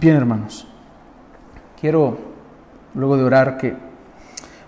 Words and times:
Bien, 0.00 0.16
hermanos, 0.16 0.66
quiero, 1.78 2.16
luego 2.94 3.18
de 3.18 3.24
orar, 3.24 3.58
que 3.58 3.76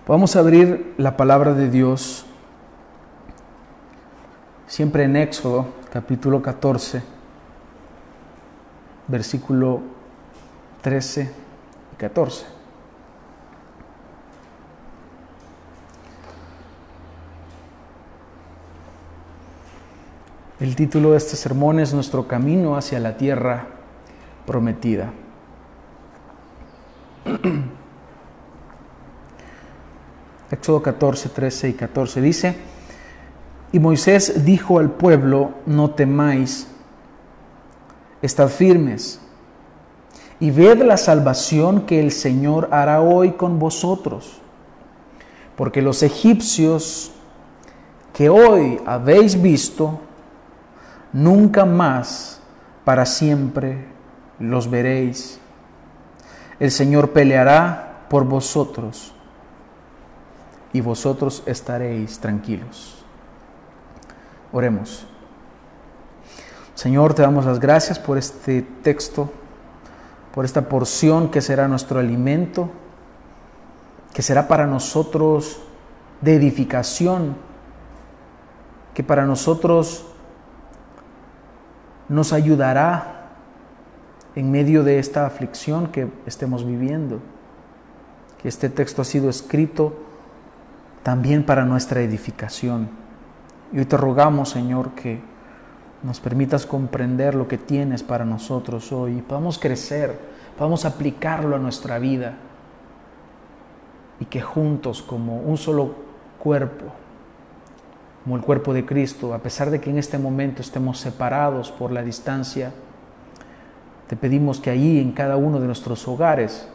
podamos 0.05 0.35
abrir 0.35 0.93
la 0.99 1.17
palabra 1.17 1.55
de 1.55 1.71
Dios 1.71 2.23
siempre 4.67 5.05
en 5.05 5.15
Éxodo, 5.15 5.65
capítulo 5.91 6.43
14, 6.43 7.01
versículo 9.07 9.81
13 10.83 11.31
y 11.93 11.95
14. 11.95 12.45
El 20.59 20.75
título 20.75 21.13
de 21.13 21.17
este 21.17 21.35
sermón 21.35 21.79
es 21.79 21.91
Nuestro 21.91 22.27
camino 22.27 22.77
hacia 22.77 22.99
la 22.99 23.17
tierra 23.17 23.65
prometida. 24.45 25.11
Éxodo 30.51 30.83
14, 30.83 31.29
13 31.29 31.69
y 31.69 31.73
14 31.73 32.21
dice, 32.21 32.55
y 33.71 33.79
Moisés 33.79 34.45
dijo 34.45 34.79
al 34.79 34.91
pueblo, 34.91 35.51
no 35.65 35.91
temáis, 35.91 36.67
estad 38.21 38.49
firmes 38.49 39.19
y 40.39 40.51
ved 40.51 40.83
la 40.83 40.97
salvación 40.97 41.81
que 41.81 41.99
el 41.99 42.11
Señor 42.11 42.69
hará 42.71 43.01
hoy 43.01 43.31
con 43.31 43.59
vosotros, 43.59 44.39
porque 45.55 45.81
los 45.81 46.03
egipcios 46.03 47.11
que 48.13 48.29
hoy 48.29 48.79
habéis 48.85 49.41
visto, 49.41 49.99
nunca 51.11 51.65
más 51.65 52.41
para 52.83 53.05
siempre 53.05 53.85
los 54.39 54.69
veréis. 54.69 55.39
El 56.63 56.71
Señor 56.71 57.09
peleará 57.09 58.05
por 58.07 58.23
vosotros 58.23 59.11
y 60.71 60.79
vosotros 60.79 61.43
estaréis 61.45 62.19
tranquilos. 62.19 63.03
Oremos. 64.53 65.05
Señor, 66.73 67.15
te 67.15 67.21
damos 67.21 67.43
las 67.45 67.59
gracias 67.59 67.99
por 67.99 68.17
este 68.17 68.61
texto, 68.81 69.29
por 70.33 70.45
esta 70.45 70.69
porción 70.69 71.31
que 71.31 71.41
será 71.41 71.67
nuestro 71.67 71.99
alimento, 71.99 72.69
que 74.13 74.21
será 74.21 74.47
para 74.47 74.65
nosotros 74.65 75.59
de 76.21 76.35
edificación, 76.35 77.35
que 78.93 79.03
para 79.03 79.25
nosotros 79.25 80.05
nos 82.07 82.31
ayudará 82.31 83.12
en 84.35 84.51
medio 84.51 84.83
de 84.83 84.99
esta 84.99 85.25
aflicción 85.25 85.87
que 85.87 86.07
estemos 86.25 86.65
viviendo. 86.65 87.19
Que 88.41 88.47
este 88.47 88.69
texto 88.69 89.01
ha 89.01 89.05
sido 89.05 89.29
escrito 89.29 89.93
también 91.03 91.43
para 91.45 91.65
nuestra 91.65 92.01
edificación. 92.01 92.89
Y 93.71 93.79
hoy 93.79 93.85
te 93.85 93.97
rogamos, 93.97 94.49
Señor, 94.49 94.91
que 94.91 95.19
nos 96.03 96.19
permitas 96.19 96.65
comprender 96.65 97.35
lo 97.35 97.47
que 97.47 97.57
tienes 97.57 98.03
para 98.03 98.25
nosotros 98.25 98.91
hoy 98.91 99.17
y 99.17 99.21
podamos 99.21 99.57
crecer, 99.57 100.19
podamos 100.57 100.85
aplicarlo 100.85 101.55
a 101.55 101.59
nuestra 101.59 101.97
vida 101.97 102.33
y 104.19 104.25
que 104.25 104.41
juntos 104.41 105.01
como 105.01 105.37
un 105.37 105.57
solo 105.57 105.95
cuerpo, 106.39 106.85
como 108.23 108.35
el 108.35 108.41
cuerpo 108.41 108.73
de 108.73 108.85
Cristo, 108.85 109.33
a 109.33 109.39
pesar 109.39 109.69
de 109.69 109.79
que 109.79 109.89
en 109.89 109.97
este 109.97 110.17
momento 110.17 110.61
estemos 110.61 110.99
separados 110.99 111.71
por 111.71 111.91
la 111.91 112.03
distancia, 112.03 112.73
te 114.13 114.17
pedimos 114.17 114.59
que 114.59 114.69
allí 114.69 114.99
en 114.99 115.11
cada 115.11 115.37
uno 115.37 115.59
de 115.59 115.65
nuestros 115.65 116.07
hogares 116.07 116.67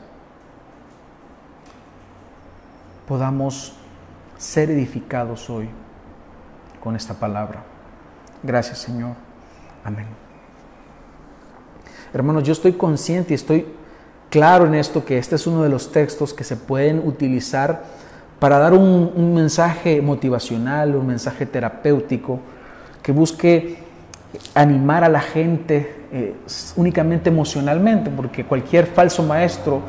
podamos 3.07 3.75
ser 4.37 4.73
edificados 4.73 5.49
hoy 5.49 5.69
con 6.83 6.97
esta 6.97 7.15
palabra. 7.15 7.63
Gracias 8.43 8.79
Señor. 8.79 9.13
Amén. 9.85 10.07
Hermanos, 12.13 12.43
yo 12.43 12.51
estoy 12.51 12.73
consciente 12.73 13.35
y 13.35 13.37
estoy 13.37 13.67
claro 14.31 14.67
en 14.67 14.75
esto 14.75 15.05
que 15.05 15.17
este 15.17 15.37
es 15.37 15.47
uno 15.47 15.63
de 15.63 15.69
los 15.69 15.93
textos 15.93 16.35
que 16.35 16.43
se 16.43 16.57
pueden 16.57 17.07
utilizar 17.07 17.85
para 18.41 18.59
dar 18.59 18.75
un, 18.75 19.33
mensaje 19.33 20.03
motivacional, 20.03 20.97
un 20.97 21.07
mensaje 21.07 21.47
terapéutico 21.47 22.41
que 23.01 23.13
busque 23.13 23.79
animar 24.57 25.05
a 25.05 25.09
la 25.09 25.21
gente 25.21 25.98
eh, 26.11 26.35
únicamente 26.77 27.29
emocionalmente, 27.29 28.11
porque 28.11 28.45
cualquier 28.45 28.87
falso 28.87 29.23
maestro 29.23 29.83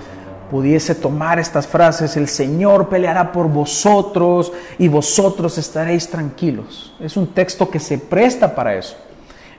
pudiese 0.52 0.96
tomar 0.96 1.40
estas 1.40 1.68
frases, 1.68 2.18
el 2.18 2.28
Señor 2.28 2.90
peleará 2.90 3.32
por 3.32 3.48
vosotros 3.48 4.52
y 4.78 4.88
vosotros 4.88 5.58
estaréis 5.58 6.10
tranquilos. 6.10 6.94
Es 7.00 7.16
un 7.16 7.28
texto 7.28 7.70
que 7.70 7.80
se 7.80 7.98
presta 7.98 8.56
para 8.56 8.76
eso. 8.76 8.98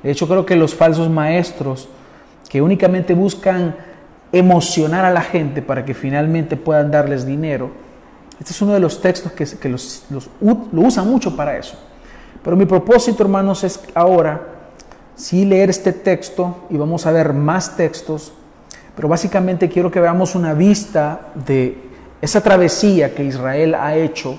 De 0.03 0.11
hecho, 0.11 0.27
creo 0.27 0.45
que 0.45 0.57
los 0.57 0.75
falsos 0.75 1.09
maestros 1.09 1.89
que 2.49 2.61
únicamente 2.61 3.15
buscan 3.15 3.77
emocionar 4.33 5.05
a 5.05 5.11
la 5.11 5.23
gente 5.23 5.63
para 5.63 5.85
que 5.85 5.95
finalmente 5.95 6.57
puedan 6.57 6.91
darles 6.91 7.25
dinero, 7.25 7.71
este 8.39 8.53
es 8.53 8.63
uno 8.63 8.73
de 8.73 8.81
los 8.81 9.01
textos 9.01 9.33
que, 9.33 9.45
que 9.45 9.69
los, 9.69 10.05
lo 10.11 10.81
usan 10.81 11.09
mucho 11.09 11.37
para 11.37 11.57
eso. 11.57 11.79
Pero 12.43 12.57
mi 12.57 12.65
propósito, 12.65 13.23
hermanos, 13.23 13.65
es 13.65 13.81
ahora 13.95 14.60
sí 15.21 15.45
leer 15.45 15.69
este 15.69 15.93
texto 15.93 16.67
y 16.71 16.79
vamos 16.79 17.05
a 17.07 17.13
ver 17.13 17.35
más 17.35 17.77
textos, 17.77 18.33
pero 18.97 19.07
básicamente 19.07 19.69
quiero 19.69 19.91
que 19.91 20.01
veamos 20.01 20.35
una 20.35 20.55
vista 20.55 21.33
de 21.47 21.77
esa 22.23 22.41
travesía 22.41 23.15
que 23.15 23.25
Israel 23.25 23.75
ha 23.75 23.95
hecho 23.95 24.39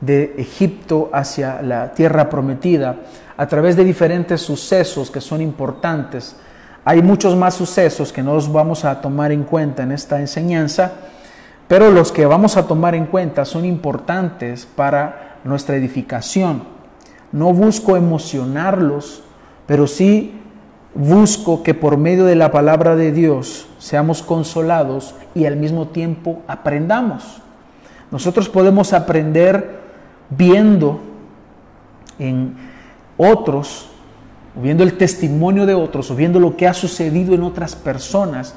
de 0.00 0.34
Egipto 0.38 1.08
hacia 1.12 1.62
la 1.62 1.94
tierra 1.94 2.28
prometida 2.28 2.96
a 3.36 3.46
través 3.46 3.76
de 3.76 3.84
diferentes 3.84 4.40
sucesos 4.40 5.08
que 5.08 5.20
son 5.20 5.40
importantes. 5.40 6.34
Hay 6.84 7.00
muchos 7.00 7.36
más 7.36 7.54
sucesos 7.54 8.12
que 8.12 8.24
no 8.24 8.34
los 8.34 8.52
vamos 8.52 8.84
a 8.84 9.00
tomar 9.00 9.30
en 9.30 9.44
cuenta 9.44 9.84
en 9.84 9.92
esta 9.92 10.18
enseñanza, 10.18 10.92
pero 11.68 11.92
los 11.92 12.10
que 12.10 12.26
vamos 12.26 12.56
a 12.56 12.66
tomar 12.66 12.96
en 12.96 13.06
cuenta 13.06 13.44
son 13.44 13.64
importantes 13.64 14.66
para 14.66 15.38
nuestra 15.44 15.76
edificación. 15.76 16.64
No 17.30 17.52
busco 17.52 17.96
emocionarlos, 17.96 19.22
pero 19.66 19.86
sí 19.86 20.32
busco 20.94 21.62
que 21.62 21.74
por 21.74 21.96
medio 21.96 22.24
de 22.24 22.36
la 22.36 22.50
palabra 22.50 22.96
de 22.96 23.12
Dios 23.12 23.66
seamos 23.78 24.22
consolados 24.22 25.14
y 25.34 25.46
al 25.46 25.56
mismo 25.56 25.88
tiempo 25.88 26.42
aprendamos. 26.46 27.40
Nosotros 28.10 28.48
podemos 28.48 28.92
aprender 28.92 29.80
viendo 30.28 31.00
en 32.18 32.54
otros, 33.16 33.88
viendo 34.54 34.84
el 34.84 34.98
testimonio 34.98 35.64
de 35.64 35.74
otros, 35.74 36.14
viendo 36.14 36.38
lo 36.38 36.56
que 36.56 36.68
ha 36.68 36.74
sucedido 36.74 37.34
en 37.34 37.42
otras 37.42 37.74
personas, 37.74 38.54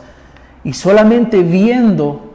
y 0.63 0.73
solamente 0.73 1.41
viendo 1.41 2.33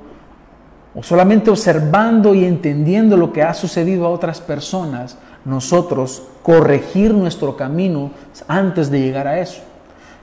o 0.95 1.03
solamente 1.03 1.51
observando 1.51 2.35
y 2.35 2.45
entendiendo 2.45 3.17
lo 3.17 3.33
que 3.33 3.43
ha 3.43 3.55
sucedido 3.55 4.07
a 4.07 4.11
otras 4.11 4.41
personas, 4.41 5.19
nosotros 5.45 6.23
corregir 6.43 7.15
nuestro 7.15 7.57
camino 7.57 8.11
antes 8.49 8.91
de 8.91 9.01
llegar 9.01 9.27
a 9.27 9.41
eso. 9.41 9.63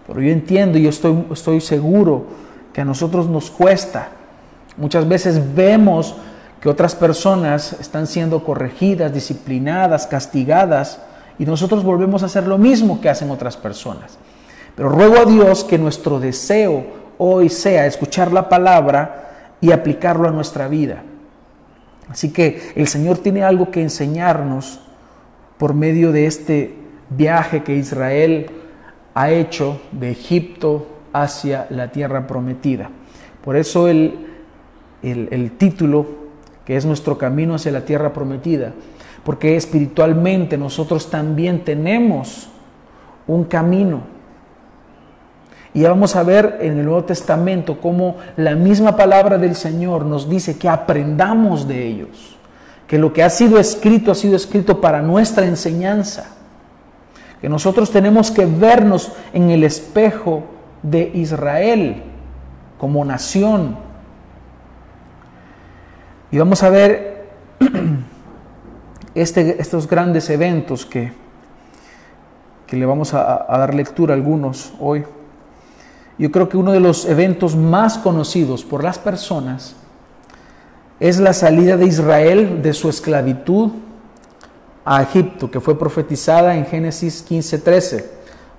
Pero 0.05 0.21
yo 0.21 0.31
entiendo 0.31 0.77
y 0.77 0.83
yo 0.83 0.89
estoy, 0.89 1.25
estoy 1.31 1.61
seguro 1.61 2.25
que 2.73 2.81
a 2.81 2.85
nosotros 2.85 3.27
nos 3.27 3.49
cuesta. 3.49 4.09
Muchas 4.77 5.07
veces 5.07 5.41
vemos 5.55 6.15
que 6.61 6.69
otras 6.69 6.95
personas 6.95 7.73
están 7.79 8.07
siendo 8.07 8.43
corregidas, 8.43 9.13
disciplinadas, 9.13 10.07
castigadas, 10.07 11.01
y 11.39 11.45
nosotros 11.45 11.83
volvemos 11.83 12.23
a 12.23 12.27
hacer 12.27 12.47
lo 12.47 12.57
mismo 12.57 12.99
que 12.99 13.09
hacen 13.09 13.29
otras 13.29 13.57
personas. 13.57 14.17
Pero 14.75 14.89
ruego 14.89 15.17
a 15.19 15.25
Dios 15.25 15.63
que 15.63 15.77
nuestro 15.77 16.19
deseo 16.19 16.85
hoy 17.19 17.49
sea 17.49 17.85
escuchar 17.85 18.31
la 18.31 18.49
palabra, 18.49 19.27
y 19.61 19.71
aplicarlo 19.71 20.27
a 20.27 20.31
nuestra 20.31 20.67
vida. 20.67 21.03
Así 22.09 22.31
que 22.31 22.73
el 22.75 22.87
Señor 22.87 23.17
tiene 23.17 23.43
algo 23.43 23.71
que 23.71 23.81
enseñarnos 23.81 24.79
por 25.57 25.73
medio 25.73 26.11
de 26.11 26.25
este 26.25 26.75
viaje 27.09 27.63
que 27.63 27.75
Israel 27.75 28.47
ha 29.13 29.31
hecho 29.31 29.81
de 29.91 30.11
Egipto 30.11 30.87
hacia 31.13 31.67
la 31.69 31.91
tierra 31.91 32.27
prometida. 32.27 32.89
Por 33.43 33.55
eso 33.55 33.87
el, 33.87 34.27
el, 35.01 35.51
título, 35.57 36.05
que 36.65 36.75
es 36.75 36.85
nuestro 36.85 37.17
camino 37.17 37.55
hacia 37.55 37.71
la 37.71 37.85
tierra 37.85 38.13
prometida, 38.13 38.73
porque 39.23 39.55
espiritualmente 39.55 40.57
nosotros 40.57 41.09
también 41.09 41.63
tenemos 41.63 42.49
un 43.25 43.45
camino 43.45 44.17
y 45.77 45.81
ya 45.81 45.89
vamos 45.89 46.15
a 46.15 46.23
ver 46.23 46.57
en 46.61 46.79
el 46.79 46.85
Nuevo 46.85 47.03
Testamento 47.03 47.79
cómo 47.79 48.17
la 48.35 48.55
misma 48.55 48.95
palabra 48.95 49.37
del 49.37 49.55
Señor 49.55 50.05
nos 50.05 50.27
dice 50.27 50.57
que 50.57 50.67
aprendamos 50.67 51.67
de 51.67 51.85
ellos, 51.85 52.36
que 52.87 52.97
lo 52.97 53.11
que 53.11 53.21
ha 53.21 53.29
sido 53.29 53.59
escrito 53.59 54.11
ha 54.11 54.15
sido 54.15 54.35
escrito 54.35 54.79
para 54.79 55.01
nuestra 55.01 55.45
enseñanza, 55.45 56.29
que 57.41 57.49
nosotros 57.49 57.91
tenemos 57.91 58.31
que 58.31 58.45
vernos 58.45 59.11
en 59.33 59.51
el 59.51 59.63
espejo 59.63 60.43
de 60.81 61.11
Israel 61.13 62.01
como 62.77 63.03
nación. 63.03 63.77
Y 66.31 66.37
vamos 66.37 66.63
a 66.63 66.69
ver 66.69 67.27
este, 69.15 69.61
estos 69.61 69.87
grandes 69.87 70.29
eventos 70.29 70.85
que, 70.85 71.11
que 72.65 72.77
le 72.77 72.85
vamos 72.85 73.13
a, 73.13 73.45
a 73.53 73.57
dar 73.59 73.75
lectura 73.75 74.13
a 74.13 74.17
algunos 74.17 74.73
hoy. 74.79 75.05
Yo 76.17 76.31
creo 76.31 76.49
que 76.49 76.57
uno 76.57 76.71
de 76.71 76.79
los 76.79 77.05
eventos 77.05 77.55
más 77.55 77.97
conocidos 77.97 78.63
por 78.63 78.83
las 78.83 78.97
personas 78.97 79.75
es 80.99 81.19
la 81.19 81.33
salida 81.33 81.77
de 81.77 81.85
Israel 81.85 82.61
de 82.61 82.73
su 82.73 82.89
esclavitud 82.89 83.71
a 84.83 85.01
Egipto, 85.01 85.51
que 85.51 85.59
fue 85.59 85.77
profetizada 85.77 86.55
en 86.55 86.65
Génesis 86.65 87.23
15:13. 87.27 88.05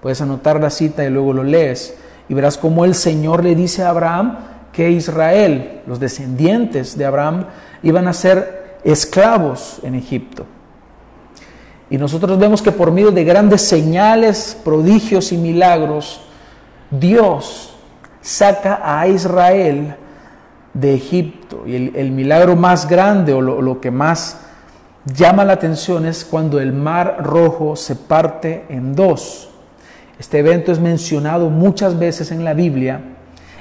Puedes 0.01 0.21
anotar 0.21 0.61
la 0.61 0.71
cita 0.71 1.05
y 1.05 1.11
luego 1.11 1.33
lo 1.33 1.43
lees 1.43 1.95
y 2.29 2.35
verás 2.35 2.59
cómo 2.59 2.85
el 2.85 2.95
Señor 2.95 3.43
le 3.43 3.55
dice 3.55 3.83
a 3.83 3.91
Abraham 3.91 4.39
que 4.73 4.91
Israel, 4.91 5.81
los 5.87 5.99
descendientes 5.99 6.97
de 6.97 7.05
Abraham, 7.05 7.47
iban 7.83 8.07
a 8.07 8.13
ser 8.13 8.79
esclavos 8.85 9.81
en 9.83 9.95
Egipto. 9.95 10.47
Y 11.91 11.97
nosotros 11.97 12.39
vemos 12.39 12.63
que 12.63 12.71
por 12.71 12.93
medio 12.93 13.11
de 13.11 13.25
grandes 13.25 13.63
señales, 13.63 14.57
prodigios 14.63 15.33
y 15.33 15.39
milagros, 15.39 16.21
Dios 16.91 17.75
saca 18.21 18.81
a 18.85 19.09
Israel 19.09 19.97
de 20.81 20.95
Egipto. 20.95 21.65
Y 21.67 21.93
el, 21.97 22.11
milagro 22.13 22.57
más 22.57 22.89
grande 22.89 23.33
o 23.33 23.41
lo, 23.41 23.61
lo 23.63 23.81
que 23.81 23.91
más 23.91 24.41
llama 25.05 25.45
la 25.45 25.55
atención 25.55 26.07
es 26.07 26.25
cuando 26.25 26.61
el 26.61 26.73
mar 26.73 27.19
rojo 27.21 27.77
se 27.77 27.97
parte 27.97 28.65
en 28.69 28.95
dos. 28.95 29.51
Este 30.19 30.39
evento 30.39 30.73
es 30.73 30.81
mencionado 30.81 31.49
muchas 31.51 31.99
veces 31.99 32.31
en 32.33 32.45
la 32.45 32.55
Biblia 32.55 33.01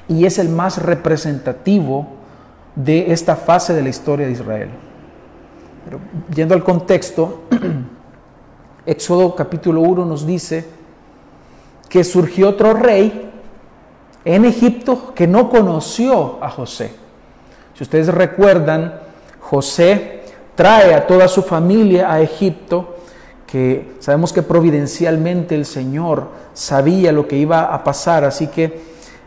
y 0.07 0.25
es 0.25 0.39
el 0.39 0.49
más 0.49 0.81
representativo 0.81 2.07
de 2.75 3.11
esta 3.11 3.35
fase 3.35 3.73
de 3.73 3.81
la 3.81 3.89
historia 3.89 4.25
de 4.25 4.33
Israel. 4.33 4.69
Pero 5.85 5.99
yendo 6.33 6.53
al 6.53 6.63
contexto, 6.63 7.43
Éxodo 8.85 9.35
capítulo 9.35 9.81
1 9.81 10.05
nos 10.05 10.25
dice 10.25 10.65
que 11.89 12.03
surgió 12.03 12.49
otro 12.49 12.73
rey 12.73 13.31
en 14.25 14.45
Egipto 14.45 15.13
que 15.13 15.27
no 15.27 15.49
conoció 15.49 16.43
a 16.43 16.49
José. 16.49 17.06
Si 17.77 17.83
ustedes 17.83 18.07
recuerdan, 18.07 18.99
José 19.39 20.21
trae 20.55 20.95
a 20.95 21.05
toda 21.05 21.27
su 21.27 21.43
familia 21.43 22.11
a 22.11 22.19
Egipto, 22.21 22.95
que 23.45 23.93
sabemos 23.99 24.33
que 24.33 24.41
providencialmente 24.41 25.53
el 25.53 25.63
Señor 25.63 26.29
sabía 26.55 27.11
lo 27.11 27.27
que 27.27 27.37
iba 27.37 27.65
a 27.71 27.83
pasar, 27.83 28.23
así 28.23 28.47
que 28.47 28.81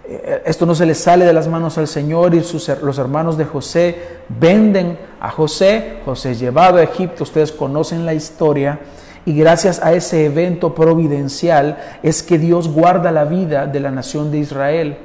eh, 0.05 0.43
esto 0.45 0.67
no 0.67 0.75
se 0.75 0.85
le 0.85 0.97
sale 0.97 1.25
de 1.25 1.33
las 1.33 1.47
manos 1.47 1.79
al 1.79 1.87
Señor 1.87 2.35
y 2.35 2.43
sus, 2.43 2.69
los 2.83 2.99
hermanos 2.99 3.39
de 3.39 3.45
José 3.45 3.97
venden 4.29 4.99
a 5.21 5.31
José, 5.31 5.99
José 6.05 6.33
es 6.33 6.41
llevado 6.41 6.79
a 6.79 6.83
Egipto, 6.83 7.23
ustedes 7.23 7.53
conocen 7.53 8.05
la 8.05 8.15
historia, 8.15 8.81
y 9.27 9.37
gracias 9.37 9.81
a 9.81 9.93
ese 9.93 10.25
evento 10.25 10.75
providencial 10.75 11.79
es 12.03 12.25
que 12.25 12.37
Dios 12.37 12.67
guarda 12.67 13.13
la 13.13 13.27
vida 13.27 13.69
de 13.69 13.79
la 13.79 13.93
nación 13.93 14.33
de 14.33 14.39
Israel, 14.39 14.99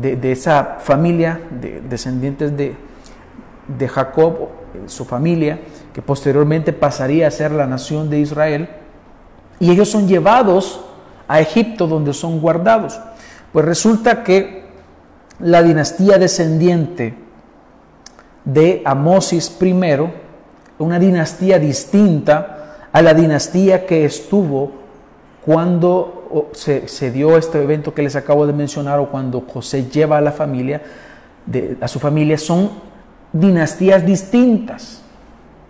de, 0.00 0.32
esa 0.32 0.78
familia 0.80 1.40
de 1.60 1.80
descendientes 1.82 2.56
de, 2.56 2.74
de 3.78 3.88
Jacob, 3.88 4.48
su 4.86 5.04
familia, 5.04 5.60
que 5.92 6.02
posteriormente 6.02 6.72
pasaría 6.72 7.26
a 7.26 7.30
ser 7.30 7.52
la 7.52 7.66
nación 7.66 8.08
de 8.08 8.20
Israel. 8.20 8.68
Y 9.58 9.70
ellos 9.70 9.90
son 9.90 10.08
llevados 10.08 10.80
a 11.28 11.40
Egipto 11.40 11.86
donde 11.86 12.12
son 12.12 12.40
guardados. 12.40 12.98
Pues 13.52 13.64
resulta 13.64 14.22
que 14.24 14.64
la 15.38 15.62
dinastía 15.62 16.18
descendiente 16.18 17.14
de 18.44 18.82
Amosis 18.84 19.56
I, 19.60 19.74
una 20.78 20.98
dinastía 20.98 21.58
distinta, 21.58 22.56
a 22.92 23.02
la 23.02 23.14
dinastía 23.14 23.86
que 23.86 24.04
estuvo 24.04 24.72
cuando 25.44 26.19
se, 26.52 27.10
dio 27.10 27.36
este 27.36 27.62
evento 27.62 27.94
que 27.94 28.02
les 28.02 28.16
acabo 28.16 28.46
de 28.46 28.52
mencionar 28.52 28.98
o 28.98 29.10
cuando 29.10 29.40
José 29.42 29.88
lleva 29.90 30.18
a 30.18 30.20
la 30.20 30.32
familia, 30.32 30.82
a 31.80 31.88
su 31.88 31.98
familia, 31.98 32.38
son 32.38 32.70
dinastías 33.32 34.04
distintas. 34.04 35.02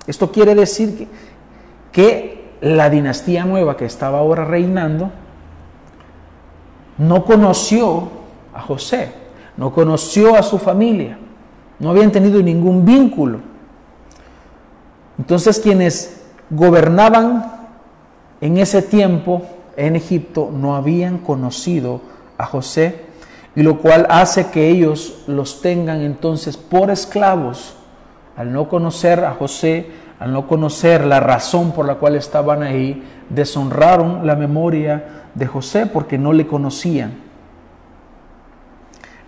Esto 0.07 0.31
quiere 0.31 0.55
decir 0.55 1.09
que, 1.93 2.41
la 2.61 2.91
dinastía 2.91 3.45
nueva 3.45 3.77
que 3.77 3.87
estaba 3.87 4.19
ahora 4.19 4.45
reinando 4.45 5.11
no 6.99 7.25
conoció 7.25 8.11
a 8.53 8.61
José, 8.61 9.13
no 9.57 9.73
conoció 9.73 10.37
a 10.37 10.43
su 10.43 10.59
familia, 10.59 11.19
no 11.79 11.91
habían 11.91 12.13
tenido 12.13 12.43
ningún 12.43 12.85
vínculo. 12.85 13.39
Entonces 15.19 15.59
quienes 15.59 16.23
gobernaban 16.51 17.51
en 18.43 18.59
ese 18.59 18.83
tiempo 18.83 19.43
en 19.77 19.97
Egipto 19.97 20.51
no 20.53 20.77
habían 20.77 21.19
conocido 21.19 22.01
a 22.39 22.47
José, 22.47 23.05
y 23.55 23.63
lo 23.63 23.79
cual 23.79 24.07
hace 24.11 24.51
que 24.51 24.69
ellos 24.69 25.25
los 25.27 25.61
tengan 25.61 26.01
entonces 26.01 26.57
por 26.57 26.91
esclavos. 26.91 27.77
Al 28.37 28.53
no 28.53 28.69
conocer 28.69 29.25
a 29.25 29.33
José, 29.35 29.91
al 30.19 30.33
no 30.33 30.47
conocer 30.47 31.05
la 31.05 31.21
razón 31.21 31.73
por 31.73 31.87
la 31.87 31.97
cual 31.97 32.15
estaban 32.15 32.63
ahí, 32.63 33.03
deshonraron 33.29 34.27
la 34.27 34.37
memoria 34.37 35.25
de 35.35 35.47
José 35.47 35.87
porque 35.87 36.19
no 36.19 36.33
le 36.33 36.47
conocían. 36.47 37.15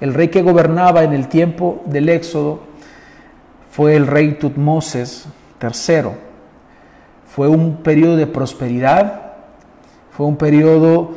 El 0.00 0.14
rey 0.14 0.28
que 0.28 0.42
gobernaba 0.42 1.02
en 1.02 1.12
el 1.12 1.28
tiempo 1.28 1.82
del 1.86 2.08
Éxodo 2.08 2.60
fue 3.70 3.96
el 3.96 4.06
rey 4.06 4.32
Tutmoses 4.34 5.26
III 5.60 6.10
fue 7.34 7.48
un 7.48 7.76
periodo 7.76 8.16
de 8.16 8.26
prosperidad, 8.26 9.21
fue 10.12 10.26
un 10.26 10.36
periodo 10.36 11.10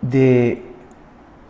de 0.00 0.62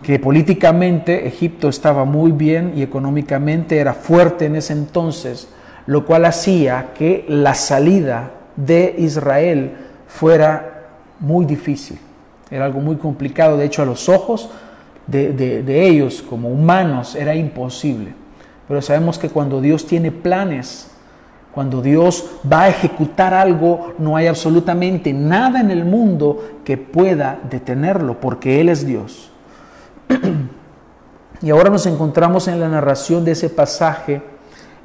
que 0.03 0.19
políticamente 0.19 1.27
Egipto 1.27 1.69
estaba 1.69 2.05
muy 2.05 2.33
bien 2.33 2.73
y 2.75 2.83
económicamente 2.83 3.79
era 3.79 3.95
fuerte 3.95 4.47
en 4.47 4.57
ese 4.57 4.73
entonces, 4.73 5.49
lo 5.87 6.05
cual 6.05 6.25
hacía 6.25 6.89
que 6.95 7.25
la 7.29 7.55
salida 7.55 8.31
de 8.57 8.95
Israel 8.99 9.73
fuera 10.09 10.89
muy 11.21 11.45
difícil. 11.45 11.99
Era 12.51 12.65
algo 12.65 12.81
muy 12.81 12.97
complicado, 12.97 13.57
de 13.57 13.67
hecho 13.67 13.83
a 13.83 13.87
los 13.87 14.09
ojos 14.09 14.51
de, 15.07 15.33
de 15.33 15.87
ellos 15.87 16.23
como 16.29 16.49
humanos 16.49 17.15
era 17.15 17.35
imposible. 17.35 18.15
Pero 18.67 18.83
sabemos 18.83 19.19
que 19.19 19.29
cuando 19.29 19.61
Dios 19.61 19.87
tiene 19.87 20.11
planes 20.11 20.90
cuando 21.53 21.83
Dios 21.83 22.31
va 22.51 22.63
a 22.63 22.69
ejecutar 22.69 23.35
algo, 23.35 23.95
no 23.99 24.17
hay 24.17 24.29
absolutamente 24.29 25.13
nada 25.13 25.61
en 25.61 25.71
el 25.71 25.85
mundo 25.85 26.61
que 26.65 26.77
pueda 26.77 27.41
detenerlo, 27.51 28.21
porque 28.21 28.61
Él 28.61 28.69
es 28.69 28.87
Dios. 28.87 29.31
y 31.43 31.51
ahora 31.51 31.71
nos 31.71 31.87
encontramos 31.87 32.47
en 32.47 32.61
la 32.61 32.69
narración 32.69 33.25
de 33.25 33.33
ese 33.33 33.51
pasaje 33.51 34.23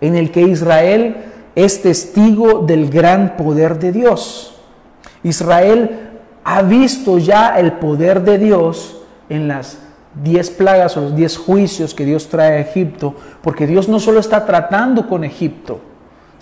en 0.01 0.15
el 0.15 0.31
que 0.31 0.41
Israel 0.41 1.17
es 1.55 1.81
testigo 1.81 2.59
del 2.59 2.89
gran 2.89 3.37
poder 3.37 3.79
de 3.79 3.91
Dios. 3.91 4.55
Israel 5.23 6.09
ha 6.43 6.61
visto 6.61 7.17
ya 7.17 7.59
el 7.59 7.73
poder 7.73 8.23
de 8.23 8.37
Dios 8.37 9.01
en 9.29 9.47
las 9.47 9.79
diez 10.23 10.49
plagas 10.49 10.95
o 10.97 11.01
los 11.01 11.15
diez 11.15 11.37
juicios 11.37 11.93
que 11.93 12.05
Dios 12.05 12.27
trae 12.27 12.53
a 12.53 12.59
Egipto, 12.59 13.15
porque 13.41 13.67
Dios 13.67 13.87
no 13.89 13.99
solo 13.99 14.19
está 14.19 14.45
tratando 14.45 15.07
con 15.07 15.23
Egipto, 15.23 15.79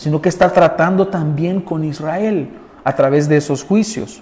sino 0.04 0.22
que 0.22 0.28
está 0.28 0.52
tratando 0.52 1.08
también 1.08 1.62
con 1.62 1.86
Israel 1.86 2.50
a 2.84 2.94
través 2.94 3.30
de 3.30 3.38
esos 3.38 3.64
juicios. 3.64 4.22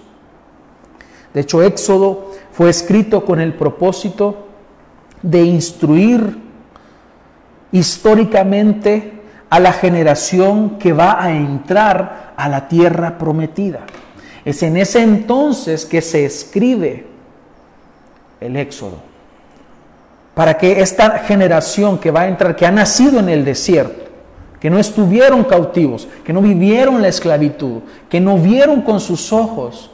De 1.34 1.40
hecho, 1.40 1.60
Éxodo 1.60 2.30
fue 2.52 2.70
escrito 2.70 3.24
con 3.24 3.40
el 3.40 3.54
propósito 3.54 4.46
de 5.22 5.42
instruir 5.42 6.38
históricamente 7.72 9.22
a 9.50 9.58
la 9.58 9.72
generación 9.72 10.78
que 10.78 10.92
va 10.92 11.20
a 11.20 11.32
entrar 11.32 12.32
a 12.36 12.48
la 12.48 12.68
tierra 12.68 13.18
prometida. 13.18 13.80
Es 14.44 14.62
en 14.62 14.76
ese 14.76 15.02
entonces 15.02 15.84
que 15.84 16.00
se 16.00 16.24
escribe 16.24 17.06
el 18.38 18.56
Éxodo. 18.56 18.98
Para 20.34 20.56
que 20.56 20.80
esta 20.80 21.18
generación 21.18 21.98
que 21.98 22.12
va 22.12 22.20
a 22.20 22.28
entrar, 22.28 22.54
que 22.54 22.66
ha 22.66 22.70
nacido 22.70 23.18
en 23.18 23.28
el 23.28 23.44
desierto, 23.44 24.01
que 24.62 24.70
no 24.70 24.78
estuvieron 24.78 25.42
cautivos, 25.42 26.06
que 26.22 26.32
no 26.32 26.40
vivieron 26.40 27.02
la 27.02 27.08
esclavitud, 27.08 27.80
que 28.08 28.20
no 28.20 28.38
vieron 28.38 28.82
con 28.82 29.00
sus 29.00 29.32
ojos 29.32 29.90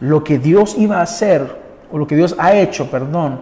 lo 0.00 0.24
que 0.24 0.38
Dios 0.38 0.74
iba 0.78 1.00
a 1.00 1.02
hacer, 1.02 1.60
o 1.92 1.98
lo 1.98 2.06
que 2.06 2.16
Dios 2.16 2.34
ha 2.38 2.54
hecho, 2.54 2.90
perdón, 2.90 3.40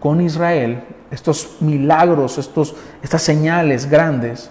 con 0.00 0.20
Israel, 0.20 0.82
estos 1.12 1.58
milagros, 1.60 2.38
estos, 2.38 2.74
estas 3.04 3.22
señales 3.22 3.88
grandes, 3.88 4.50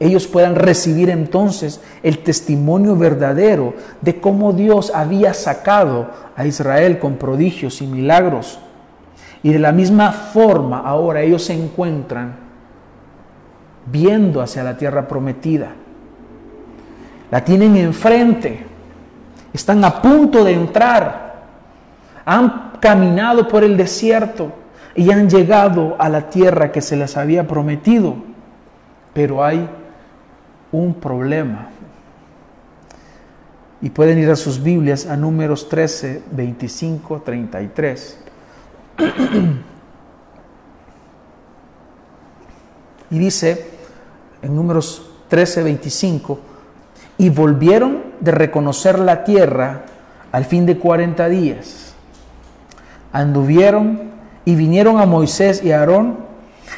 ellos 0.00 0.26
puedan 0.26 0.56
recibir 0.56 1.08
entonces 1.08 1.80
el 2.02 2.18
testimonio 2.18 2.96
verdadero 2.96 3.74
de 4.00 4.20
cómo 4.20 4.52
Dios 4.52 4.90
había 4.92 5.34
sacado 5.34 6.10
a 6.34 6.44
Israel 6.44 6.98
con 6.98 7.14
prodigios 7.14 7.80
y 7.80 7.86
milagros. 7.86 8.58
Y 9.44 9.52
de 9.52 9.60
la 9.60 9.70
misma 9.70 10.10
forma 10.10 10.80
ahora 10.80 11.22
ellos 11.22 11.44
se 11.44 11.52
encuentran 11.52 12.47
viendo 13.90 14.40
hacia 14.40 14.64
la 14.64 14.76
tierra 14.76 15.06
prometida. 15.06 15.72
La 17.30 17.44
tienen 17.44 17.76
enfrente, 17.76 18.66
están 19.52 19.84
a 19.84 20.00
punto 20.00 20.44
de 20.44 20.52
entrar, 20.52 21.42
han 22.24 22.72
caminado 22.80 23.48
por 23.48 23.64
el 23.64 23.76
desierto 23.76 24.52
y 24.94 25.10
han 25.10 25.28
llegado 25.28 25.96
a 25.98 26.08
la 26.08 26.30
tierra 26.30 26.72
que 26.72 26.80
se 26.80 26.96
les 26.96 27.16
había 27.16 27.46
prometido. 27.46 28.16
Pero 29.12 29.44
hay 29.44 29.68
un 30.72 30.94
problema. 30.94 31.68
Y 33.80 33.90
pueden 33.90 34.18
ir 34.18 34.30
a 34.30 34.36
sus 34.36 34.62
Biblias 34.62 35.06
a 35.06 35.16
números 35.16 35.68
13, 35.68 36.22
25, 36.32 37.22
33. 37.22 38.18
y 43.10 43.18
dice 43.18 43.77
en 44.42 44.54
números 44.54 45.10
13, 45.28 45.62
25, 45.62 46.38
y 47.18 47.28
volvieron 47.30 48.02
de 48.20 48.30
reconocer 48.30 48.98
la 48.98 49.24
tierra 49.24 49.82
al 50.32 50.44
fin 50.44 50.66
de 50.66 50.78
40 50.78 51.28
días. 51.28 51.94
Anduvieron 53.12 54.10
y 54.44 54.54
vinieron 54.54 55.00
a 55.00 55.06
Moisés 55.06 55.62
y 55.62 55.72
a 55.72 55.80
Aarón 55.80 56.18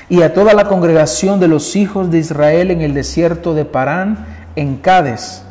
y 0.08 0.22
a 0.22 0.34
toda 0.34 0.54
la 0.54 0.66
congregación 0.66 1.40
de 1.40 1.48
los 1.48 1.76
hijos 1.76 2.10
de 2.10 2.18
Israel 2.18 2.70
en 2.70 2.80
el 2.80 2.94
desierto 2.94 3.54
de 3.54 3.64
Parán, 3.64 4.26
en 4.56 4.76
Cádiz 4.76 5.42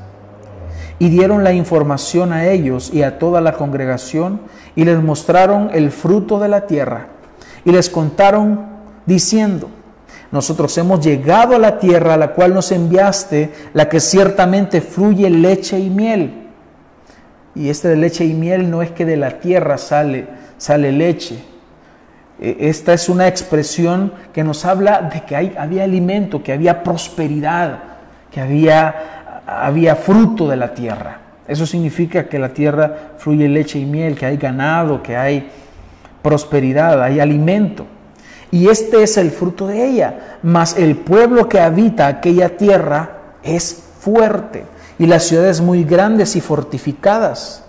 y 1.00 1.10
dieron 1.10 1.46
la 1.46 1.54
información 1.54 2.34
a 2.34 2.48
ellos 2.48 2.92
y 2.94 3.04
a 3.04 3.18
toda 3.18 3.40
la 3.40 3.54
congregación 3.54 4.42
y 4.76 4.84
les 4.84 5.02
mostraron 5.02 5.70
el 5.74 5.92
fruto 5.92 6.40
de 6.40 6.50
la 6.50 6.68
tierra 6.68 7.08
y 7.64 7.72
les 7.72 7.90
contaron 7.90 8.68
diciendo, 9.06 9.70
nosotros 10.32 10.78
hemos 10.78 11.04
llegado 11.04 11.56
a 11.56 11.60
la 11.60 11.80
tierra 11.80 12.14
a 12.14 12.18
la 12.18 12.34
cual 12.34 12.54
nos 12.54 12.72
enviaste, 12.72 13.52
la 13.74 13.90
que 13.90 14.00
ciertamente 14.00 14.82
fluye 14.82 15.30
leche 15.30 15.80
y 15.80 15.90
miel. 15.90 16.48
Y 17.56 17.70
este 17.70 17.88
de 17.88 17.96
leche 17.96 18.26
y 18.26 18.34
miel 18.34 18.70
no 18.70 18.82
es 18.82 18.92
que 18.92 19.06
de 19.06 19.18
la 19.18 19.40
tierra 19.40 19.78
sale, 19.78 20.28
sale 20.58 20.92
leche. 20.92 21.40
E, 22.40 22.58
esta 22.60 22.94
es 22.94 23.10
una 23.10 23.28
expresión 23.28 24.14
que 24.34 24.44
nos 24.44 24.66
habla 24.66 25.10
de 25.14 25.22
que 25.22 25.36
hay, 25.36 25.56
había 25.58 25.84
alimento, 25.84 26.44
que 26.44 26.54
había 26.54 26.84
prosperidad, 26.84 27.80
que 28.32 28.40
había 28.40 29.20
había 29.50 29.96
fruto 29.96 30.48
de 30.48 30.56
la 30.56 30.74
tierra. 30.74 31.18
Eso 31.48 31.66
significa 31.66 32.30
que 32.30 32.38
la 32.38 32.50
tierra 32.50 33.14
fluye 33.18 33.48
leche 33.48 33.80
y 33.80 33.86
miel, 33.86 34.16
que 34.16 34.26
hay 34.26 34.38
ganado, 34.38 35.02
que 35.02 35.18
hay 35.18 35.50
prosperidad, 36.22 37.02
hay 37.02 37.20
alimento. 37.20 37.88
Y 38.52 38.70
este 38.70 39.04
es 39.04 39.18
el 39.18 39.32
fruto 39.32 39.68
de 39.68 39.86
ella. 39.86 40.38
Mas 40.42 40.78
el 40.78 40.96
pueblo 40.96 41.48
que 41.48 41.60
habita 41.60 42.08
aquella 42.08 42.58
tierra 42.58 43.18
es 43.44 43.84
fuerte 44.00 44.66
y 44.98 45.06
las 45.06 45.24
ciudades 45.24 45.62
muy 45.62 45.84
grandes 45.84 46.36
y 46.36 46.42
fortificadas. 46.42 47.64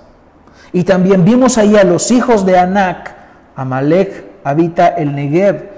Y 0.73 0.85
también 0.85 1.25
vimos 1.25 1.59
ahí 1.59 1.77
a 1.77 1.85
los 1.85 2.11
hijos 2.11 2.47
de 2.47 2.59
Anac. 2.59 3.15
Amalek 3.57 4.25
habita 4.45 4.89
el 4.89 5.15
Negev 5.15 5.69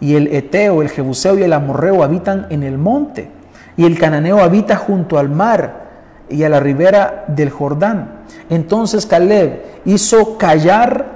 y 0.00 0.14
el 0.14 0.28
Eteo, 0.28 0.82
el 0.82 0.88
Jebuseo 0.88 1.38
y 1.38 1.42
el 1.42 1.52
Amorreo 1.52 2.02
habitan 2.02 2.46
en 2.50 2.62
el 2.62 2.78
monte 2.78 3.30
y 3.76 3.84
el 3.84 3.98
cananeo 3.98 4.40
habita 4.40 4.76
junto 4.76 5.18
al 5.18 5.28
mar 5.28 5.86
y 6.28 6.42
a 6.42 6.48
la 6.48 6.60
ribera 6.60 7.24
del 7.28 7.50
Jordán. 7.50 8.20
Entonces 8.50 9.06
Caleb 9.06 9.62
hizo 9.84 10.38
callar 10.38 11.15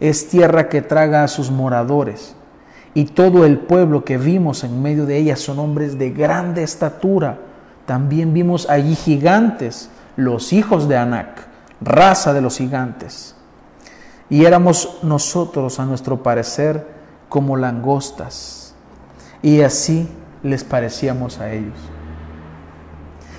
es 0.00 0.28
tierra 0.28 0.68
que 0.68 0.82
traga 0.82 1.22
a 1.22 1.28
sus 1.28 1.50
moradores. 1.50 2.34
Y 2.94 3.04
todo 3.04 3.44
el 3.44 3.58
pueblo 3.58 4.04
que 4.04 4.18
vimos 4.18 4.64
en 4.64 4.82
medio 4.82 5.06
de 5.06 5.18
ella 5.18 5.36
son 5.36 5.58
hombres 5.58 5.98
de 5.98 6.10
grande 6.10 6.62
estatura. 6.62 7.38
También 7.86 8.34
vimos 8.34 8.68
allí 8.68 8.96
gigantes, 8.96 9.90
los 10.16 10.52
hijos 10.52 10.88
de 10.88 10.96
Anac, 10.96 11.46
raza 11.80 12.32
de 12.32 12.40
los 12.40 12.56
gigantes. 12.56 13.36
Y 14.28 14.44
éramos 14.44 14.98
nosotros, 15.02 15.78
a 15.78 15.84
nuestro 15.84 16.22
parecer, 16.22 16.86
como 17.28 17.56
langostas. 17.56 18.74
Y 19.42 19.60
así 19.60 20.08
les 20.42 20.64
parecíamos 20.64 21.38
a 21.38 21.52
ellos. 21.52 21.78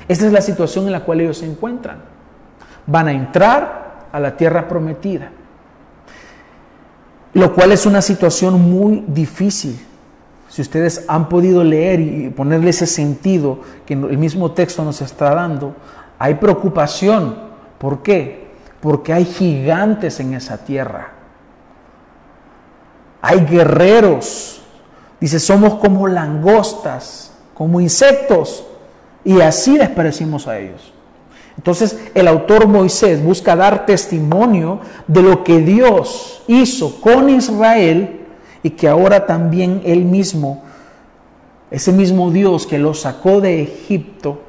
Esta 0.07 0.25
es 0.25 0.33
la 0.33 0.41
situación 0.41 0.85
en 0.85 0.91
la 0.91 1.01
cual 1.01 1.21
ellos 1.21 1.37
se 1.37 1.45
encuentran. 1.45 1.99
Van 2.87 3.07
a 3.07 3.13
entrar 3.13 4.07
a 4.11 4.19
la 4.19 4.35
tierra 4.35 4.67
prometida, 4.67 5.31
lo 7.33 7.53
cual 7.53 7.71
es 7.71 7.85
una 7.85 8.01
situación 8.01 8.61
muy 8.61 9.03
difícil. 9.07 9.79
Si 10.49 10.61
ustedes 10.61 11.05
han 11.07 11.29
podido 11.29 11.63
leer 11.63 12.01
y 12.01 12.29
ponerle 12.29 12.71
ese 12.71 12.85
sentido 12.85 13.59
que 13.85 13.93
el 13.93 14.17
mismo 14.17 14.51
texto 14.51 14.83
nos 14.83 15.01
está 15.01 15.33
dando, 15.33 15.75
hay 16.19 16.35
preocupación. 16.35 17.35
¿Por 17.77 18.03
qué? 18.03 18.51
Porque 18.81 19.13
hay 19.13 19.25
gigantes 19.25 20.19
en 20.19 20.33
esa 20.33 20.57
tierra. 20.57 21.13
Hay 23.21 23.45
guerreros. 23.45 24.61
Dice, 25.21 25.39
somos 25.39 25.75
como 25.75 26.07
langostas, 26.07 27.31
como 27.53 27.79
insectos 27.79 28.65
y 29.23 29.39
así 29.39 29.77
les 29.77 29.89
parecimos 29.89 30.47
a 30.47 30.59
ellos. 30.59 30.91
Entonces 31.57 31.99
el 32.13 32.27
autor 32.27 32.67
Moisés 32.67 33.23
busca 33.23 33.55
dar 33.55 33.85
testimonio 33.85 34.79
de 35.07 35.21
lo 35.21 35.43
que 35.43 35.59
Dios 35.59 36.43
hizo 36.47 36.99
con 37.01 37.29
Israel 37.29 38.21
y 38.63 38.71
que 38.71 38.87
ahora 38.87 39.25
también 39.25 39.81
él 39.85 40.05
mismo, 40.05 40.63
ese 41.69 41.91
mismo 41.91 42.31
Dios 42.31 42.65
que 42.65 42.77
los 42.77 43.01
sacó 43.01 43.41
de 43.41 43.61
Egipto, 43.61 44.41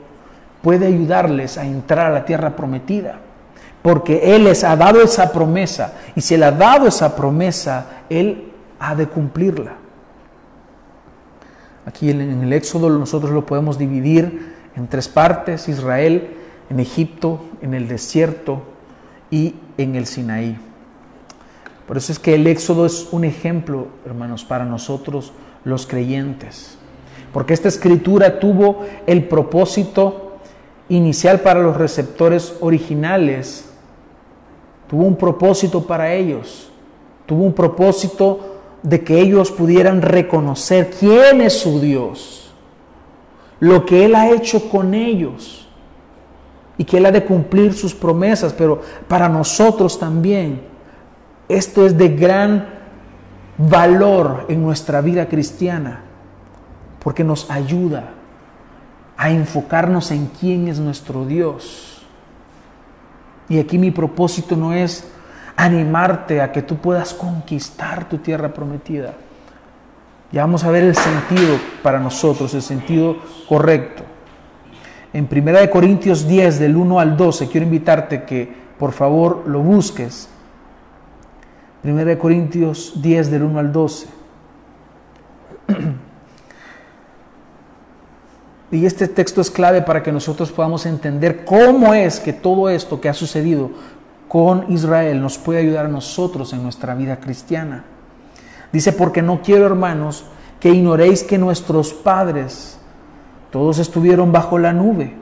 puede 0.62 0.86
ayudarles 0.86 1.58
a 1.58 1.66
entrar 1.66 2.06
a 2.06 2.14
la 2.14 2.24
tierra 2.24 2.54
prometida. 2.56 3.18
Porque 3.82 4.36
Él 4.36 4.44
les 4.44 4.62
ha 4.62 4.76
dado 4.76 5.02
esa 5.02 5.32
promesa 5.32 5.94
y 6.14 6.20
si 6.20 6.34
Él 6.34 6.44
ha 6.44 6.52
dado 6.52 6.86
esa 6.86 7.16
promesa, 7.16 8.04
Él 8.08 8.52
ha 8.78 8.94
de 8.94 9.08
cumplirla. 9.08 9.72
Aquí 11.84 12.10
en 12.10 12.42
el 12.44 12.52
Éxodo 12.52 12.88
nosotros 12.90 13.32
lo 13.32 13.44
podemos 13.44 13.76
dividir 13.76 14.54
en 14.76 14.86
tres 14.86 15.08
partes, 15.08 15.68
Israel, 15.68 16.36
en 16.72 16.80
Egipto, 16.80 17.38
en 17.60 17.74
el 17.74 17.86
desierto 17.86 18.62
y 19.30 19.56
en 19.76 19.94
el 19.94 20.06
Sinaí. 20.06 20.56
Por 21.86 21.98
eso 21.98 22.12
es 22.12 22.18
que 22.18 22.34
el 22.34 22.46
Éxodo 22.46 22.86
es 22.86 23.08
un 23.12 23.24
ejemplo, 23.24 23.88
hermanos, 24.06 24.42
para 24.42 24.64
nosotros 24.64 25.34
los 25.64 25.86
creyentes. 25.86 26.78
Porque 27.30 27.52
esta 27.52 27.68
escritura 27.68 28.40
tuvo 28.40 28.86
el 29.06 29.24
propósito 29.28 30.38
inicial 30.88 31.40
para 31.40 31.60
los 31.60 31.76
receptores 31.76 32.56
originales. 32.60 33.66
Tuvo 34.88 35.04
un 35.04 35.16
propósito 35.16 35.86
para 35.86 36.14
ellos. 36.14 36.70
Tuvo 37.26 37.44
un 37.44 37.52
propósito 37.52 38.60
de 38.82 39.04
que 39.04 39.20
ellos 39.20 39.50
pudieran 39.50 40.00
reconocer 40.00 40.90
quién 40.98 41.42
es 41.42 41.60
su 41.60 41.80
Dios 41.80 42.38
lo 43.60 43.86
que 43.86 44.04
Él 44.06 44.16
ha 44.16 44.28
hecho 44.28 44.68
con 44.68 44.92
ellos 44.92 45.61
y 46.82 46.84
que 46.84 46.96
Él 46.96 47.06
ha 47.06 47.12
de 47.12 47.24
cumplir 47.24 47.74
sus 47.74 47.94
promesas, 47.94 48.52
pero 48.52 48.82
para 49.06 49.28
nosotros 49.28 50.00
también 50.00 50.62
esto 51.48 51.86
es 51.86 51.96
de 51.96 52.08
gran 52.08 52.66
valor 53.56 54.46
en 54.48 54.60
nuestra 54.60 55.00
vida 55.00 55.28
cristiana, 55.28 56.00
porque 56.98 57.22
nos 57.22 57.48
ayuda 57.48 58.14
a 59.16 59.30
enfocarnos 59.30 60.10
en 60.10 60.26
quién 60.26 60.66
es 60.66 60.80
nuestro 60.80 61.24
Dios. 61.24 62.02
Y 63.48 63.60
aquí 63.60 63.78
mi 63.78 63.92
propósito 63.92 64.56
no 64.56 64.72
es 64.72 65.08
animarte 65.54 66.40
a 66.40 66.50
que 66.50 66.62
tú 66.62 66.78
puedas 66.78 67.14
conquistar 67.14 68.08
tu 68.08 68.18
tierra 68.18 68.52
prometida 68.52 69.14
ya 70.32 70.40
vamos 70.40 70.64
a 70.64 70.70
ver 70.70 70.84
el 70.84 70.96
sentido 70.96 71.58
para 71.82 72.00
nosotros, 72.00 72.54
el 72.54 72.62
sentido 72.62 73.18
correcto. 73.46 74.02
En 75.12 75.28
1 75.30 75.70
Corintios 75.70 76.26
10, 76.26 76.58
del 76.58 76.76
1 76.76 76.98
al 76.98 77.16
12, 77.16 77.48
quiero 77.48 77.66
invitarte 77.66 78.24
que 78.24 78.52
por 78.78 78.92
favor 78.92 79.44
lo 79.46 79.60
busques. 79.60 80.28
1 81.84 82.18
Corintios 82.18 82.94
10, 83.02 83.30
del 83.30 83.42
1 83.42 83.58
al 83.58 83.72
12. 83.72 84.06
Y 88.72 88.86
este 88.86 89.06
texto 89.06 89.42
es 89.42 89.50
clave 89.50 89.82
para 89.82 90.02
que 90.02 90.10
nosotros 90.10 90.50
podamos 90.50 90.86
entender 90.86 91.44
cómo 91.44 91.92
es 91.92 92.18
que 92.18 92.32
todo 92.32 92.70
esto 92.70 93.02
que 93.02 93.10
ha 93.10 93.12
sucedido 93.12 93.70
con 94.28 94.72
Israel 94.72 95.20
nos 95.20 95.36
puede 95.36 95.60
ayudar 95.60 95.84
a 95.84 95.90
nosotros 95.90 96.54
en 96.54 96.62
nuestra 96.62 96.94
vida 96.94 97.20
cristiana. 97.20 97.84
Dice, 98.72 98.94
porque 98.94 99.20
no 99.20 99.42
quiero, 99.42 99.66
hermanos, 99.66 100.24
que 100.58 100.70
ignoréis 100.70 101.22
que 101.22 101.36
nuestros 101.36 101.92
padres 101.92 102.78
todos 103.52 103.78
estuvieron 103.78 104.32
bajo 104.32 104.58
la 104.58 104.72
nube 104.72 105.14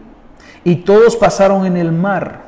y 0.64 0.76
todos 0.76 1.16
pasaron 1.16 1.66
en 1.66 1.76
el 1.76 1.92
mar, 1.92 2.40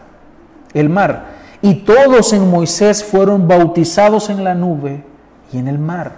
el 0.72 0.88
mar, 0.88 1.26
y 1.60 1.74
todos 1.74 2.32
en 2.32 2.50
Moisés 2.50 3.04
fueron 3.04 3.46
bautizados 3.46 4.30
en 4.30 4.44
la 4.44 4.54
nube 4.54 5.04
y 5.52 5.58
en 5.58 5.68
el 5.68 5.78
mar, 5.78 6.12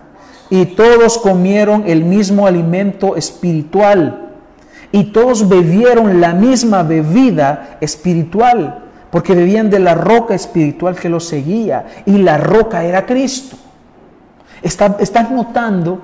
y 0.51 0.67
todos 0.67 1.19
comieron 1.19 1.83
el 1.87 2.05
mismo 2.05 2.47
alimento 2.47 3.17
espiritual 3.17 4.21
y 4.95 5.07
todos 5.07 5.49
bebieron 5.49 6.21
la 6.21 6.35
misma 6.35 6.85
bebida 6.85 7.79
espiritual, 7.81 8.85
porque 9.11 9.35
bebían 9.35 9.69
de 9.69 9.81
la 9.81 9.97
roca 9.97 10.37
espiritual 10.37 10.95
que 10.95 11.09
los 11.09 11.25
seguía, 11.25 11.87
y 12.07 12.19
la 12.19 12.39
roca 12.39 12.85
era 12.85 13.05
Cristo. 13.05 13.57
Estás 14.63 15.33
notando 15.33 16.01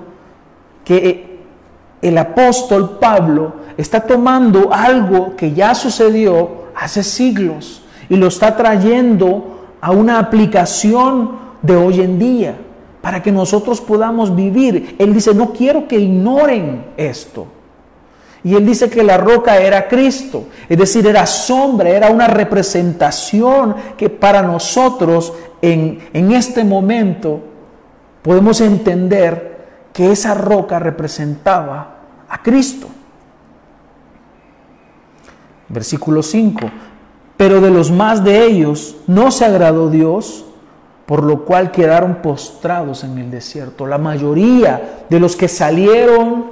que 0.83 1.30
el 2.01 2.17
apóstol 2.17 2.97
Pablo 2.99 3.53
está 3.77 4.01
tomando 4.01 4.73
algo 4.73 5.35
que 5.35 5.53
ya 5.53 5.75
sucedió 5.75 6.61
hace 6.75 7.03
siglos 7.03 7.83
y 8.09 8.15
lo 8.15 8.27
está 8.27 8.55
trayendo 8.55 9.75
a 9.79 9.91
una 9.91 10.19
aplicación 10.19 11.39
de 11.61 11.75
hoy 11.75 12.01
en 12.01 12.19
día 12.19 12.55
para 13.01 13.21
que 13.21 13.31
nosotros 13.31 13.81
podamos 13.81 14.35
vivir. 14.35 14.95
Él 14.99 15.13
dice, 15.13 15.33
no 15.33 15.53
quiero 15.53 15.87
que 15.87 15.99
ignoren 15.99 16.85
esto. 16.97 17.47
Y 18.43 18.55
él 18.55 18.65
dice 18.65 18.89
que 18.89 19.03
la 19.03 19.17
roca 19.17 19.57
era 19.57 19.87
Cristo, 19.87 20.45
es 20.67 20.75
decir, 20.75 21.05
era 21.05 21.27
sombra, 21.27 21.89
era 21.89 22.09
una 22.09 22.25
representación 22.25 23.75
que 23.95 24.09
para 24.09 24.41
nosotros 24.41 25.31
en, 25.61 25.99
en 26.11 26.31
este 26.31 26.63
momento 26.63 27.39
podemos 28.23 28.59
entender 28.61 29.50
que 29.93 30.11
esa 30.11 30.33
roca 30.33 30.79
representaba 30.79 31.95
a 32.29 32.41
Cristo. 32.41 32.87
Versículo 35.69 36.23
5. 36.23 36.59
Pero 37.37 37.61
de 37.61 37.71
los 37.71 37.91
más 37.91 38.23
de 38.23 38.45
ellos 38.45 38.97
no 39.07 39.31
se 39.31 39.45
agradó 39.45 39.89
Dios, 39.89 40.45
por 41.05 41.23
lo 41.23 41.43
cual 41.43 41.71
quedaron 41.71 42.15
postrados 42.15 43.03
en 43.03 43.17
el 43.17 43.31
desierto. 43.31 43.87
La 43.87 43.97
mayoría 43.97 45.05
de 45.09 45.19
los 45.19 45.35
que 45.35 45.47
salieron 45.47 46.51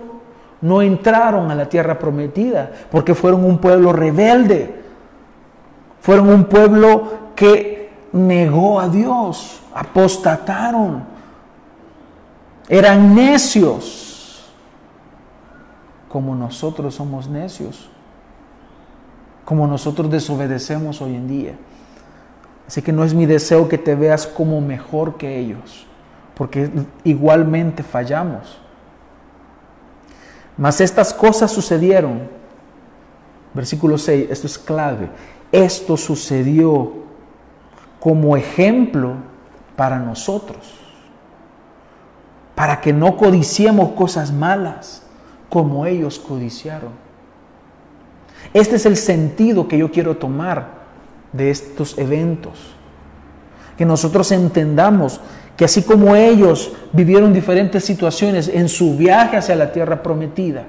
no 0.61 0.81
entraron 0.81 1.51
a 1.51 1.55
la 1.55 1.69
tierra 1.69 1.97
prometida 1.97 2.71
porque 2.91 3.15
fueron 3.15 3.45
un 3.45 3.59
pueblo 3.59 3.93
rebelde, 3.93 4.81
fueron 6.01 6.29
un 6.29 6.45
pueblo 6.45 7.03
que 7.35 7.89
negó 8.11 8.79
a 8.79 8.89
Dios, 8.89 9.61
apostataron, 9.73 11.03
eran 12.69 13.15
necios, 13.15 14.45
como 16.07 16.35
nosotros 16.35 16.95
somos 16.95 17.27
necios, 17.27 17.89
como 19.43 19.67
nosotros 19.67 20.09
desobedecemos 20.09 21.01
hoy 21.01 21.15
en 21.15 21.27
día. 21.27 21.55
Así 22.67 22.83
que 22.83 22.93
no 22.93 23.03
es 23.03 23.15
mi 23.15 23.25
deseo 23.25 23.67
que 23.67 23.79
te 23.79 23.95
veas 23.95 24.27
como 24.27 24.61
mejor 24.61 25.17
que 25.17 25.39
ellos, 25.39 25.87
porque 26.35 26.69
igualmente 27.03 27.81
fallamos. 27.81 28.59
Mas 30.55 30.79
estas 30.81 31.13
cosas 31.13 31.51
sucedieron. 31.51 32.29
Versículo 33.53 33.97
6, 33.97 34.27
esto 34.29 34.45
es 34.45 34.59
clave. 34.59 35.09
Esto 35.51 35.97
sucedió 35.97 36.93
como 37.99 38.37
ejemplo 38.37 39.15
para 39.75 39.97
nosotros, 39.99 40.78
para 42.59 42.81
que 42.81 42.91
no 42.91 43.15
codiciemos 43.15 43.91
cosas 43.91 44.33
malas 44.33 45.01
como 45.47 45.85
ellos 45.85 46.19
codiciaron. 46.19 46.89
Este 48.53 48.75
es 48.75 48.85
el 48.85 48.97
sentido 48.97 49.69
que 49.69 49.77
yo 49.77 49.89
quiero 49.89 50.17
tomar 50.17 50.67
de 51.31 51.51
estos 51.51 51.97
eventos. 51.97 52.75
Que 53.77 53.85
nosotros 53.85 54.33
entendamos 54.33 55.21
que 55.55 55.63
así 55.63 55.83
como 55.83 56.17
ellos 56.17 56.73
vivieron 56.91 57.31
diferentes 57.31 57.85
situaciones 57.85 58.49
en 58.49 58.67
su 58.67 58.97
viaje 58.97 59.37
hacia 59.37 59.55
la 59.55 59.71
tierra 59.71 60.03
prometida, 60.03 60.65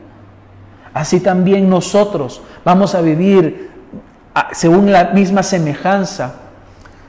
así 0.94 1.18
también 1.18 1.68
nosotros 1.68 2.40
vamos 2.64 2.94
a 2.94 3.00
vivir, 3.00 3.68
ah, 4.32 4.50
según 4.52 4.92
la 4.92 5.06
misma 5.06 5.42
semejanza, 5.42 6.36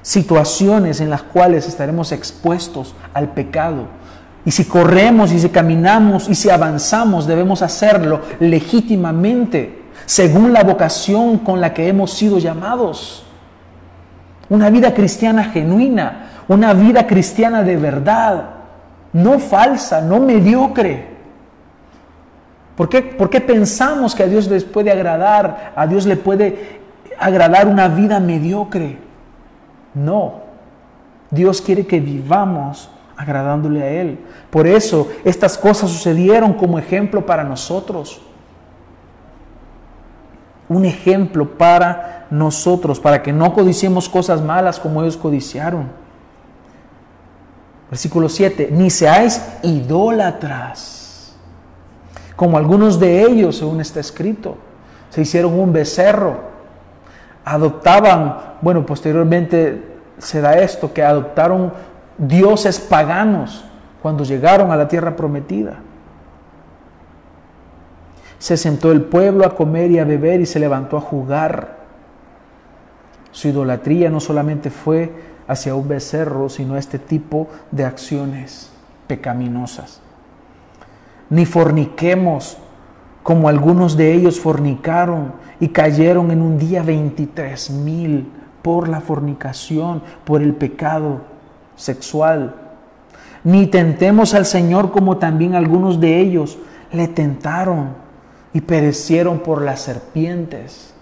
situaciones 0.02 1.02
en 1.02 1.12
las 1.12 1.22
cuales 1.22 1.68
estaremos 1.68 2.12
expuestos 2.12 2.96
al 3.14 3.34
pecado. 3.34 4.01
Y 4.46 4.52
si 4.52 4.66
corremos 4.66 5.32
y 5.32 5.40
si 5.40 5.50
caminamos 5.50 6.28
y 6.28 6.36
si 6.36 6.50
avanzamos, 6.50 7.28
debemos 7.28 7.62
hacerlo 7.62 8.22
legítimamente, 8.40 9.84
según 10.06 10.52
la 10.52 10.64
vocación 10.64 11.40
con 11.40 11.62
la 11.62 11.74
que 11.74 11.88
hemos 11.88 12.12
sido 12.12 12.40
llamados. 12.40 13.24
Una 14.50 14.70
vida 14.70 14.94
cristiana 14.94 15.46
genuina, 15.46 16.30
una 16.48 16.74
vida 16.74 17.06
cristiana 17.06 17.62
de 17.62 17.78
verdad, 17.78 18.46
no 19.14 19.38
falsa, 19.40 20.02
no 20.02 20.20
mediocre. 20.20 21.12
¿Por 22.76 22.90
qué, 22.90 23.04
¿Por 23.04 23.30
qué, 23.30 23.42
pensamos 23.42 24.16
que 24.16 24.24
a 24.24 24.28
Dios 24.28 24.48
les 24.48 24.64
puede 24.64 24.92
agradar, 24.92 25.74
a 25.76 25.86
Dios 25.86 26.08
le 26.08 26.16
puede 26.16 26.80
agradar 27.20 27.68
una 27.68 27.88
vida 27.88 28.20
mediocre? 28.20 28.98
No, 29.94 30.42
Dios 31.30 31.62
quiere 31.62 31.86
que 31.86 32.00
vivamos 32.00 32.90
agradándole 33.22 33.84
a 33.84 33.88
Él. 33.88 34.20
Por 34.50 34.68
eso 34.68 35.08
estas 35.24 35.58
cosas 35.58 35.92
sucedieron 35.92 36.54
como 36.54 36.80
ejemplo 36.80 37.26
para 37.26 37.44
nosotros. 37.44 38.22
Un 40.68 40.86
ejemplo 40.86 41.58
para 41.58 42.28
nosotros, 42.32 43.00
para 43.00 43.22
que 43.22 43.32
no 43.32 43.54
codiciemos 43.54 44.10
cosas 44.10 44.42
malas 44.42 44.80
como 44.80 45.02
ellos 45.02 45.18
codiciaron. 45.18 45.90
Versículo 47.90 48.30
7, 48.30 48.70
ni 48.72 48.90
seáis 48.90 49.42
idólatras, 49.64 51.36
como 52.38 52.58
algunos 52.58 53.00
de 53.00 53.22
ellos, 53.22 53.58
según 53.58 53.82
está 53.82 54.00
escrito, 54.00 54.58
se 55.10 55.22
hicieron 55.22 55.60
un 55.60 55.74
becerro, 55.74 56.40
adoptaban, 57.44 58.38
bueno, 58.62 58.86
posteriormente 58.86 59.92
se 60.20 60.40
da 60.40 60.54
esto, 60.54 60.94
que 60.94 61.04
adoptaron 61.04 61.74
dioses 62.22 62.80
paganos 62.80 63.66
cuando 64.02 64.24
llegaron 64.24 64.72
a 64.72 64.76
la 64.76 64.88
tierra 64.88 65.16
prometida. 65.16 65.80
Se 68.38 68.58
sentó 68.58 68.92
el 68.92 69.02
pueblo 69.02 69.46
a 69.46 69.56
comer 69.56 69.92
y 69.92 70.00
a 70.00 70.06
beber 70.06 70.42
y 70.42 70.46
se 70.46 70.60
levantó 70.60 70.98
a 70.98 71.02
jugar. 71.02 71.82
Su 73.32 73.48
idolatría 73.48 74.10
no 74.10 74.20
solamente 74.20 74.70
fue 74.70 75.12
hacia 75.48 75.76
un 75.76 75.88
becerro, 75.88 76.50
sino 76.50 76.78
este 76.78 77.00
tipo 77.00 77.48
de 77.72 77.86
acciones 77.86 78.72
pecaminosas. 79.08 80.02
Ni 81.30 81.46
forniquemos 81.46 82.58
como 83.24 83.48
algunos 83.48 83.96
de 83.96 84.14
ellos 84.14 84.40
fornicaron 84.40 85.34
y 85.60 85.70
cayeron 85.70 86.32
en 86.32 86.42
un 86.42 86.58
día 86.58 86.82
23 86.82 87.70
mil 87.70 88.28
por 88.62 88.90
la 88.90 89.02
fornicación, 89.02 90.02
por 90.26 90.42
el 90.42 90.56
pecado 90.56 91.31
sexual. 91.82 92.56
Ni 93.44 93.68
tentemos 93.68 94.34
al 94.34 94.46
Señor 94.46 94.92
como 94.92 95.18
también 95.18 95.56
algunos 95.56 96.00
de 96.00 96.20
ellos 96.20 96.60
le 96.92 97.08
tentaron 97.08 97.96
y 98.54 98.62
perecieron 98.62 99.40
por 99.40 99.64
las 99.64 99.82
serpientes. 99.82 100.94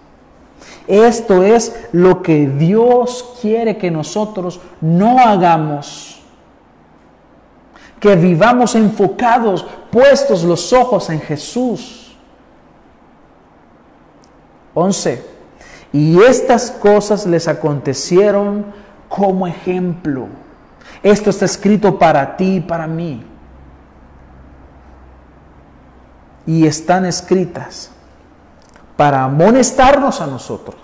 Esto 0.86 1.42
es 1.42 1.88
lo 1.92 2.22
que 2.22 2.48
Dios 2.48 3.36
quiere 3.40 3.76
que 3.76 3.90
nosotros 3.90 4.60
no 4.80 5.18
hagamos. 5.18 6.22
Que 7.98 8.16
vivamos 8.16 8.74
enfocados, 8.74 9.66
puestos 9.90 10.42
los 10.42 10.72
ojos 10.72 11.10
en 11.10 11.20
Jesús. 11.20 12.16
11. 14.72 15.22
Y 15.92 16.22
estas 16.22 16.70
cosas 16.70 17.26
les 17.26 17.48
acontecieron 17.48 18.64
como 19.10 19.46
ejemplo. 19.46 20.28
Esto 21.02 21.30
está 21.30 21.46
escrito 21.46 21.98
para 21.98 22.36
ti 22.36 22.56
y 22.56 22.60
para 22.60 22.86
mí. 22.86 23.24
Y 26.46 26.66
están 26.66 27.04
escritas 27.06 27.90
para 28.96 29.24
amonestarnos 29.24 30.20
a 30.20 30.26
nosotros, 30.26 30.76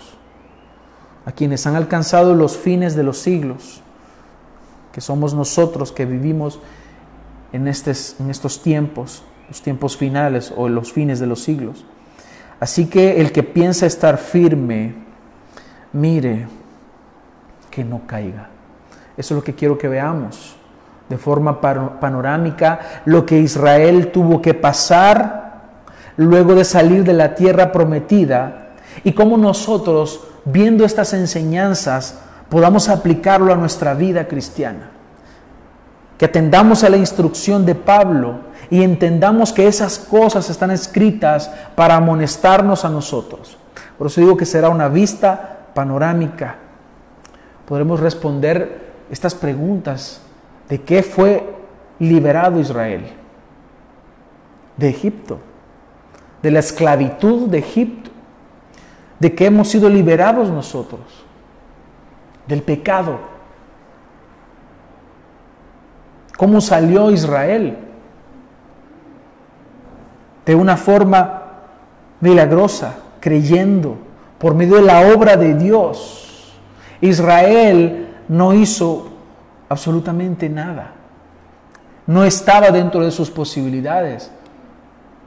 a 1.27 1.33
quienes 1.33 1.67
han 1.67 1.77
alcanzado 1.77 2.35
los 2.35 2.57
fines 2.57 2.95
de 2.97 3.03
los 3.03 3.19
siglos, 3.19 3.83
que 4.93 5.01
somos 5.03 5.35
nosotros 5.35 5.93
que 5.93 6.07
vivimos 6.07 6.61
en, 7.53 7.67
en 7.67 8.31
estos 8.31 8.63
tiempos, 8.63 9.23
los 9.49 9.61
tiempos 9.61 9.97
finales 9.97 10.53
o 10.57 10.69
los 10.69 10.93
fines 10.93 11.21
de 11.21 11.27
los 11.27 11.43
siglos. 11.43 11.85
Así 12.59 12.87
que 12.87 13.21
el 13.21 13.33
que 13.33 13.43
piensa 13.43 13.85
estar 13.85 14.17
firme, 14.17 14.95
mire 15.93 16.49
que 17.71 17.85
no 17.85 18.07
caiga. 18.07 18.49
Eso 19.17 19.35
es 19.35 19.39
lo 19.39 19.45
que 19.45 19.55
quiero 19.55 19.79
que 19.79 19.89
veamos 19.89 20.57
de 21.09 21.19
forma 21.19 21.61
panorámica, 21.61 23.03
lo 23.05 23.25
que 23.25 23.39
Israel 23.39 24.11
tuvo 24.11 24.43
que 24.43 24.55
pasar 24.55 25.47
luego 26.17 26.55
de 26.55 26.65
salir 26.65 27.05
de 27.05 27.13
la 27.13 27.35
tierra 27.35 27.71
prometida 27.73 28.71
y 29.05 29.13
cómo 29.13 29.37
nosotros, 29.37 30.27
viendo 30.45 30.85
estas 30.85 31.13
enseñanzas, 31.13 32.19
podamos 32.49 32.89
aplicarlo 32.89 33.53
a 33.53 33.57
nuestra 33.57 33.95
vida 33.95 34.27
cristiana. 34.27 34.91
Que 36.19 36.25
atendamos 36.25 36.83
a 36.83 36.89
la 36.89 36.97
instrucción 36.97 37.67
de 37.67 37.75
Pablo 37.75 38.41
y 38.71 38.83
entendamos 38.83 39.53
que 39.53 39.67
esas 39.69 39.99
cosas 39.99 40.49
están 40.49 40.71
escritas 40.71 41.51
para 41.75 41.97
amonestarnos 41.97 42.85
a 42.85 42.89
nosotros. 42.89 43.59
Por 43.99 44.07
eso 44.07 44.21
digo 44.21 44.37
que 44.37 44.47
será 44.47 44.71
una 44.71 44.89
vista 44.89 45.59
panorámica. 45.75 46.57
Podremos 47.67 48.01
responder 48.01 48.86
estas 49.11 49.35
preguntas 49.35 50.21
de 50.69 50.81
qué 50.81 51.03
fue 51.03 51.55
liberado 51.99 52.61
Israel. 52.61 53.07
De 54.77 54.89
Egipto, 54.89 55.39
de 56.43 56.51
la 56.51 56.59
esclavitud 56.59 57.49
de 57.49 57.59
Egipto, 57.59 58.11
de 59.19 59.35
que 59.35 59.47
hemos 59.47 59.69
sido 59.69 59.89
liberados 59.89 60.51
nosotros, 60.51 61.01
del 62.47 62.63
pecado. 62.63 63.19
¿Cómo 66.37 66.61
salió 66.61 67.11
Israel? 67.11 67.79
de 70.47 70.55
una 70.55 70.77
forma 70.77 71.43
milagrosa, 72.21 72.95
creyendo 73.21 73.99
por 74.39 74.55
medio 74.55 74.77
de 74.77 74.83
la 74.83 75.13
obra 75.13 75.37
de 75.37 75.55
Dios. 75.55 76.55
Israel 77.01 78.06
no 78.29 78.55
hizo 78.55 79.09
absolutamente 79.69 80.49
nada. 80.49 80.93
No 82.07 82.25
estaba 82.25 82.71
dentro 82.71 83.05
de 83.05 83.11
sus 83.11 83.31
posibilidades. 83.31 84.31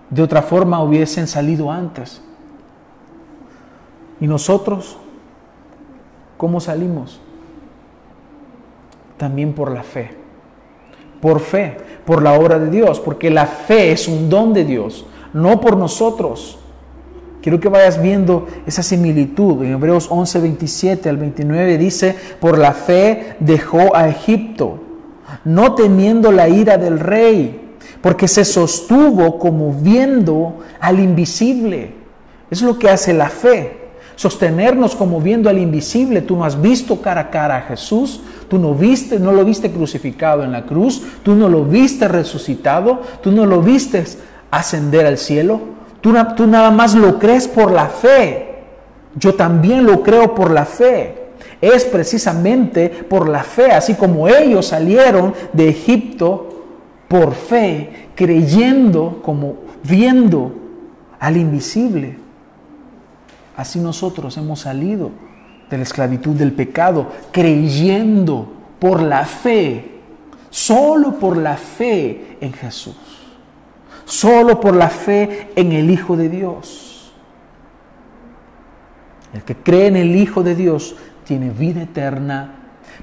De 0.09 0.21
otra 0.21 0.41
forma 0.41 0.81
hubiesen 0.81 1.27
salido 1.27 1.71
antes. 1.71 2.21
¿Y 4.19 4.27
nosotros 4.27 4.97
cómo 6.37 6.59
salimos? 6.59 7.19
También 9.17 9.53
por 9.53 9.71
la 9.71 9.83
fe. 9.83 10.17
Por 11.21 11.39
fe, 11.41 11.77
por 12.05 12.23
la 12.23 12.33
obra 12.33 12.59
de 12.59 12.69
Dios, 12.69 12.99
porque 12.99 13.29
la 13.29 13.45
fe 13.45 13.91
es 13.91 14.07
un 14.07 14.29
don 14.29 14.53
de 14.53 14.63
Dios 14.63 15.05
no 15.33 15.61
por 15.61 15.77
nosotros. 15.77 16.57
Quiero 17.41 17.59
que 17.59 17.69
vayas 17.69 18.01
viendo 18.01 18.47
esa 18.65 18.83
similitud. 18.83 19.63
En 19.63 19.73
Hebreos 19.73 20.07
11, 20.09 20.39
27 20.41 21.09
al 21.09 21.17
29 21.17 21.77
dice, 21.77 22.15
por 22.39 22.57
la 22.57 22.73
fe 22.73 23.35
dejó 23.39 23.95
a 23.95 24.09
Egipto, 24.09 24.79
no 25.45 25.75
temiendo 25.75 26.31
la 26.31 26.49
ira 26.49 26.77
del 26.77 26.99
rey, 26.99 27.69
porque 28.01 28.27
se 28.27 28.43
sostuvo 28.43 29.39
como 29.39 29.73
viendo 29.73 30.59
al 30.79 30.99
invisible. 30.99 31.93
Es 32.49 32.61
lo 32.61 32.77
que 32.77 32.89
hace 32.89 33.13
la 33.13 33.29
fe. 33.29 33.77
Sostenernos 34.15 34.95
como 34.95 35.21
viendo 35.21 35.49
al 35.49 35.59
invisible. 35.59 36.21
Tú 36.21 36.35
no 36.35 36.43
has 36.43 36.61
visto 36.61 37.01
cara 37.01 37.21
a 37.21 37.29
cara 37.29 37.57
a 37.57 37.61
Jesús, 37.61 38.21
tú 38.49 38.59
no 38.59 38.73
viste, 38.73 39.17
no 39.17 39.31
lo 39.31 39.45
viste 39.45 39.71
crucificado 39.71 40.43
en 40.43 40.51
la 40.51 40.65
cruz, 40.65 41.01
tú 41.23 41.35
no 41.35 41.47
lo 41.47 41.63
viste 41.63 42.07
resucitado, 42.09 43.01
tú 43.21 43.31
no 43.31 43.45
lo 43.45 43.61
viste 43.61 44.03
ascender 44.51 45.05
al 45.05 45.17
cielo. 45.17 45.78
Tú, 46.01 46.13
tú 46.35 46.47
nada 46.47 46.71
más 46.71 46.95
lo 46.95 47.19
crees 47.19 47.47
por 47.47 47.71
la 47.71 47.87
fe. 47.87 48.45
Yo 49.15 49.35
también 49.35 49.85
lo 49.85 50.01
creo 50.03 50.33
por 50.35 50.51
la 50.51 50.65
fe 50.65 51.19
es 51.61 51.85
precisamente 51.85 52.89
por 52.89 53.27
la 53.27 53.43
fe, 53.43 53.71
así 53.71 53.95
como 53.95 54.27
ellos 54.27 54.67
salieron 54.67 55.33
de 55.51 55.69
Egipto 55.69 56.65
por 57.07 57.33
fe, 57.33 58.09
creyendo 58.15 59.21
como 59.21 59.55
viendo 59.83 60.53
al 61.19 61.37
invisible. 61.37 62.17
Así 63.57 63.79
nosotros 63.79 64.37
hemos 64.37 64.61
salido 64.61 65.11
de 65.69 65.77
la 65.77 65.83
esclavitud 65.83 66.35
del 66.35 66.53
pecado, 66.53 67.07
creyendo 67.31 68.47
por 68.79 69.01
la 69.01 69.25
fe, 69.25 69.99
solo 70.49 71.19
por 71.19 71.35
la 71.35 71.57
fe 71.57 72.37
en 72.39 72.53
Jesús 72.53 73.08
solo 74.09 74.59
por 74.59 74.75
la 74.75 74.89
fe 74.89 75.49
en 75.55 75.71
el 75.71 75.89
Hijo 75.91 76.17
de 76.17 76.29
Dios. 76.29 77.13
El 79.33 79.43
que 79.43 79.55
cree 79.55 79.87
en 79.87 79.95
el 79.95 80.15
Hijo 80.15 80.41
de 80.41 80.55
Dios 80.55 80.95
tiene 81.23 81.51
vida 81.51 81.83
eterna, 81.83 82.55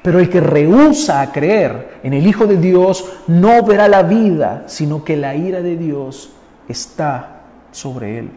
pero 0.03 0.19
el 0.19 0.29
que 0.29 0.41
rehúsa 0.41 1.21
a 1.21 1.31
creer 1.31 2.01
en 2.03 2.13
el 2.13 2.27
Hijo 2.27 2.47
de 2.47 2.57
Dios 2.57 3.19
no 3.29 3.63
verá 3.63 3.87
la 3.87 4.03
vida, 4.03 4.65
sino 4.67 5.05
que 5.05 5.17
la 5.17 5.37
ira 5.37 5.63
de 5.63 5.77
Dios 5.77 6.33
está 6.69 7.43
sobre 7.71 8.19
él. 8.19 8.31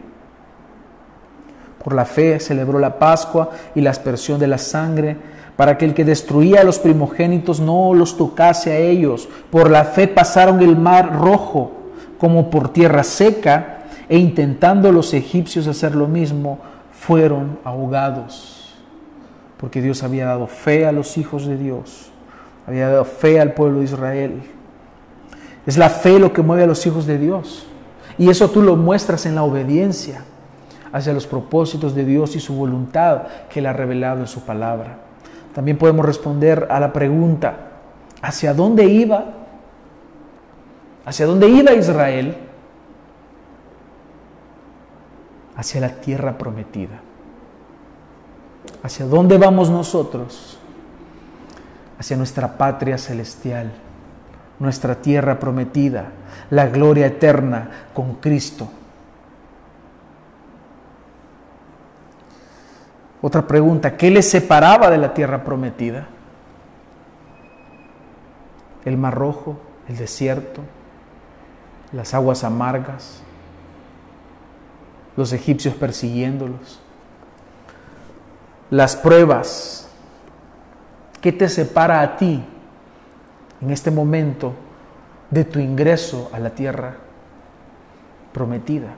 Por 1.82 1.92
la 1.92 2.04
fe 2.04 2.38
celebró 2.38 2.78
la 2.78 3.00
Pascua 3.00 3.50
y 3.74 3.80
la 3.80 3.90
aspersión 3.90 4.38
de 4.38 4.46
la 4.46 4.58
sangre, 4.58 5.16
para 5.56 5.76
que 5.76 5.86
el 5.86 5.92
que 5.92 6.04
destruía 6.04 6.60
a 6.60 6.64
los 6.64 6.78
primogénitos 6.78 7.58
no 7.58 7.94
los 7.94 8.16
tocase 8.16 8.70
a 8.70 8.78
ellos. 8.78 9.28
Por 9.50 9.70
la 9.70 9.84
fe 9.84 10.06
pasaron 10.06 10.62
el 10.62 10.76
mar 10.76 11.12
rojo 11.18 11.79
como 12.20 12.50
por 12.50 12.72
tierra 12.72 13.02
seca, 13.02 13.78
e 14.08 14.18
intentando 14.18 14.92
los 14.92 15.14
egipcios 15.14 15.66
hacer 15.66 15.94
lo 15.94 16.06
mismo, 16.06 16.58
fueron 16.92 17.58
ahogados. 17.64 18.74
Porque 19.56 19.80
Dios 19.80 20.02
había 20.02 20.26
dado 20.26 20.46
fe 20.46 20.86
a 20.86 20.92
los 20.92 21.16
hijos 21.16 21.46
de 21.46 21.56
Dios, 21.56 22.10
había 22.66 22.88
dado 22.88 23.04
fe 23.04 23.40
al 23.40 23.54
pueblo 23.54 23.78
de 23.78 23.84
Israel. 23.86 24.42
Es 25.66 25.78
la 25.78 25.88
fe 25.88 26.18
lo 26.18 26.32
que 26.32 26.42
mueve 26.42 26.64
a 26.64 26.66
los 26.66 26.84
hijos 26.86 27.06
de 27.06 27.18
Dios. 27.18 27.66
Y 28.18 28.28
eso 28.28 28.50
tú 28.50 28.62
lo 28.62 28.76
muestras 28.76 29.24
en 29.24 29.34
la 29.34 29.42
obediencia 29.42 30.24
hacia 30.92 31.12
los 31.12 31.26
propósitos 31.26 31.94
de 31.94 32.04
Dios 32.04 32.36
y 32.36 32.40
su 32.40 32.54
voluntad 32.54 33.22
que 33.48 33.60
Él 33.60 33.66
ha 33.66 33.72
revelado 33.72 34.20
en 34.20 34.26
su 34.26 34.40
palabra. 34.42 34.98
También 35.54 35.78
podemos 35.78 36.04
responder 36.04 36.66
a 36.70 36.80
la 36.80 36.92
pregunta, 36.92 37.70
¿hacia 38.20 38.52
dónde 38.52 38.84
iba 38.84 39.24
¿Hacia 41.10 41.26
dónde 41.26 41.48
iba 41.48 41.72
Israel? 41.72 42.36
Hacia 45.56 45.80
la 45.80 45.88
tierra 45.88 46.38
prometida. 46.38 47.00
¿Hacia 48.84 49.06
dónde 49.06 49.36
vamos 49.36 49.70
nosotros? 49.70 50.56
Hacia 51.98 52.16
nuestra 52.16 52.56
patria 52.56 52.96
celestial, 52.96 53.72
nuestra 54.60 54.94
tierra 54.94 55.40
prometida, 55.40 56.12
la 56.48 56.68
gloria 56.68 57.06
eterna 57.06 57.88
con 57.92 58.14
Cristo. 58.14 58.70
Otra 63.20 63.48
pregunta, 63.48 63.96
¿qué 63.96 64.12
les 64.12 64.30
separaba 64.30 64.88
de 64.88 64.98
la 64.98 65.12
tierra 65.12 65.42
prometida? 65.42 66.06
El 68.84 68.96
mar 68.96 69.12
rojo, 69.16 69.58
el 69.88 69.96
desierto, 69.96 70.62
las 71.92 72.14
aguas 72.14 72.44
amargas, 72.44 73.20
los 75.16 75.32
egipcios 75.32 75.74
persiguiéndolos, 75.74 76.80
las 78.70 78.96
pruebas. 78.96 79.88
¿Qué 81.20 81.32
te 81.32 81.48
separa 81.48 82.00
a 82.00 82.16
ti 82.16 82.42
en 83.60 83.70
este 83.70 83.90
momento 83.90 84.54
de 85.30 85.44
tu 85.44 85.58
ingreso 85.58 86.30
a 86.32 86.38
la 86.38 86.50
tierra 86.50 86.96
prometida? 88.32 88.94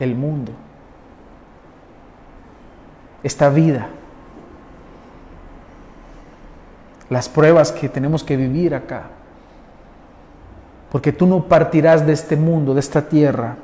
El 0.00 0.14
mundo, 0.14 0.52
esta 3.22 3.48
vida, 3.50 3.88
las 7.08 7.28
pruebas 7.28 7.70
que 7.70 7.88
tenemos 7.88 8.24
que 8.24 8.36
vivir 8.36 8.74
acá 8.74 9.10
porque 10.96 11.12
tú 11.12 11.26
no 11.26 11.44
partirás 11.44 12.06
de 12.06 12.14
este 12.14 12.36
mundo, 12.36 12.72
de 12.72 12.80
esta 12.80 13.02
tierra, 13.02 13.56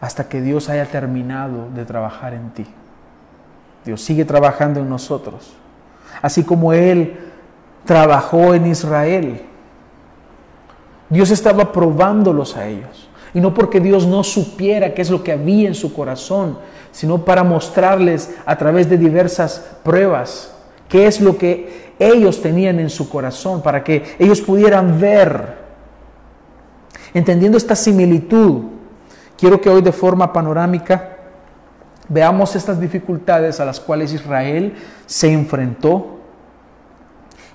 hasta 0.00 0.28
que 0.28 0.40
Dios 0.40 0.68
haya 0.68 0.84
terminado 0.86 1.68
de 1.72 1.84
trabajar 1.84 2.34
en 2.34 2.50
ti. 2.50 2.66
Dios 3.84 4.02
sigue 4.02 4.24
trabajando 4.24 4.80
en 4.80 4.88
nosotros. 4.90 5.54
Así 6.20 6.42
como 6.42 6.72
Él 6.72 7.16
trabajó 7.84 8.54
en 8.54 8.66
Israel. 8.66 9.42
Dios 11.08 11.30
estaba 11.30 11.70
probándolos 11.70 12.56
a 12.56 12.66
ellos. 12.66 13.08
Y 13.32 13.40
no 13.40 13.54
porque 13.54 13.78
Dios 13.78 14.04
no 14.04 14.24
supiera 14.24 14.92
qué 14.92 15.02
es 15.02 15.10
lo 15.10 15.22
que 15.22 15.30
había 15.30 15.68
en 15.68 15.76
su 15.76 15.94
corazón, 15.94 16.58
sino 16.90 17.24
para 17.24 17.44
mostrarles 17.44 18.34
a 18.46 18.58
través 18.58 18.90
de 18.90 18.98
diversas 18.98 19.76
pruebas 19.84 20.56
qué 20.88 21.06
es 21.06 21.20
lo 21.20 21.38
que 21.38 21.92
ellos 22.00 22.42
tenían 22.42 22.80
en 22.80 22.90
su 22.90 23.08
corazón, 23.08 23.62
para 23.62 23.84
que 23.84 24.16
ellos 24.18 24.40
pudieran 24.40 25.00
ver 25.00 25.59
Entendiendo 27.12 27.58
esta 27.58 27.74
similitud, 27.74 28.62
quiero 29.36 29.60
que 29.60 29.68
hoy 29.68 29.82
de 29.82 29.92
forma 29.92 30.32
panorámica 30.32 31.16
veamos 32.08 32.54
estas 32.56 32.80
dificultades 32.80 33.60
a 33.60 33.64
las 33.64 33.80
cuales 33.80 34.12
Israel 34.12 34.74
se 35.06 35.32
enfrentó 35.32 36.18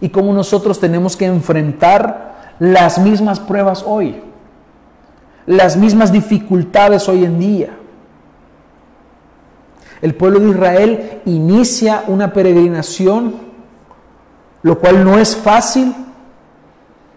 y 0.01 0.09
cómo 0.09 0.33
nosotros 0.33 0.79
tenemos 0.79 1.15
que 1.15 1.25
enfrentar 1.25 2.53
las 2.59 2.97
mismas 2.97 3.39
pruebas 3.39 3.83
hoy, 3.85 4.21
las 5.45 5.77
mismas 5.77 6.11
dificultades 6.11 7.07
hoy 7.07 7.23
en 7.23 7.39
día. 7.39 7.77
El 10.01 10.15
pueblo 10.15 10.39
de 10.39 10.49
Israel 10.49 11.21
inicia 11.25 12.03
una 12.07 12.33
peregrinación, 12.33 13.35
lo 14.61 14.79
cual 14.79 15.03
no 15.03 15.17
es 15.17 15.35
fácil. 15.35 15.95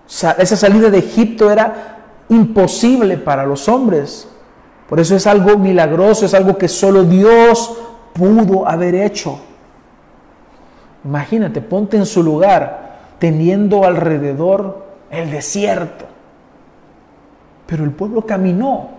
Esa 0.07 0.57
salida 0.57 0.89
de 0.89 0.99
Egipto 0.99 1.51
era 1.51 1.98
imposible 2.29 3.17
para 3.17 3.45
los 3.47 3.69
hombres. 3.69 4.29
Por 4.89 5.01
eso 5.01 5.17
es 5.17 5.27
algo 5.27 5.59
milagroso, 5.59 6.27
es 6.27 6.35
algo 6.35 6.57
que 6.57 6.69
solo 6.69 7.05
Dios 7.05 7.77
pudo 8.13 8.67
haber 8.67 8.95
hecho. 8.95 9.39
Imagínate, 11.05 11.61
ponte 11.61 11.97
en 11.97 12.07
su 12.07 12.23
lugar, 12.23 12.99
teniendo 13.19 13.85
alrededor 13.85 14.87
el 15.11 15.31
desierto. 15.31 16.07
Pero 17.67 17.85
el 17.85 17.91
pueblo 17.91 18.23
caminó. 18.23 18.91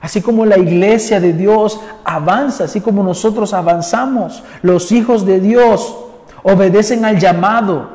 Así 0.00 0.20
como 0.20 0.44
la 0.44 0.58
iglesia 0.58 1.20
de 1.20 1.32
Dios 1.32 1.80
avanza, 2.04 2.64
así 2.64 2.80
como 2.80 3.04
nosotros 3.04 3.54
avanzamos, 3.54 4.42
los 4.62 4.90
hijos 4.90 5.24
de 5.24 5.38
Dios 5.38 5.96
obedecen 6.42 7.04
al 7.04 7.18
llamado 7.18 7.88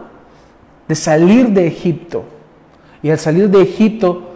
de 0.88 0.96
salir 0.96 1.50
de 1.50 1.68
Egipto. 1.68 2.24
Y 3.04 3.10
al 3.10 3.20
salir 3.20 3.50
de 3.50 3.62
Egipto 3.62 4.32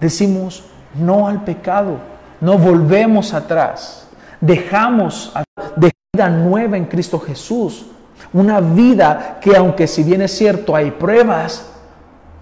decimos 0.00 0.64
no 0.98 1.28
al 1.28 1.44
pecado, 1.44 1.98
no 2.40 2.58
volvemos 2.58 3.34
atrás, 3.34 4.08
dejamos 4.40 5.32
de 5.76 5.92
vida 6.12 6.28
nueva 6.28 6.76
en 6.76 6.86
Cristo 6.86 7.18
Jesús, 7.18 7.86
una 8.32 8.60
vida 8.60 9.38
que 9.40 9.56
aunque 9.56 9.86
si 9.86 10.02
bien 10.02 10.22
es 10.22 10.36
cierto 10.36 10.74
hay 10.74 10.90
pruebas, 10.90 11.66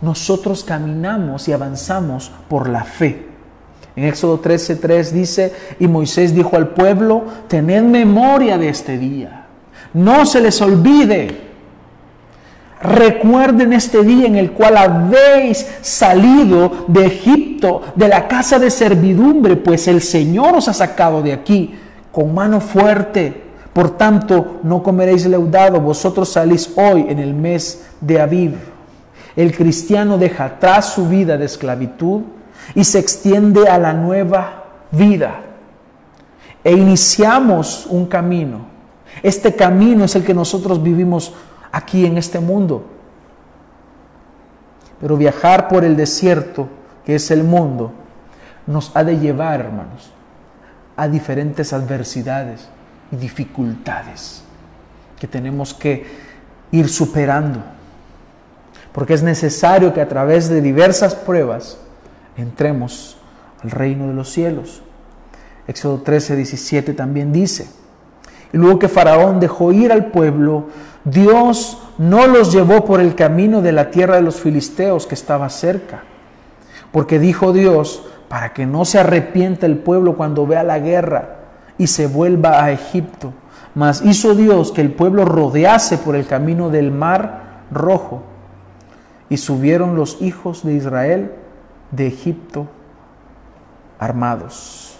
nosotros 0.00 0.64
caminamos 0.64 1.48
y 1.48 1.52
avanzamos 1.52 2.31
por 2.48 2.68
la 2.68 2.85
fe. 2.85 3.26
En 3.94 4.05
Éxodo 4.05 4.40
13:3 4.40 5.11
dice, 5.11 5.55
y 5.81 5.88
Moisés 5.88 6.35
dijo 6.35 6.57
al 6.57 6.68
pueblo, 6.68 7.24
tened 7.48 7.83
memoria 7.83 8.59
de 8.59 8.68
este 8.68 8.98
día, 8.98 9.46
no 9.94 10.26
se 10.26 10.40
les 10.40 10.61
olvide. 10.61 11.45
Recuerden 12.87 13.72
este 13.72 14.05
día 14.05 14.27
en 14.27 14.37
el 14.37 14.53
cual 14.53 14.77
habéis 14.77 15.66
salido 15.81 16.87
de 16.87 17.07
Egipto, 17.07 17.83
de 17.96 18.07
la 18.07 18.29
casa 18.29 18.61
de 18.61 18.70
servidumbre, 18.70 19.57
pues 19.57 19.88
el 19.88 20.01
Señor 20.01 20.55
os 20.55 20.68
ha 20.68 20.72
sacado 20.72 21.20
de 21.20 21.33
aquí 21.33 21.75
con 22.12 22.33
mano 22.33 22.61
fuerte. 22.61 23.42
Por 23.72 23.90
tanto, 23.96 24.61
no 24.62 24.85
comeréis 24.85 25.27
leudado, 25.27 25.81
vosotros 25.81 26.29
salís 26.29 26.72
hoy 26.77 27.07
en 27.09 27.18
el 27.18 27.35
mes 27.35 27.88
de 28.01 28.20
Aviv. 28.20 28.55
El 29.35 29.55
cristiano 29.55 30.16
deja 30.16 30.44
atrás 30.44 30.92
su 30.94 31.09
vida 31.09 31.37
de 31.37 31.44
esclavitud 31.44 32.22
y 32.75 32.85
se 32.85 33.01
extiende 33.01 33.68
a 33.68 33.79
la 33.79 33.94
nueva 33.94 34.64
vida. 34.92 35.40
E 36.62 36.72
iniciamos 36.72 37.87
un 37.90 38.07
camino. 38.07 38.66
Este 39.22 39.55
camino 39.57 40.05
es 40.05 40.14
el 40.14 40.25
que 40.25 40.35
nosotros 40.35 40.83
vivimos 40.83 41.35
aquí 41.72 42.07
en 42.07 42.18
este 42.18 42.40
mundo. 42.40 42.85
Pero 45.00 45.16
viajar 45.16 45.68
por 45.68 45.85
el 45.85 45.96
desierto, 45.96 46.68
que 47.05 47.16
es 47.16 47.31
el 47.31 47.44
mundo, 47.44 47.92
nos 48.66 48.94
ha 48.96 49.05
de 49.05 49.18
llevar, 49.18 49.61
hermanos, 49.61 50.11
a 50.96 51.09
diferentes 51.09 51.72
adversidades 51.72 52.68
y 53.12 53.16
dificultades 53.16 54.42
que 55.18 55.26
tenemos 55.26 55.74
que 55.74 56.07
ir 56.72 56.88
superando. 56.88 57.61
Porque 58.92 59.14
es 59.14 59.22
necesario 59.22 59.92
que 59.92 60.00
a 60.00 60.09
través 60.09 60.48
de 60.48 60.61
diversas 60.61 61.14
pruebas 61.14 61.79
entremos 62.37 63.18
al 63.62 63.70
reino 63.70 64.09
de 64.09 64.14
los 64.14 64.31
cielos. 64.31 64.83
Éxodo 65.66 66.00
13, 66.02 66.37
17 66.37 66.94
también 66.94 67.33
dice, 67.33 67.68
y 68.52 68.59
luego 68.59 68.78
que 68.78 68.88
Faraón 68.88 69.40
dejó 69.40 69.72
ir 69.72 69.92
al 69.92 70.06
pueblo, 70.06 70.66
Dios 71.04 71.82
no 71.98 72.26
los 72.26 72.52
llevó 72.52 72.85
por 72.85 73.00
el 73.00 73.14
camino 73.14 73.62
de 73.62 73.72
la 73.72 73.90
tierra 73.90 74.16
de 74.16 74.22
los 74.22 74.40
filisteos 74.40 75.06
que 75.06 75.14
estaba 75.14 75.48
cerca, 75.48 76.02
porque 76.92 77.18
dijo 77.18 77.52
Dios, 77.52 78.04
para 78.28 78.52
que 78.52 78.66
no 78.66 78.85
se 78.85 78.98
arrepienta 78.98 79.66
el 79.66 79.78
pueblo 79.78 80.16
cuando 80.16 80.46
vea 80.46 80.62
la 80.62 80.78
guerra 80.78 81.37
y 81.78 81.87
se 81.87 82.06
vuelva 82.06 82.64
a 82.64 82.72
Egipto. 82.72 83.32
Mas 83.74 84.02
hizo 84.02 84.35
Dios 84.35 84.72
que 84.72 84.80
el 84.80 84.92
pueblo 84.92 85.24
rodease 85.24 85.98
por 85.98 86.16
el 86.16 86.26
camino 86.26 86.70
del 86.70 86.90
mar 86.90 87.62
rojo, 87.70 88.22
y 89.28 89.38
subieron 89.38 89.96
los 89.96 90.22
hijos 90.22 90.64
de 90.64 90.74
Israel 90.74 91.32
de 91.90 92.06
Egipto 92.06 92.68
armados. 93.98 94.98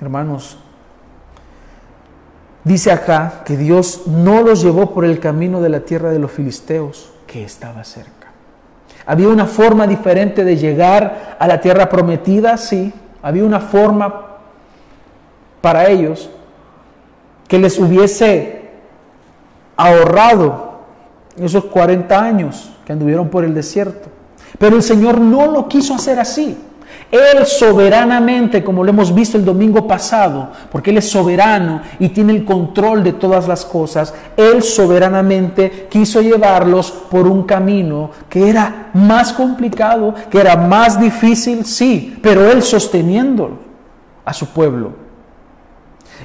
Hermanos, 0.00 0.58
dice 2.66 2.90
acá 2.90 3.42
que 3.44 3.56
Dios 3.56 4.08
no 4.08 4.42
los 4.42 4.60
llevó 4.60 4.92
por 4.92 5.04
el 5.04 5.20
camino 5.20 5.60
de 5.60 5.68
la 5.68 5.80
tierra 5.80 6.10
de 6.10 6.18
los 6.18 6.32
filisteos 6.32 7.12
que 7.24 7.44
estaba 7.44 7.84
cerca. 7.84 8.32
Había 9.06 9.28
una 9.28 9.46
forma 9.46 9.86
diferente 9.86 10.42
de 10.42 10.56
llegar 10.56 11.36
a 11.38 11.46
la 11.46 11.60
tierra 11.60 11.88
prometida, 11.88 12.56
sí. 12.56 12.92
Había 13.22 13.44
una 13.44 13.60
forma 13.60 14.38
para 15.60 15.86
ellos 15.86 16.28
que 17.46 17.60
les 17.60 17.78
hubiese 17.78 18.68
ahorrado 19.76 20.80
esos 21.36 21.66
40 21.66 22.20
años 22.20 22.72
que 22.84 22.92
anduvieron 22.92 23.28
por 23.28 23.44
el 23.44 23.54
desierto. 23.54 24.08
Pero 24.58 24.74
el 24.74 24.82
Señor 24.82 25.20
no 25.20 25.46
lo 25.46 25.68
quiso 25.68 25.94
hacer 25.94 26.18
así. 26.18 26.58
Él 27.10 27.46
soberanamente, 27.46 28.64
como 28.64 28.82
lo 28.82 28.90
hemos 28.90 29.14
visto 29.14 29.36
el 29.36 29.44
domingo 29.44 29.86
pasado, 29.86 30.50
porque 30.72 30.90
Él 30.90 30.98
es 30.98 31.08
soberano 31.08 31.80
y 32.00 32.08
tiene 32.08 32.32
el 32.32 32.44
control 32.44 33.04
de 33.04 33.12
todas 33.12 33.46
las 33.46 33.64
cosas, 33.64 34.12
Él 34.36 34.62
soberanamente 34.62 35.86
quiso 35.88 36.20
llevarlos 36.20 36.90
por 36.90 37.28
un 37.28 37.44
camino 37.44 38.10
que 38.28 38.48
era 38.48 38.90
más 38.94 39.32
complicado, 39.32 40.14
que 40.30 40.40
era 40.40 40.56
más 40.56 41.00
difícil, 41.00 41.64
sí, 41.64 42.18
pero 42.20 42.50
Él 42.50 42.62
sosteniéndolo 42.62 43.58
a 44.24 44.32
su 44.32 44.48
pueblo. 44.48 44.92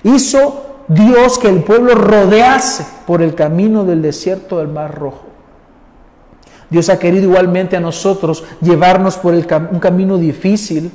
Hizo 0.04 0.84
Dios 0.88 1.38
que 1.38 1.48
el 1.48 1.63
pueblo 1.63 1.94
rodease 1.94 2.86
por 3.06 3.22
el 3.22 3.36
camino 3.36 3.86
del 3.86 4.02
desierto 4.02 4.58
del 4.58 4.67
Mar 4.67 4.94
Rojo. 4.94 5.31
Dios 6.72 6.90
ha 6.90 6.98
querido 6.98 7.26
igualmente 7.26 7.76
a 7.76 7.82
nosotros 7.82 8.44
llevarnos 8.62 9.18
por 9.18 9.34
un 9.34 9.80
camino 9.80 10.18
difícil 10.18 10.90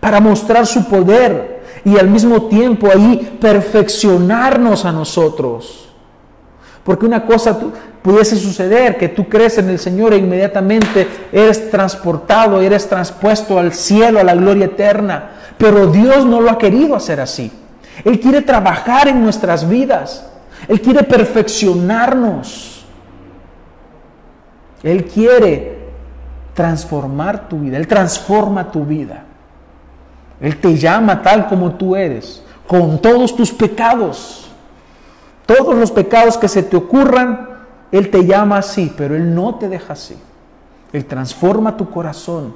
para 0.00 0.20
mostrar 0.20 0.66
su 0.66 0.86
poder 0.86 1.62
y 1.84 1.98
al 1.98 2.08
mismo 2.08 2.46
tiempo 2.46 2.88
ahí 2.88 3.36
perfeccionarnos 3.40 4.84
a 4.84 4.92
nosotros. 4.92 5.88
Porque 6.84 7.06
una 7.06 7.26
cosa 7.26 7.58
pudiese 8.02 8.36
suceder, 8.36 8.96
que 8.96 9.08
tú 9.08 9.28
crees 9.28 9.58
en 9.58 9.68
el 9.68 9.80
Señor 9.80 10.12
e 10.12 10.18
inmediatamente 10.18 11.08
eres 11.32 11.72
transportado, 11.72 12.60
eres 12.60 12.88
transpuesto 12.88 13.58
al 13.58 13.72
cielo, 13.72 14.20
a 14.20 14.24
la 14.24 14.36
gloria 14.36 14.66
eterna. 14.66 15.30
Pero 15.58 15.88
Dios 15.88 16.24
no 16.24 16.40
lo 16.40 16.50
ha 16.52 16.58
querido 16.58 16.94
hacer 16.94 17.18
así. 17.18 17.50
Él 18.04 18.20
quiere 18.20 18.42
trabajar 18.42 19.08
en 19.08 19.20
nuestras 19.20 19.68
vidas. 19.68 20.24
Él 20.68 20.80
quiere 20.80 21.02
perfeccionarnos. 21.02 22.75
Él 24.86 25.06
quiere 25.06 25.78
transformar 26.54 27.48
tu 27.48 27.58
vida, 27.58 27.76
Él 27.76 27.88
transforma 27.88 28.70
tu 28.70 28.84
vida. 28.84 29.24
Él 30.40 30.60
te 30.60 30.76
llama 30.76 31.22
tal 31.22 31.48
como 31.48 31.72
tú 31.72 31.96
eres, 31.96 32.44
con 32.68 33.02
todos 33.02 33.34
tus 33.34 33.50
pecados. 33.50 34.48
Todos 35.44 35.74
los 35.74 35.90
pecados 35.90 36.38
que 36.38 36.46
se 36.46 36.62
te 36.62 36.76
ocurran, 36.76 37.48
Él 37.90 38.12
te 38.12 38.24
llama 38.24 38.58
así, 38.58 38.94
pero 38.96 39.16
Él 39.16 39.34
no 39.34 39.56
te 39.56 39.68
deja 39.68 39.94
así. 39.94 40.16
Él 40.92 41.04
transforma 41.04 41.76
tu 41.76 41.90
corazón. 41.90 42.54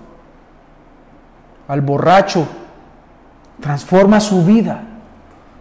Al 1.66 1.80
borracho, 1.80 2.46
transforma 3.60 4.20
su 4.20 4.44
vida 4.44 4.84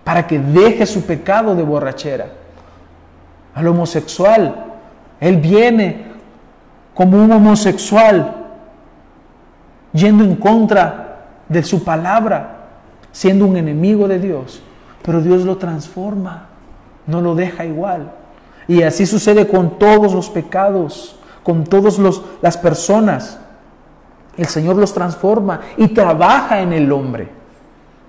para 0.03 0.27
que 0.27 0.37
deje 0.37 0.85
su 0.85 1.01
pecado 1.01 1.55
de 1.55 1.63
borrachera. 1.63 2.27
Al 3.55 3.67
homosexual, 3.67 4.67
Él 5.19 5.37
viene 5.37 6.08
como 6.99 7.23
un 7.23 7.31
homosexual, 7.31 8.35
yendo 9.93 10.21
en 10.25 10.35
contra 10.35 11.45
de 11.47 11.63
su 11.63 11.81
palabra, 11.81 12.57
siendo 13.13 13.45
un 13.45 13.55
enemigo 13.55 14.05
de 14.05 14.19
Dios. 14.19 14.61
Pero 15.01 15.21
Dios 15.21 15.45
lo 15.45 15.55
transforma, 15.55 16.47
no 17.07 17.21
lo 17.21 17.35
deja 17.35 17.63
igual. 17.63 18.11
Y 18.67 18.83
así 18.83 19.05
sucede 19.05 19.47
con 19.47 19.79
todos 19.79 20.13
los 20.13 20.29
pecados, 20.29 21.17
con 21.41 21.63
todas 21.63 21.97
las 22.41 22.57
personas. 22.57 23.39
El 24.35 24.47
Señor 24.47 24.75
los 24.75 24.93
transforma 24.93 25.61
y 25.77 25.87
trabaja 25.87 26.59
en 26.59 26.73
el 26.73 26.91
hombre, 26.91 27.29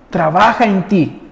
trabaja 0.09 0.65
en 0.65 0.87
ti. 0.89 1.30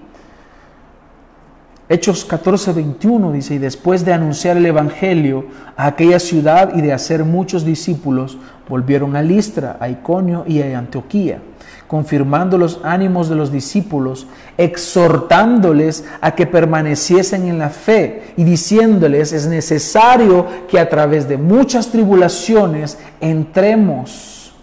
Hechos 1.91 2.23
14, 2.23 2.71
21 2.73 3.31
dice, 3.31 3.55
y 3.55 3.57
después 3.57 4.05
de 4.05 4.13
anunciar 4.13 4.57
el 4.57 4.65
Evangelio 4.67 5.47
a 5.75 5.87
aquella 5.87 6.19
ciudad 6.19 6.75
y 6.75 6.81
de 6.81 6.93
hacer 6.93 7.25
muchos 7.25 7.65
discípulos, 7.65 8.37
volvieron 8.69 9.15
a 9.15 9.23
Listra, 9.23 9.75
a 9.79 9.89
Iconio 9.89 10.43
y 10.47 10.61
a 10.61 10.77
Antioquía, 10.77 11.41
confirmando 11.87 12.59
los 12.59 12.79
ánimos 12.83 13.27
de 13.27 13.33
los 13.33 13.51
discípulos, 13.51 14.27
exhortándoles 14.55 16.05
a 16.21 16.35
que 16.35 16.45
permaneciesen 16.45 17.47
en 17.47 17.57
la 17.57 17.71
fe 17.71 18.33
y 18.37 18.43
diciéndoles, 18.43 19.33
es 19.33 19.47
necesario 19.47 20.45
que 20.69 20.79
a 20.79 20.89
través 20.89 21.27
de 21.27 21.37
muchas 21.37 21.89
tribulaciones 21.89 22.99
entremos 23.19 24.53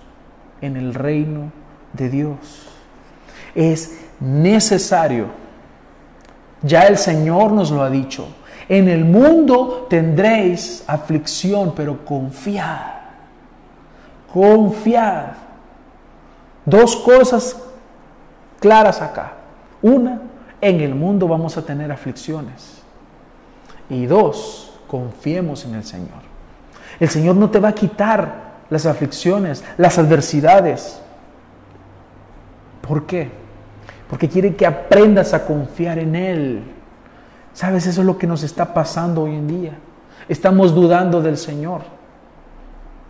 en 0.61 0.77
el 0.77 0.95
reino 0.95 1.51
de 1.93 2.09
Dios. 2.09 2.69
Es 3.57 3.99
necesario 4.21 5.46
ya 6.67 6.83
el 6.83 6.99
Señor 6.99 7.53
nos 7.53 7.71
lo 7.71 7.83
ha 7.83 7.91
dicho. 7.91 8.29
En 8.69 8.89
el 8.89 9.05
mundo 9.05 9.87
tendréis 9.89 10.85
aflicción, 10.87 11.73
pero 11.75 12.05
confiad. 12.05 12.95
Confiad. 14.33 15.27
Dos 16.65 16.97
cosas 16.97 17.57
claras 18.59 19.01
acá. 19.01 19.35
Una, 19.83 20.21
en 20.61 20.81
el 20.81 20.95
mundo 20.95 21.29
vamos 21.29 21.57
a 21.57 21.63
tener 21.63 21.93
aflicciones. 21.93 22.83
Y 23.89 24.07
dos, 24.07 24.73
confiemos 24.89 25.65
en 25.65 25.77
el 25.77 25.85
Señor. 25.85 26.27
El 26.99 27.09
Señor 27.09 27.37
no 27.37 27.51
te 27.51 27.61
va 27.61 27.69
a 27.69 27.75
quitar 27.75 28.47
las 28.69 28.87
aflicciones, 28.87 29.63
las 29.77 29.99
adversidades. 29.99 31.01
¿Por 32.81 33.07
qué? 33.07 33.46
Porque 34.09 34.29
quiere 34.29 34.55
que 34.55 34.67
aprendas 34.67 35.35
a 35.35 35.45
confiar 35.45 35.99
en 35.99 36.15
Él. 36.15 36.63
¿Sabes? 37.53 37.87
Eso 37.87 38.03
es 38.03 38.07
lo 38.07 38.19
que 38.19 38.27
nos 38.27 38.43
está 38.43 38.73
pasando 38.75 39.23
hoy 39.23 39.35
en 39.35 39.49
día. 39.49 39.73
Estamos 40.29 40.75
dudando 40.75 41.23
del 41.23 41.37
Señor. 41.37 41.83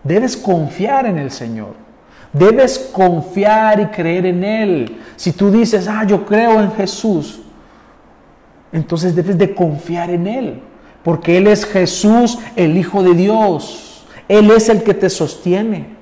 Debes 0.05 0.37
confiar 0.37 1.07
en 1.07 1.19
el 1.19 1.31
Señor. 1.31 1.75
Debes 2.33 2.79
confiar 2.93 3.81
y 3.81 3.87
creer 3.87 4.27
en 4.27 4.45
Él. 4.45 5.01
Si 5.17 5.33
tú 5.33 5.51
dices, 5.51 5.89
ah, 5.89 6.05
yo 6.05 6.25
creo 6.25 6.61
en 6.61 6.73
Jesús, 6.73 7.41
entonces 8.73 9.17
debes 9.17 9.37
de 9.37 9.55
confiar 9.55 10.11
en 10.11 10.27
Él. 10.27 10.63
Porque 11.03 11.39
Él 11.39 11.47
es 11.47 11.65
Jesús, 11.65 12.39
el 12.57 12.77
Hijo 12.77 13.03
de 13.03 13.15
Dios. 13.15 14.07
Él 14.29 14.51
es 14.51 14.69
el 14.69 14.83
que 14.83 14.95
te 14.95 15.11
sostiene. 15.11 15.97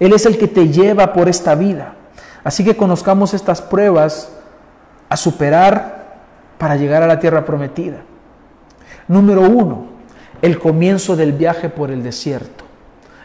Él 0.00 0.12
es 0.12 0.26
el 0.26 0.38
que 0.38 0.48
te 0.48 0.68
lleva 0.68 1.12
por 1.12 1.28
esta 1.28 1.54
vida. 1.54 1.97
Así 2.48 2.64
que 2.64 2.78
conozcamos 2.78 3.34
estas 3.34 3.60
pruebas 3.60 4.30
a 5.10 5.18
superar 5.18 6.16
para 6.56 6.76
llegar 6.76 7.02
a 7.02 7.06
la 7.06 7.20
tierra 7.20 7.44
prometida. 7.44 7.98
Número 9.06 9.42
uno, 9.42 9.84
el 10.40 10.58
comienzo 10.58 11.14
del 11.14 11.34
viaje 11.34 11.68
por 11.68 11.90
el 11.90 12.02
desierto. 12.02 12.64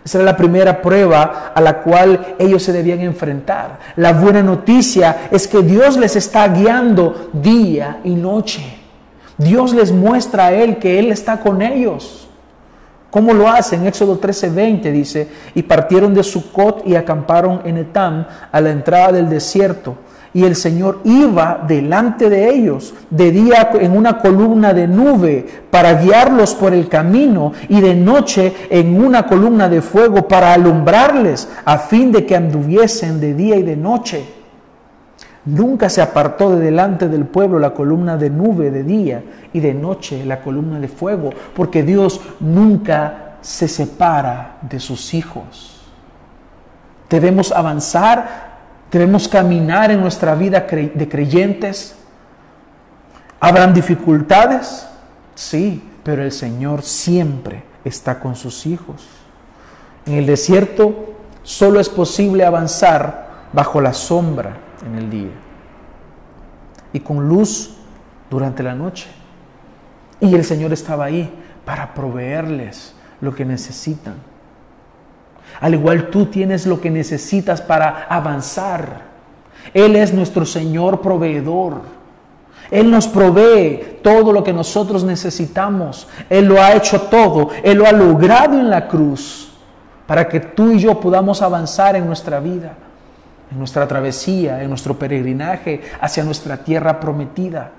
Esa 0.04 0.18
era 0.18 0.26
la 0.26 0.36
primera 0.36 0.82
prueba 0.82 1.54
a 1.56 1.62
la 1.62 1.84
cual 1.84 2.36
ellos 2.38 2.64
se 2.64 2.74
debían 2.74 3.00
enfrentar. 3.00 3.80
La 3.96 4.12
buena 4.12 4.44
noticia 4.44 5.30
es 5.32 5.48
que 5.48 5.62
Dios 5.62 5.96
les 5.96 6.18
está 6.18 6.46
guiando 6.50 7.30
día 7.32 8.02
y 8.04 8.16
noche. 8.16 8.78
Dios 9.38 9.74
les 9.74 9.94
muestra 9.94 10.48
a 10.48 10.52
Él 10.52 10.80
que 10.80 11.00
Él 11.00 11.14
está 11.14 11.40
con 11.40 11.62
ellos. 11.62 12.23
¿Cómo 13.14 13.32
lo 13.32 13.48
hacen? 13.48 13.86
Éxodo 13.86 14.20
13:20 14.20 14.92
dice, 14.92 15.28
y 15.54 15.62
partieron 15.62 16.16
de 16.16 16.24
Sucot 16.24 16.82
y 16.84 16.96
acamparon 16.96 17.62
en 17.64 17.78
Etam 17.78 18.26
a 18.52 18.60
la 18.60 18.72
entrada 18.72 19.12
del 19.12 19.30
desierto. 19.30 19.98
Y 20.34 20.46
el 20.46 20.56
Señor 20.56 21.02
iba 21.04 21.64
delante 21.68 22.28
de 22.28 22.50
ellos 22.50 22.96
de 23.12 23.30
día 23.30 23.70
en 23.80 23.96
una 23.96 24.18
columna 24.18 24.74
de 24.74 24.88
nube 24.88 25.46
para 25.70 25.94
guiarlos 25.94 26.56
por 26.56 26.74
el 26.74 26.90
camino 26.90 27.54
y 27.70 27.82
de 27.82 27.94
noche 27.94 28.52
en 28.72 29.00
una 29.00 29.28
columna 29.28 29.70
de 29.70 29.84
fuego 29.84 30.28
para 30.28 30.52
alumbrarles 30.52 31.48
a 31.66 31.78
fin 31.78 32.12
de 32.12 32.26
que 32.26 32.36
anduviesen 32.36 33.20
de 33.20 33.36
día 33.36 33.58
y 33.58 33.62
de 33.62 33.78
noche. 33.78 34.43
Nunca 35.46 35.90
se 35.90 36.02
apartó 36.02 36.56
de 36.56 36.62
delante 36.62 37.10
del 37.10 37.26
pueblo 37.26 37.60
la 37.60 37.74
columna 37.74 38.16
de 38.16 38.30
nube 38.30 38.72
de 38.72 38.84
día 38.84 39.24
y 39.52 39.60
de 39.60 39.74
noche 39.74 40.26
la 40.26 40.42
columna 40.42 40.80
de 40.80 40.88
fuego, 40.88 41.32
porque 41.54 41.84
Dios 41.84 42.22
nunca 42.40 43.36
se 43.42 43.68
separa 43.68 44.58
de 44.62 44.80
sus 44.80 45.14
hijos. 45.14 45.82
Debemos 47.10 47.52
avanzar, 47.52 48.54
debemos 48.90 49.28
caminar 49.28 49.92
en 49.92 50.00
nuestra 50.00 50.34
vida 50.34 50.62
de 50.62 51.10
creyentes. 51.10 51.98
¿Habrán 53.42 53.74
dificultades? 53.74 54.88
Sí, 55.36 55.84
pero 56.04 56.24
el 56.24 56.32
Señor 56.32 56.84
siempre 56.84 57.64
está 57.84 58.22
con 58.22 58.38
sus 58.38 58.66
hijos. 58.66 59.06
En 60.06 60.14
el 60.14 60.26
desierto 60.26 61.16
solo 61.44 61.82
es 61.82 61.90
posible 61.90 62.46
avanzar 62.46 63.50
bajo 63.52 63.82
la 63.82 63.94
sombra 63.94 64.63
en 64.86 64.96
el 64.98 65.10
día 65.10 65.32
y 66.94 67.00
con 67.00 67.28
luz 67.28 67.76
durante 68.30 68.64
la 68.64 68.76
noche. 68.76 69.08
Y 70.20 70.34
el 70.36 70.46
Señor 70.46 70.72
estaba 70.72 71.06
ahí 71.06 71.30
para 71.66 71.94
proveerles 71.94 72.96
lo 73.20 73.34
que 73.36 73.44
necesitan. 73.44 74.16
Al 75.60 75.74
igual 75.74 76.10
tú 76.10 76.28
tienes 76.28 76.66
lo 76.66 76.80
que 76.80 76.90
necesitas 76.90 77.62
para 77.62 78.06
avanzar. 78.10 79.14
Él 79.74 79.96
es 79.96 80.14
nuestro 80.14 80.46
Señor 80.46 81.02
proveedor. 81.02 81.82
Él 82.72 82.90
nos 82.90 83.08
provee 83.08 84.00
todo 84.02 84.32
lo 84.32 84.44
que 84.44 84.54
nosotros 84.54 85.04
necesitamos. 85.04 86.08
Él 86.30 86.46
lo 86.46 86.62
ha 86.62 86.74
hecho 86.74 87.02
todo. 87.02 87.50
Él 87.64 87.78
lo 87.78 87.86
ha 87.86 87.92
logrado 87.92 88.58
en 88.60 88.70
la 88.70 88.88
cruz 88.88 89.52
para 90.08 90.28
que 90.28 90.40
tú 90.40 90.72
y 90.72 90.80
yo 90.80 91.00
podamos 91.00 91.42
avanzar 91.42 91.96
en 91.96 92.06
nuestra 92.06 92.40
vida 92.40 92.76
en 93.52 93.60
nuestra 93.60 93.88
travesía, 93.88 94.62
en 94.64 94.70
nuestro 94.70 94.98
peregrinaje 94.98 95.82
hacia 96.02 96.24
nuestra 96.24 96.58
tierra 96.58 97.00
prometida. 97.00 97.72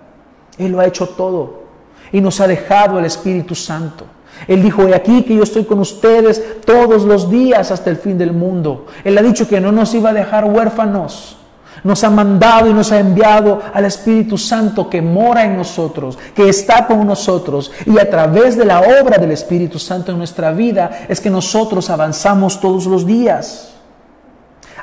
Él 0.58 0.72
lo 0.72 0.80
ha 0.80 0.86
hecho 0.86 1.08
todo 1.08 1.64
y 2.12 2.20
nos 2.20 2.40
ha 2.40 2.46
dejado 2.46 2.98
el 2.98 3.04
Espíritu 3.04 3.54
Santo. 3.54 4.06
Él 4.48 4.62
dijo, 4.62 4.86
he 4.86 4.94
aquí 4.94 5.22
que 5.22 5.36
yo 5.36 5.42
estoy 5.42 5.64
con 5.64 5.78
ustedes 5.78 6.60
todos 6.64 7.04
los 7.04 7.30
días 7.30 7.70
hasta 7.70 7.90
el 7.90 7.96
fin 7.96 8.18
del 8.18 8.32
mundo. 8.32 8.86
Él 9.04 9.16
ha 9.16 9.22
dicho 9.22 9.48
que 9.48 9.60
no 9.60 9.72
nos 9.72 9.94
iba 9.94 10.10
a 10.10 10.14
dejar 10.14 10.44
huérfanos. 10.44 11.38
Nos 11.82 12.02
ha 12.02 12.10
mandado 12.10 12.68
y 12.68 12.72
nos 12.72 12.92
ha 12.92 12.98
enviado 12.98 13.60
al 13.72 13.84
Espíritu 13.84 14.38
Santo 14.38 14.88
que 14.88 15.02
mora 15.02 15.44
en 15.44 15.56
nosotros, 15.56 16.18
que 16.34 16.48
está 16.48 16.86
con 16.86 17.06
nosotros. 17.06 17.72
Y 17.84 17.98
a 17.98 18.08
través 18.08 18.56
de 18.56 18.64
la 18.64 18.80
obra 18.80 19.18
del 19.18 19.32
Espíritu 19.32 19.78
Santo 19.78 20.10
en 20.10 20.18
nuestra 20.18 20.52
vida 20.52 21.06
es 21.08 21.20
que 21.20 21.30
nosotros 21.30 21.90
avanzamos 21.90 22.58
todos 22.60 22.86
los 22.86 23.06
días. 23.06 23.73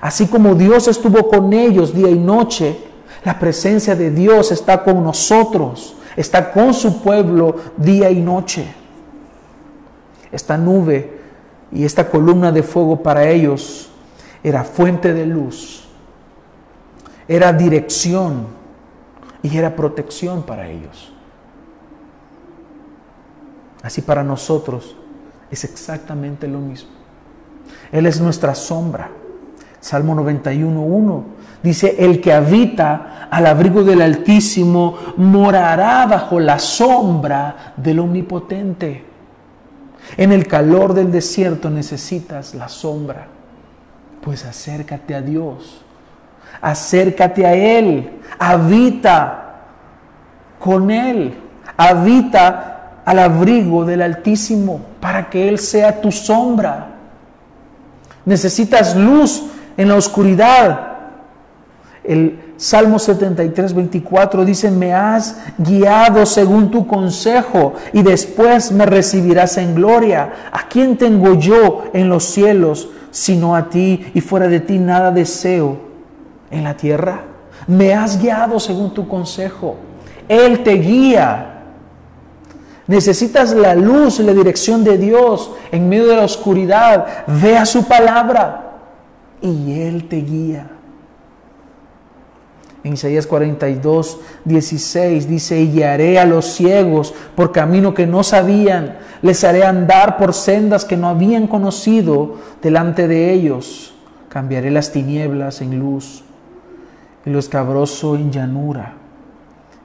Así 0.01 0.27
como 0.27 0.55
Dios 0.55 0.87
estuvo 0.87 1.29
con 1.29 1.53
ellos 1.53 1.93
día 1.93 2.09
y 2.09 2.17
noche, 2.17 2.75
la 3.23 3.37
presencia 3.37 3.95
de 3.95 4.09
Dios 4.09 4.51
está 4.51 4.83
con 4.83 5.03
nosotros, 5.03 5.95
está 6.15 6.51
con 6.51 6.73
su 6.73 7.03
pueblo 7.03 7.55
día 7.77 8.09
y 8.09 8.19
noche. 8.19 8.65
Esta 10.31 10.57
nube 10.57 11.19
y 11.71 11.85
esta 11.85 12.09
columna 12.09 12.51
de 12.51 12.63
fuego 12.63 13.03
para 13.03 13.29
ellos 13.29 13.89
era 14.43 14.63
fuente 14.63 15.13
de 15.13 15.27
luz, 15.27 15.87
era 17.27 17.53
dirección 17.53 18.47
y 19.43 19.55
era 19.55 19.75
protección 19.75 20.41
para 20.41 20.67
ellos. 20.67 21.13
Así 23.83 24.01
para 24.01 24.23
nosotros 24.23 24.95
es 25.51 25.63
exactamente 25.63 26.47
lo 26.47 26.57
mismo. 26.59 26.89
Él 27.91 28.07
es 28.07 28.19
nuestra 28.19 28.55
sombra. 28.55 29.11
Salmo 29.81 30.15
91.1 30.15 31.23
dice, 31.63 31.95
el 31.99 32.21
que 32.21 32.31
habita 32.31 33.27
al 33.29 33.47
abrigo 33.47 33.83
del 33.83 34.01
Altísimo 34.01 34.95
morará 35.17 36.05
bajo 36.05 36.39
la 36.39 36.59
sombra 36.59 37.73
del 37.75 37.99
Omnipotente. 37.99 39.05
En 40.17 40.31
el 40.31 40.47
calor 40.47 40.93
del 40.93 41.11
desierto 41.11 41.69
necesitas 41.69 42.53
la 42.53 42.67
sombra. 42.69 43.27
Pues 44.21 44.45
acércate 44.45 45.15
a 45.15 45.21
Dios, 45.21 45.81
acércate 46.61 47.45
a 47.45 47.53
Él, 47.53 48.19
habita 48.37 49.61
con 50.59 50.91
Él, 50.91 51.33
habita 51.75 53.01
al 53.03 53.17
abrigo 53.17 53.83
del 53.83 54.03
Altísimo 54.03 54.79
para 54.99 55.27
que 55.27 55.49
Él 55.49 55.57
sea 55.57 56.01
tu 56.01 56.11
sombra. 56.11 56.89
Necesitas 58.25 58.95
luz 58.95 59.50
en 59.77 59.87
la 59.87 59.95
oscuridad. 59.95 60.87
El 62.03 62.39
Salmo 62.57 62.99
73, 62.99 63.73
24 63.73 64.45
dice, 64.45 64.69
me 64.69 64.93
has 64.93 65.37
guiado 65.57 66.25
según 66.27 66.69
tu 66.69 66.85
consejo 66.85 67.73
y 67.91 68.03
después 68.03 68.71
me 68.71 68.85
recibirás 68.85 69.57
en 69.57 69.73
gloria. 69.73 70.31
¿A 70.51 70.67
quién 70.67 70.97
tengo 70.97 71.33
yo 71.33 71.85
en 71.93 72.07
los 72.07 72.23
cielos 72.23 72.89
sino 73.09 73.55
a 73.55 73.69
ti 73.69 74.11
y 74.13 74.21
fuera 74.21 74.47
de 74.47 74.59
ti 74.59 74.77
nada 74.77 75.09
deseo 75.09 75.79
en 76.51 76.63
la 76.63 76.75
tierra? 76.75 77.23
Me 77.65 77.93
has 77.93 78.21
guiado 78.21 78.59
según 78.59 78.93
tu 78.93 79.07
consejo. 79.07 79.77
Él 80.27 80.63
te 80.63 80.73
guía. 80.73 81.63
Necesitas 82.85 83.53
la 83.53 83.73
luz 83.73 84.19
y 84.19 84.23
la 84.23 84.33
dirección 84.33 84.83
de 84.83 84.97
Dios 84.97 85.51
en 85.71 85.89
medio 85.89 86.07
de 86.07 86.15
la 86.15 86.25
oscuridad. 86.25 87.25
Vea 87.25 87.65
su 87.65 87.85
palabra 87.85 88.70
y 89.41 89.81
Él 89.81 90.07
te 90.07 90.17
guía. 90.17 90.69
En 92.83 92.93
Isaías 92.93 93.27
42, 93.27 94.19
16 94.45 95.27
dice, 95.27 95.61
y 95.61 95.71
guiaré 95.71 96.17
a 96.17 96.25
los 96.25 96.45
ciegos 96.45 97.13
por 97.35 97.51
camino 97.51 97.93
que 97.93 98.07
no 98.07 98.23
sabían, 98.23 98.97
les 99.21 99.43
haré 99.43 99.63
andar 99.63 100.17
por 100.17 100.33
sendas 100.33 100.83
que 100.83 100.97
no 100.97 101.07
habían 101.07 101.45
conocido 101.45 102.37
delante 102.61 103.07
de 103.07 103.33
ellos. 103.33 103.93
Cambiaré 104.29 104.71
las 104.71 104.91
tinieblas 104.91 105.61
en 105.61 105.79
luz 105.79 106.23
y 107.23 107.29
lo 107.29 107.37
escabroso 107.37 108.15
en 108.15 108.31
llanura. 108.31 108.95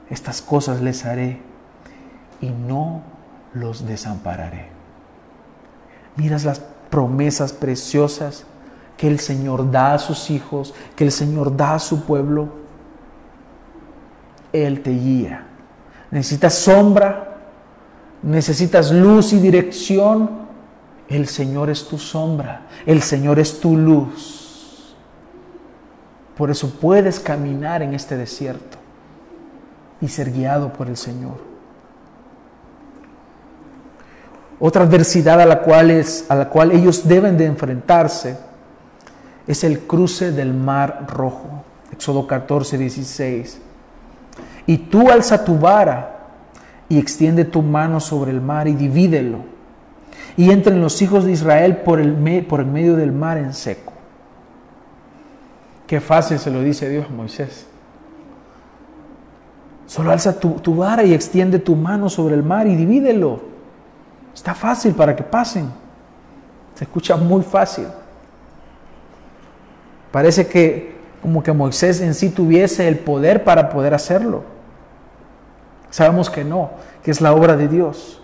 Estas 0.08 0.40
cosas 0.40 0.80
les 0.80 1.04
haré 1.04 1.40
y 2.40 2.48
no 2.48 3.02
los 3.52 3.86
desampararé. 3.86 4.68
Miras 6.16 6.44
las 6.44 6.62
promesas 6.88 7.52
preciosas 7.52 8.46
que 8.96 9.08
el 9.08 9.20
Señor 9.20 9.70
da 9.70 9.94
a 9.94 9.98
sus 9.98 10.30
hijos, 10.30 10.74
que 10.94 11.04
el 11.04 11.12
Señor 11.12 11.56
da 11.56 11.74
a 11.74 11.78
su 11.78 12.04
pueblo. 12.04 12.48
Él 14.52 14.82
te 14.82 14.90
guía. 14.90 15.46
Necesitas 16.10 16.54
sombra, 16.54 17.36
necesitas 18.22 18.90
luz 18.90 19.32
y 19.32 19.38
dirección. 19.38 20.46
El 21.08 21.28
Señor 21.28 21.70
es 21.70 21.86
tu 21.86 21.98
sombra, 21.98 22.62
el 22.84 23.02
Señor 23.02 23.38
es 23.38 23.60
tu 23.60 23.76
luz. 23.76 24.96
Por 26.36 26.50
eso 26.50 26.70
puedes 26.80 27.20
caminar 27.20 27.82
en 27.82 27.94
este 27.94 28.16
desierto 28.16 28.78
y 30.00 30.08
ser 30.08 30.32
guiado 30.32 30.72
por 30.72 30.88
el 30.88 30.96
Señor. 30.96 31.56
Otra 34.58 34.84
adversidad 34.84 35.40
a 35.40 35.46
la 35.46 35.60
cual, 35.60 35.90
es, 35.90 36.26
a 36.28 36.34
la 36.34 36.48
cual 36.48 36.72
ellos 36.72 37.06
deben 37.06 37.36
de 37.36 37.46
enfrentarse 37.46 38.38
es 39.46 39.64
el 39.64 39.80
cruce 39.80 40.32
del 40.32 40.52
mar 40.52 41.06
rojo. 41.08 41.64
Éxodo 41.92 42.26
14, 42.26 42.78
16. 42.78 43.60
Y 44.66 44.78
tú 44.78 45.10
alza 45.10 45.44
tu 45.44 45.58
vara 45.58 46.16
y 46.88 46.98
extiende 46.98 47.44
tu 47.44 47.62
mano 47.62 48.00
sobre 48.00 48.32
el 48.32 48.40
mar 48.40 48.68
y 48.68 48.74
divídelo. 48.74 49.38
Y 50.36 50.50
entren 50.50 50.80
los 50.80 51.00
hijos 51.00 51.24
de 51.24 51.32
Israel 51.32 51.78
por 51.78 52.00
el, 52.00 52.44
por 52.46 52.60
el 52.60 52.66
medio 52.66 52.96
del 52.96 53.12
mar 53.12 53.38
en 53.38 53.54
seco. 53.54 53.92
Qué 55.86 56.00
fácil 56.00 56.38
se 56.38 56.50
lo 56.50 56.62
dice 56.62 56.88
Dios 56.88 57.06
a 57.08 57.12
Moisés. 57.12 57.66
Solo 59.86 60.10
alza 60.10 60.38
tu, 60.40 60.50
tu 60.54 60.74
vara 60.74 61.04
y 61.04 61.14
extiende 61.14 61.60
tu 61.60 61.76
mano 61.76 62.08
sobre 62.08 62.34
el 62.34 62.42
mar 62.42 62.66
y 62.66 62.74
divídelo. 62.74 63.40
Está 64.34 64.52
fácil 64.52 64.94
para 64.94 65.14
que 65.14 65.22
pasen. 65.22 65.70
Se 66.74 66.84
escucha 66.84 67.16
muy 67.16 67.42
fácil. 67.42 67.86
Parece 70.16 70.46
que 70.46 70.94
como 71.20 71.42
que 71.42 71.52
Moisés 71.52 72.00
en 72.00 72.14
sí 72.14 72.30
tuviese 72.30 72.88
el 72.88 72.98
poder 72.98 73.44
para 73.44 73.68
poder 73.68 73.92
hacerlo. 73.92 74.44
Sabemos 75.90 76.30
que 76.30 76.42
no, 76.42 76.70
que 77.02 77.10
es 77.10 77.20
la 77.20 77.34
obra 77.34 77.54
de 77.54 77.68
Dios. 77.68 78.22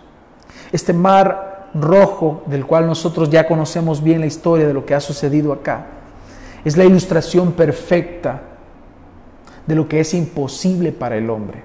Este 0.72 0.94
mar 0.94 1.68
rojo, 1.74 2.44
del 2.46 2.64
cual 2.64 2.86
nosotros 2.86 3.28
ya 3.28 3.46
conocemos 3.46 4.02
bien 4.02 4.20
la 4.20 4.26
historia 4.26 4.66
de 4.66 4.72
lo 4.72 4.86
que 4.86 4.94
ha 4.94 5.00
sucedido 5.00 5.52
acá, 5.52 5.84
es 6.64 6.78
la 6.78 6.84
ilustración 6.86 7.52
perfecta 7.52 8.40
de 9.66 9.74
lo 9.74 9.86
que 9.86 10.00
es 10.00 10.14
imposible 10.14 10.92
para 10.92 11.18
el 11.18 11.28
hombre. 11.28 11.62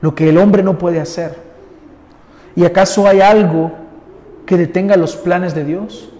Lo 0.00 0.12
que 0.16 0.28
el 0.28 0.38
hombre 0.38 0.64
no 0.64 0.76
puede 0.76 0.98
hacer. 0.98 1.38
¿Y 2.56 2.64
acaso 2.64 3.06
hay 3.06 3.20
algo 3.20 3.70
que 4.44 4.56
detenga 4.56 4.96
los 4.96 5.14
planes 5.14 5.54
de 5.54 5.62
Dios? 5.62 6.11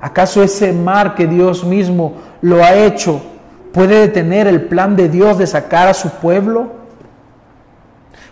¿Acaso 0.00 0.42
ese 0.42 0.72
mar 0.72 1.14
que 1.14 1.26
Dios 1.26 1.64
mismo 1.64 2.14
lo 2.40 2.62
ha 2.62 2.74
hecho 2.74 3.20
puede 3.72 4.00
detener 4.00 4.46
el 4.46 4.62
plan 4.62 4.94
de 4.96 5.08
Dios 5.08 5.38
de 5.38 5.46
sacar 5.46 5.88
a 5.88 5.94
su 5.94 6.10
pueblo? 6.10 6.72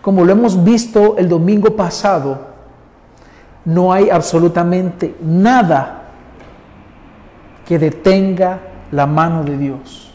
Como 0.01 0.23
lo 0.23 0.31
hemos 0.31 0.63
visto 0.63 1.17
el 1.17 1.27
domingo 1.27 1.75
pasado, 1.75 2.47
no 3.65 3.91
hay 3.91 4.09
absolutamente 4.09 5.15
nada 5.21 6.03
que 7.65 7.77
detenga 7.77 8.59
la 8.91 9.05
mano 9.05 9.43
de 9.43 9.57
Dios. 9.57 10.13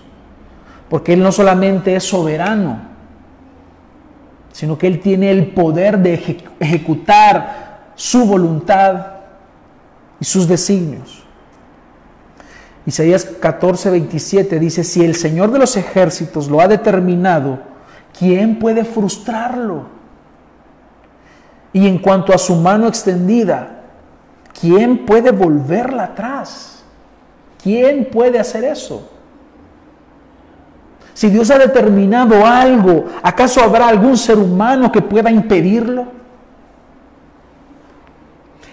Porque 0.88 1.12
Él 1.12 1.22
no 1.22 1.32
solamente 1.32 1.94
es 1.94 2.04
soberano, 2.04 2.80
sino 4.52 4.78
que 4.78 4.86
Él 4.86 5.00
tiene 5.00 5.30
el 5.30 5.48
poder 5.48 5.98
de 5.98 6.14
ejecutar 6.60 7.92
su 7.94 8.24
voluntad 8.24 9.06
y 10.18 10.24
sus 10.24 10.48
designios. 10.48 11.21
Isaías 12.84 13.24
14, 13.24 13.90
27 13.90 14.58
dice, 14.58 14.82
si 14.82 15.04
el 15.04 15.14
Señor 15.14 15.52
de 15.52 15.60
los 15.60 15.76
ejércitos 15.76 16.48
lo 16.48 16.60
ha 16.60 16.66
determinado, 16.66 17.60
¿quién 18.18 18.58
puede 18.58 18.84
frustrarlo? 18.84 19.86
Y 21.72 21.86
en 21.86 21.98
cuanto 21.98 22.34
a 22.34 22.38
su 22.38 22.56
mano 22.56 22.88
extendida, 22.88 23.82
¿quién 24.60 25.06
puede 25.06 25.30
volverla 25.30 26.04
atrás? 26.04 26.84
¿Quién 27.62 28.08
puede 28.10 28.38
hacer 28.40 28.64
eso? 28.64 29.08
Si 31.14 31.28
Dios 31.28 31.50
ha 31.50 31.58
determinado 31.58 32.44
algo, 32.44 33.06
¿acaso 33.22 33.62
habrá 33.62 33.86
algún 33.86 34.16
ser 34.16 34.38
humano 34.38 34.90
que 34.90 35.02
pueda 35.02 35.30
impedirlo? 35.30 36.06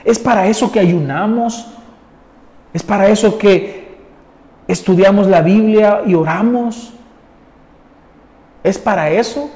¿Es 0.03 0.18
para 0.18 0.47
eso 0.47 0.72
que 0.72 0.80
ayunamos? 0.80 1.68
¿Es 2.74 2.82
para 2.82 3.07
eso 3.07 3.38
que 3.38 3.79
estudiamos 4.70 5.28
la 5.28 5.42
Biblia 5.42 6.04
y 6.06 6.14
oramos. 6.14 6.94
¿Es 8.64 8.78
para 8.78 9.10
eso? 9.10 9.50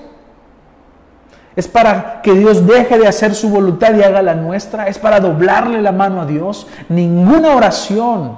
¿Es 1.56 1.68
para 1.68 2.22
que 2.24 2.34
Dios 2.34 2.66
deje 2.66 2.98
de 2.98 3.08
hacer 3.08 3.36
su 3.36 3.50
voluntad 3.50 3.94
y 3.96 4.02
haga 4.02 4.24
la 4.24 4.34
nuestra? 4.34 4.88
¿Es 4.88 4.98
para 4.98 5.20
doblarle 5.20 5.82
la 5.82 5.92
mano 5.92 6.22
a 6.22 6.26
Dios? 6.26 6.68
Ninguna 6.90 7.56
oración, 7.56 8.38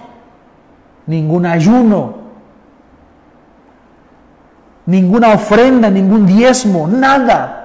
ningún 1.06 1.46
ayuno, 1.46 2.16
ninguna 4.86 5.34
ofrenda, 5.34 5.90
ningún 5.90 6.26
diezmo, 6.26 6.90
nada 6.90 7.62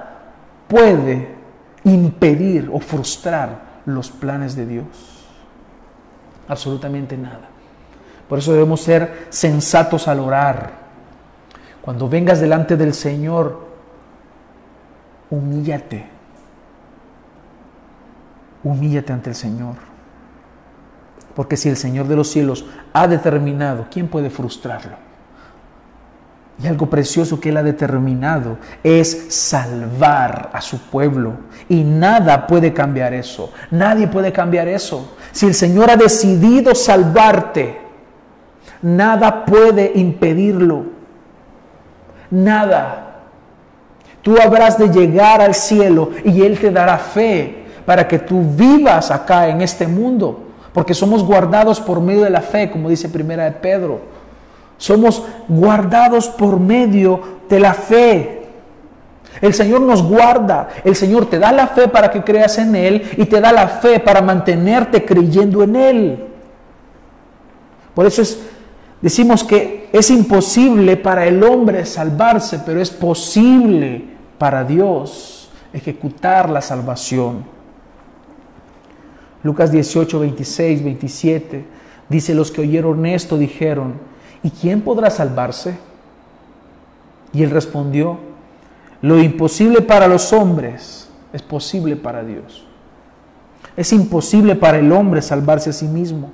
puede 0.69 1.35
impedir 1.83 2.69
o 2.71 2.79
frustrar 2.79 3.71
los 3.85 4.09
planes 4.09 4.55
de 4.55 4.65
Dios. 4.65 4.85
Absolutamente 6.47 7.17
nada. 7.17 7.50
Por 8.31 8.39
eso 8.39 8.53
debemos 8.53 8.79
ser 8.79 9.27
sensatos 9.29 10.07
al 10.07 10.21
orar. 10.21 10.71
Cuando 11.81 12.07
vengas 12.07 12.39
delante 12.39 12.77
del 12.77 12.93
Señor, 12.93 13.67
humíllate. 15.29 16.05
Humíllate 18.63 19.11
ante 19.11 19.31
el 19.31 19.35
Señor. 19.35 19.75
Porque 21.35 21.57
si 21.57 21.67
el 21.67 21.75
Señor 21.75 22.07
de 22.07 22.15
los 22.15 22.29
cielos 22.29 22.65
ha 22.93 23.05
determinado, 23.05 23.87
¿quién 23.91 24.07
puede 24.07 24.29
frustrarlo? 24.29 24.95
Y 26.63 26.67
algo 26.67 26.89
precioso 26.89 27.37
que 27.37 27.49
Él 27.49 27.57
ha 27.57 27.63
determinado 27.63 28.59
es 28.81 29.25
salvar 29.27 30.51
a 30.53 30.61
su 30.61 30.79
pueblo. 30.83 31.33
Y 31.67 31.83
nada 31.83 32.47
puede 32.47 32.71
cambiar 32.71 33.13
eso. 33.13 33.51
Nadie 33.71 34.07
puede 34.07 34.31
cambiar 34.31 34.69
eso. 34.69 35.17
Si 35.33 35.47
el 35.47 35.53
Señor 35.53 35.91
ha 35.91 35.97
decidido 35.97 36.73
salvarte, 36.73 37.90
Nada 38.81 39.45
puede 39.45 39.91
impedirlo. 39.95 40.85
Nada. 42.29 43.07
Tú 44.21 44.37
habrás 44.41 44.77
de 44.77 44.89
llegar 44.89 45.41
al 45.41 45.55
cielo 45.55 46.11
y 46.23 46.41
Él 46.41 46.59
te 46.59 46.71
dará 46.71 46.97
fe 46.97 47.65
para 47.85 48.07
que 48.07 48.19
tú 48.19 48.43
vivas 48.55 49.11
acá 49.11 49.47
en 49.49 49.61
este 49.61 49.87
mundo. 49.87 50.47
Porque 50.73 50.93
somos 50.93 51.23
guardados 51.23 51.79
por 51.79 51.99
medio 51.99 52.23
de 52.23 52.29
la 52.29 52.41
fe, 52.41 52.71
como 52.71 52.89
dice 52.89 53.09
Primera 53.09 53.45
de 53.45 53.51
Pedro. 53.51 53.99
Somos 54.77 55.23
guardados 55.47 56.27
por 56.27 56.59
medio 56.59 57.21
de 57.49 57.59
la 57.59 57.73
fe. 57.73 58.41
El 59.39 59.53
Señor 59.53 59.81
nos 59.81 60.03
guarda, 60.03 60.69
el 60.83 60.95
Señor 60.95 61.27
te 61.27 61.39
da 61.39 61.51
la 61.51 61.67
fe 61.67 61.87
para 61.87 62.11
que 62.11 62.23
creas 62.23 62.57
en 62.57 62.75
Él 62.75 63.09
y 63.17 63.25
te 63.25 63.39
da 63.39 63.51
la 63.51 63.67
fe 63.67 63.99
para 63.99 64.21
mantenerte 64.21 65.05
creyendo 65.05 65.63
en 65.63 65.75
Él. 65.75 66.27
Por 67.93 68.05
eso 68.05 68.21
es 68.21 68.39
Decimos 69.01 69.43
que 69.43 69.89
es 69.91 70.11
imposible 70.11 70.95
para 70.95 71.25
el 71.25 71.43
hombre 71.43 71.85
salvarse, 71.85 72.59
pero 72.65 72.79
es 72.79 72.91
posible 72.91 74.05
para 74.37 74.63
Dios 74.63 75.49
ejecutar 75.73 76.49
la 76.49 76.61
salvación. 76.61 77.43
Lucas 79.43 79.71
18, 79.71 80.19
26, 80.19 80.83
27 80.83 81.65
dice, 82.09 82.35
los 82.35 82.51
que 82.51 82.61
oyeron 82.61 83.05
esto 83.07 83.37
dijeron, 83.37 83.95
¿y 84.43 84.51
quién 84.51 84.81
podrá 84.81 85.09
salvarse? 85.09 85.77
Y 87.33 87.41
él 87.41 87.49
respondió, 87.49 88.19
lo 89.01 89.19
imposible 89.19 89.81
para 89.81 90.07
los 90.07 90.31
hombres 90.31 91.09
es 91.33 91.41
posible 91.41 91.95
para 91.95 92.23
Dios. 92.23 92.67
Es 93.75 93.93
imposible 93.93 94.55
para 94.55 94.77
el 94.77 94.91
hombre 94.91 95.21
salvarse 95.21 95.71
a 95.71 95.73
sí 95.73 95.87
mismo. 95.87 96.31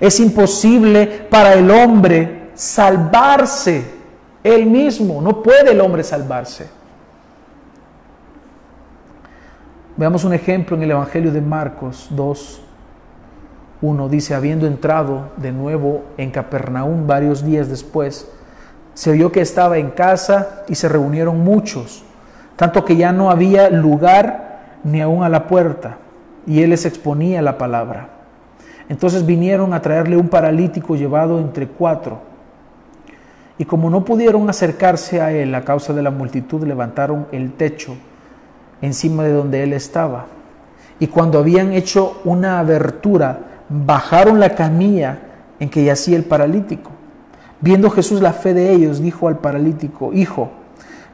Es 0.00 0.18
imposible 0.18 1.26
para 1.30 1.52
el 1.52 1.70
hombre 1.70 2.50
salvarse 2.54 3.84
él 4.42 4.66
mismo. 4.66 5.20
No 5.20 5.42
puede 5.42 5.72
el 5.72 5.80
hombre 5.80 6.02
salvarse. 6.02 6.68
Veamos 9.96 10.24
un 10.24 10.32
ejemplo 10.32 10.76
en 10.76 10.82
el 10.82 10.92
Evangelio 10.92 11.30
de 11.30 11.42
Marcos 11.42 12.08
2. 12.10 12.62
Uno 13.82 14.08
dice, 14.08 14.34
habiendo 14.34 14.66
entrado 14.66 15.28
de 15.36 15.52
nuevo 15.52 16.04
en 16.16 16.30
Capernaum 16.30 17.06
varios 17.06 17.44
días 17.44 17.68
después, 17.68 18.26
se 18.94 19.10
oyó 19.10 19.30
que 19.30 19.40
estaba 19.40 19.78
en 19.78 19.90
casa 19.90 20.64
y 20.68 20.74
se 20.74 20.88
reunieron 20.88 21.40
muchos, 21.40 22.02
tanto 22.56 22.84
que 22.84 22.96
ya 22.96 23.12
no 23.12 23.30
había 23.30 23.70
lugar 23.70 24.78
ni 24.84 25.00
aún 25.00 25.22
a 25.22 25.28
la 25.28 25.46
puerta, 25.46 25.98
y 26.46 26.62
él 26.62 26.70
les 26.70 26.84
exponía 26.84 27.42
la 27.42 27.56
palabra. 27.56 28.19
Entonces 28.90 29.24
vinieron 29.24 29.72
a 29.72 29.80
traerle 29.80 30.16
un 30.16 30.28
paralítico 30.28 30.96
llevado 30.96 31.38
entre 31.38 31.68
cuatro, 31.68 32.18
y 33.56 33.64
como 33.64 33.88
no 33.88 34.04
pudieron 34.04 34.50
acercarse 34.50 35.20
a 35.20 35.30
él 35.30 35.54
a 35.54 35.62
causa 35.62 35.92
de 35.92 36.02
la 36.02 36.10
multitud, 36.10 36.66
levantaron 36.66 37.28
el 37.30 37.52
techo 37.52 37.94
encima 38.82 39.22
de 39.22 39.32
donde 39.32 39.62
él 39.62 39.74
estaba. 39.74 40.26
Y 40.98 41.06
cuando 41.06 41.38
habían 41.38 41.72
hecho 41.72 42.20
una 42.24 42.58
abertura, 42.58 43.38
bajaron 43.68 44.40
la 44.40 44.56
camilla 44.56 45.20
en 45.60 45.70
que 45.70 45.84
yacía 45.84 46.16
el 46.16 46.24
paralítico. 46.24 46.90
Viendo 47.60 47.90
Jesús 47.90 48.20
la 48.20 48.32
fe 48.32 48.54
de 48.54 48.72
ellos, 48.72 49.00
dijo 49.00 49.28
al 49.28 49.38
paralítico, 49.38 50.12
Hijo, 50.12 50.50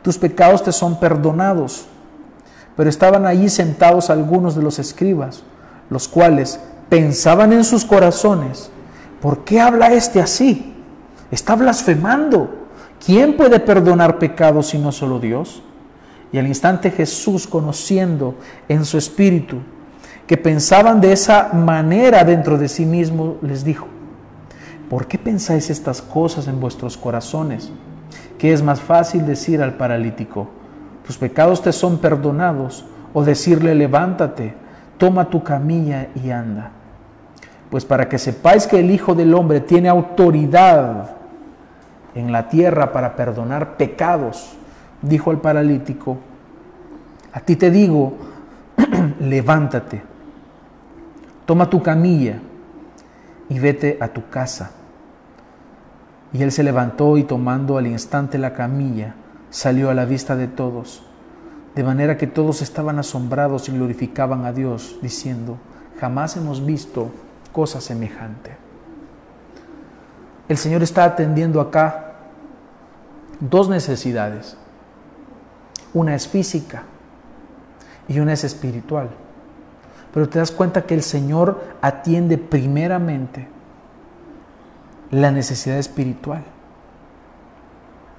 tus 0.00 0.16
pecados 0.16 0.62
te 0.62 0.72
son 0.72 0.98
perdonados. 0.98 1.88
Pero 2.74 2.88
estaban 2.88 3.26
allí 3.26 3.50
sentados 3.50 4.08
algunos 4.08 4.54
de 4.54 4.62
los 4.62 4.78
escribas, 4.78 5.42
los 5.90 6.08
cuales 6.08 6.58
pensaban 6.88 7.52
en 7.52 7.64
sus 7.64 7.84
corazones, 7.84 8.70
¿por 9.20 9.44
qué 9.44 9.60
habla 9.60 9.92
este 9.92 10.20
así? 10.20 10.74
Está 11.30 11.54
blasfemando. 11.56 12.66
¿Quién 13.04 13.36
puede 13.36 13.60
perdonar 13.60 14.18
pecados 14.18 14.68
si 14.68 14.78
no 14.78 14.92
solo 14.92 15.18
Dios? 15.18 15.62
Y 16.32 16.38
al 16.38 16.46
instante 16.46 16.90
Jesús, 16.90 17.46
conociendo 17.46 18.34
en 18.68 18.84
su 18.84 18.98
espíritu 18.98 19.58
que 20.26 20.36
pensaban 20.36 21.00
de 21.00 21.12
esa 21.12 21.52
manera 21.52 22.24
dentro 22.24 22.58
de 22.58 22.68
sí 22.68 22.84
mismo, 22.84 23.36
les 23.42 23.64
dijo, 23.64 23.86
¿por 24.90 25.06
qué 25.06 25.18
pensáis 25.18 25.70
estas 25.70 26.02
cosas 26.02 26.48
en 26.48 26.58
vuestros 26.58 26.96
corazones? 26.96 27.70
¿Qué 28.38 28.52
es 28.52 28.62
más 28.62 28.80
fácil 28.80 29.24
decir 29.24 29.62
al 29.62 29.74
paralítico, 29.74 30.48
tus 31.06 31.16
pecados 31.16 31.62
te 31.62 31.72
son 31.72 31.98
perdonados, 31.98 32.84
o 33.14 33.24
decirle, 33.24 33.74
levántate, 33.74 34.54
toma 34.98 35.30
tu 35.30 35.44
camilla 35.44 36.08
y 36.14 36.30
anda? 36.30 36.72
Pues 37.70 37.84
para 37.84 38.08
que 38.08 38.18
sepáis 38.18 38.66
que 38.66 38.78
el 38.78 38.90
Hijo 38.90 39.14
del 39.14 39.34
Hombre 39.34 39.60
tiene 39.60 39.88
autoridad 39.88 41.16
en 42.14 42.32
la 42.32 42.48
tierra 42.48 42.92
para 42.92 43.16
perdonar 43.16 43.76
pecados, 43.76 44.56
dijo 45.02 45.30
al 45.30 45.40
paralítico, 45.40 46.18
a 47.32 47.40
ti 47.40 47.56
te 47.56 47.70
digo, 47.70 48.14
levántate, 49.20 50.02
toma 51.44 51.68
tu 51.68 51.82
camilla 51.82 52.40
y 53.48 53.58
vete 53.58 53.98
a 54.00 54.08
tu 54.08 54.28
casa. 54.30 54.70
Y 56.32 56.42
él 56.42 56.52
se 56.52 56.62
levantó 56.62 57.18
y 57.18 57.24
tomando 57.24 57.78
al 57.78 57.86
instante 57.86 58.38
la 58.38 58.52
camilla, 58.52 59.14
salió 59.50 59.90
a 59.90 59.94
la 59.94 60.04
vista 60.04 60.36
de 60.36 60.48
todos, 60.48 61.04
de 61.74 61.84
manera 61.84 62.16
que 62.16 62.26
todos 62.26 62.62
estaban 62.62 62.98
asombrados 62.98 63.68
y 63.68 63.72
glorificaban 63.72 64.44
a 64.44 64.52
Dios, 64.52 64.98
diciendo, 65.02 65.58
jamás 66.00 66.36
hemos 66.36 66.64
visto 66.64 67.10
cosa 67.56 67.80
semejante. 67.80 68.54
El 70.46 70.58
Señor 70.58 70.82
está 70.82 71.04
atendiendo 71.04 71.62
acá 71.62 72.16
dos 73.40 73.70
necesidades. 73.70 74.58
Una 75.94 76.14
es 76.14 76.28
física 76.28 76.82
y 78.08 78.18
una 78.18 78.34
es 78.34 78.44
espiritual. 78.44 79.08
Pero 80.12 80.28
te 80.28 80.38
das 80.38 80.50
cuenta 80.50 80.84
que 80.84 80.92
el 80.92 81.02
Señor 81.02 81.64
atiende 81.80 82.36
primeramente 82.36 83.48
la 85.10 85.30
necesidad 85.30 85.78
espiritual. 85.78 86.44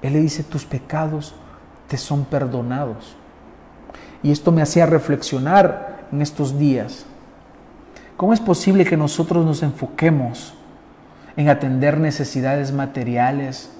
Él 0.02 0.14
le 0.14 0.18
dice, 0.18 0.42
tus 0.42 0.64
pecados 0.64 1.36
te 1.86 1.96
son 1.96 2.24
perdonados. 2.24 3.16
Y 4.20 4.32
esto 4.32 4.50
me 4.50 4.62
hacía 4.62 4.84
reflexionar 4.86 6.08
en 6.10 6.22
estos 6.22 6.58
días. 6.58 7.06
¿Cómo 8.18 8.32
es 8.32 8.40
posible 8.40 8.84
que 8.84 8.96
nosotros 8.96 9.46
nos 9.46 9.62
enfoquemos 9.62 10.52
en 11.36 11.48
atender 11.48 12.00
necesidades 12.00 12.72
materiales, 12.72 13.70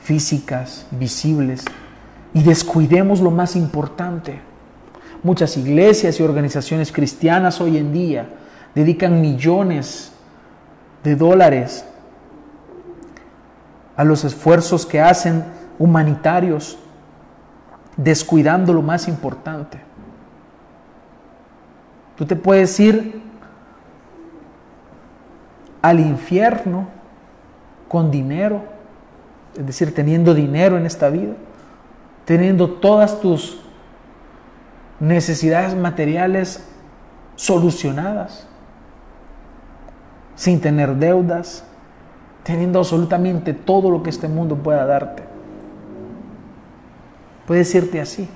físicas, 0.00 0.86
visibles, 0.90 1.66
y 2.32 2.42
descuidemos 2.42 3.20
lo 3.20 3.30
más 3.30 3.54
importante? 3.54 4.40
Muchas 5.22 5.58
iglesias 5.58 6.18
y 6.18 6.22
organizaciones 6.22 6.90
cristianas 6.90 7.60
hoy 7.60 7.76
en 7.76 7.92
día 7.92 8.28
dedican 8.74 9.20
millones 9.20 10.12
de 11.02 11.16
dólares 11.16 11.84
a 13.94 14.04
los 14.04 14.24
esfuerzos 14.24 14.86
que 14.86 15.02
hacen 15.02 15.44
humanitarios, 15.78 16.78
descuidando 17.98 18.72
lo 18.72 18.80
más 18.80 19.06
importante. 19.06 19.83
Tú 22.16 22.26
te 22.26 22.36
puedes 22.36 22.78
ir 22.78 23.20
al 25.82 26.00
infierno 26.00 26.88
con 27.88 28.10
dinero, 28.10 28.62
es 29.56 29.66
decir, 29.66 29.94
teniendo 29.94 30.34
dinero 30.34 30.76
en 30.76 30.86
esta 30.86 31.10
vida, 31.10 31.34
teniendo 32.24 32.70
todas 32.70 33.20
tus 33.20 33.60
necesidades 35.00 35.74
materiales 35.74 36.64
solucionadas 37.36 38.46
sin 40.36 40.60
tener 40.60 40.96
deudas, 40.96 41.64
teniendo 42.42 42.78
absolutamente 42.78 43.52
todo 43.54 43.90
lo 43.90 44.02
que 44.02 44.10
este 44.10 44.28
mundo 44.28 44.56
pueda 44.56 44.84
darte. 44.86 45.22
Puede 47.46 47.60
decirte 47.60 48.00
así. 48.00 48.28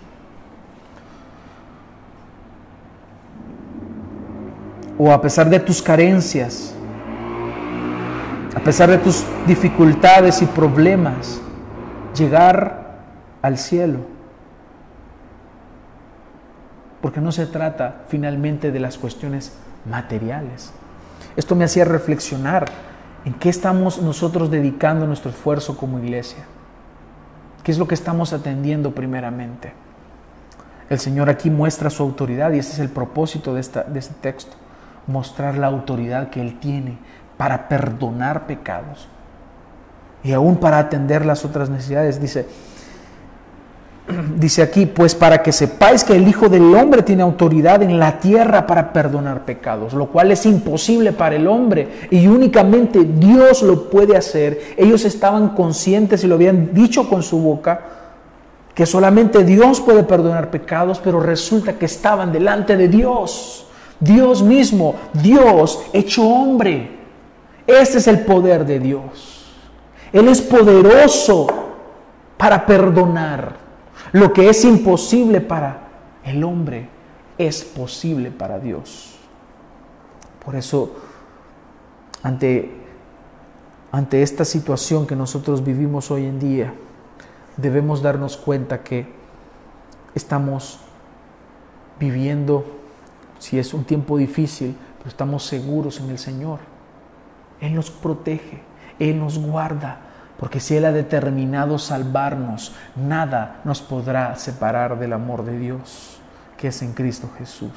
O 4.98 5.12
a 5.12 5.20
pesar 5.22 5.48
de 5.48 5.60
tus 5.60 5.80
carencias, 5.80 6.74
a 8.54 8.60
pesar 8.60 8.90
de 8.90 8.98
tus 8.98 9.24
dificultades 9.46 10.42
y 10.42 10.46
problemas, 10.46 11.40
llegar 12.16 12.98
al 13.40 13.56
cielo. 13.56 14.00
Porque 17.00 17.20
no 17.20 17.30
se 17.30 17.46
trata 17.46 18.02
finalmente 18.08 18.72
de 18.72 18.80
las 18.80 18.98
cuestiones 18.98 19.52
materiales. 19.88 20.72
Esto 21.36 21.54
me 21.54 21.64
hacía 21.64 21.84
reflexionar 21.84 22.66
en 23.24 23.34
qué 23.34 23.48
estamos 23.48 24.02
nosotros 24.02 24.50
dedicando 24.50 25.06
nuestro 25.06 25.30
esfuerzo 25.30 25.76
como 25.76 25.98
iglesia. 25.98 26.44
¿Qué 27.62 27.70
es 27.70 27.78
lo 27.78 27.86
que 27.86 27.94
estamos 27.94 28.32
atendiendo 28.32 28.92
primeramente? 28.92 29.72
El 30.90 30.98
Señor 30.98 31.28
aquí 31.28 31.50
muestra 31.50 31.90
su 31.90 32.02
autoridad 32.02 32.52
y 32.52 32.58
ese 32.58 32.72
es 32.72 32.78
el 32.78 32.88
propósito 32.88 33.54
de, 33.54 33.62
de 33.62 33.98
este 33.98 34.14
texto, 34.20 34.56
mostrar 35.08 35.58
la 35.58 35.66
autoridad 35.66 36.30
que 36.30 36.40
Él 36.40 36.58
tiene 36.60 36.98
para 37.36 37.68
perdonar 37.68 38.46
pecados 38.46 39.08
y 40.22 40.32
aún 40.32 40.56
para 40.56 40.78
atender 40.78 41.24
las 41.24 41.44
otras 41.44 41.70
necesidades. 41.70 42.20
Dice, 42.20 42.46
dice 44.36 44.62
aquí, 44.62 44.86
pues 44.86 45.14
para 45.14 45.42
que 45.42 45.52
sepáis 45.52 46.04
que 46.04 46.14
el 46.14 46.26
Hijo 46.26 46.48
del 46.48 46.74
Hombre 46.74 47.02
tiene 47.02 47.22
autoridad 47.22 47.82
en 47.82 47.98
la 47.98 48.18
tierra 48.18 48.66
para 48.66 48.92
perdonar 48.92 49.44
pecados, 49.44 49.94
lo 49.94 50.08
cual 50.08 50.32
es 50.32 50.44
imposible 50.46 51.12
para 51.12 51.36
el 51.36 51.46
hombre 51.46 52.08
y 52.10 52.26
únicamente 52.26 53.04
Dios 53.04 53.62
lo 53.62 53.88
puede 53.88 54.16
hacer. 54.16 54.74
Ellos 54.76 55.04
estaban 55.04 55.50
conscientes 55.50 56.24
y 56.24 56.26
lo 56.26 56.34
habían 56.34 56.74
dicho 56.74 57.08
con 57.08 57.22
su 57.22 57.40
boca, 57.40 57.80
que 58.74 58.86
solamente 58.86 59.44
Dios 59.44 59.80
puede 59.80 60.04
perdonar 60.04 60.50
pecados, 60.50 61.00
pero 61.02 61.18
resulta 61.20 61.72
que 61.74 61.86
estaban 61.86 62.32
delante 62.32 62.76
de 62.76 62.88
Dios, 62.88 63.67
Dios 64.00 64.42
mismo, 64.42 64.94
Dios 65.12 65.82
hecho 65.92 66.26
hombre. 66.26 66.98
Este 67.66 67.98
es 67.98 68.06
el 68.06 68.20
poder 68.20 68.64
de 68.64 68.78
Dios. 68.78 69.52
Él 70.12 70.28
es 70.28 70.40
poderoso 70.40 71.46
para 72.36 72.64
perdonar. 72.64 73.56
Lo 74.12 74.32
que 74.32 74.48
es 74.48 74.64
imposible 74.64 75.40
para 75.40 75.88
el 76.24 76.42
hombre 76.44 76.88
es 77.36 77.64
posible 77.64 78.30
para 78.30 78.58
Dios. 78.58 79.16
Por 80.44 80.56
eso, 80.56 80.96
ante, 82.22 82.70
ante 83.92 84.22
esta 84.22 84.44
situación 84.44 85.06
que 85.06 85.14
nosotros 85.14 85.62
vivimos 85.62 86.10
hoy 86.10 86.24
en 86.24 86.38
día, 86.38 86.72
debemos 87.58 88.00
darnos 88.00 88.36
cuenta 88.36 88.82
que 88.82 89.06
estamos 90.14 90.80
viviendo, 92.00 92.77
si 93.38 93.58
es 93.58 93.74
un 93.74 93.84
tiempo 93.84 94.16
difícil, 94.18 94.76
pero 94.98 95.08
estamos 95.08 95.44
seguros 95.44 96.00
en 96.00 96.10
el 96.10 96.18
Señor. 96.18 96.58
Él 97.60 97.74
nos 97.74 97.90
protege, 97.90 98.60
Él 98.98 99.18
nos 99.18 99.38
guarda, 99.38 100.00
porque 100.38 100.60
si 100.60 100.76
Él 100.76 100.84
ha 100.84 100.92
determinado 100.92 101.78
salvarnos, 101.78 102.74
nada 102.94 103.60
nos 103.64 103.80
podrá 103.82 104.36
separar 104.36 104.98
del 104.98 105.12
amor 105.12 105.44
de 105.44 105.58
Dios, 105.58 106.18
que 106.56 106.68
es 106.68 106.82
en 106.82 106.92
Cristo 106.92 107.28
Jesús. 107.38 107.72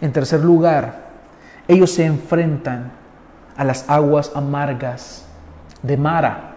En 0.00 0.12
tercer 0.12 0.40
lugar, 0.40 1.10
ellos 1.68 1.90
se 1.92 2.04
enfrentan 2.04 2.92
a 3.56 3.64
las 3.64 3.88
aguas 3.88 4.32
amargas 4.34 5.26
de 5.82 5.96
Mara. 5.96 6.54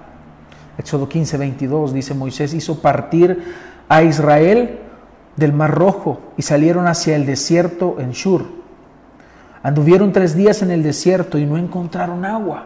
Éxodo 0.78 1.08
15, 1.08 1.38
22 1.38 1.94
dice, 1.94 2.14
Moisés 2.14 2.54
hizo 2.54 2.82
partir 2.82 3.54
a 3.90 4.04
Israel 4.04 4.80
del 5.36 5.54
Mar 5.54 5.72
Rojo 5.72 6.20
y 6.38 6.42
salieron 6.42 6.88
hacia 6.88 7.16
el 7.16 7.26
desierto 7.26 7.98
en 8.00 8.12
Shur. 8.12 8.46
Anduvieron 9.64 10.12
tres 10.12 10.36
días 10.36 10.62
en 10.62 10.72
el 10.72 10.84
desierto 10.84 11.38
y 11.38 11.46
no 11.46 11.58
encontraron 11.58 12.26
agua. 12.26 12.66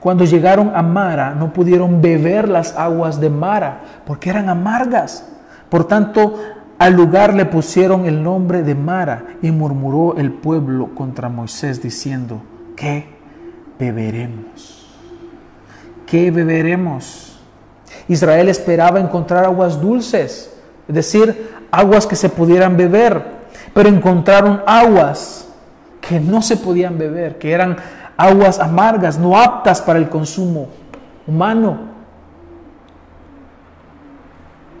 Cuando 0.00 0.24
llegaron 0.24 0.72
a 0.74 0.82
Mara 0.82 1.34
no 1.34 1.52
pudieron 1.52 2.02
beber 2.02 2.48
las 2.48 2.76
aguas 2.76 3.20
de 3.20 3.30
Mara 3.30 3.82
porque 4.04 4.30
eran 4.30 4.48
amargas. 4.48 5.28
Por 5.68 5.86
tanto, 5.86 6.38
al 6.78 6.92
lugar 6.92 7.34
le 7.34 7.46
pusieron 7.46 8.04
el 8.04 8.22
nombre 8.22 8.62
de 8.62 8.74
Mara 8.74 9.24
y 9.40 9.50
murmuró 9.50 10.16
el 10.16 10.32
pueblo 10.32 10.94
contra 10.94 11.28
Moisés 11.28 11.82
diciendo, 11.82 12.42
¿qué 12.76 13.06
beberemos? 13.78 14.86
¿Qué 16.06 16.30
beberemos? 16.30 17.40
Israel 18.08 18.48
esperaba 18.48 19.00
encontrar 19.00 19.44
aguas 19.44 19.80
dulces, 19.80 20.55
es 20.88 20.94
decir, 20.94 21.50
aguas 21.70 22.06
que 22.06 22.16
se 22.16 22.28
pudieran 22.28 22.76
beber, 22.76 23.22
pero 23.74 23.88
encontraron 23.88 24.62
aguas 24.66 25.48
que 26.00 26.20
no 26.20 26.42
se 26.42 26.56
podían 26.56 26.96
beber, 26.98 27.38
que 27.38 27.52
eran 27.52 27.76
aguas 28.16 28.58
amargas, 28.58 29.18
no 29.18 29.38
aptas 29.38 29.82
para 29.82 29.98
el 29.98 30.08
consumo 30.08 30.68
humano. 31.26 31.96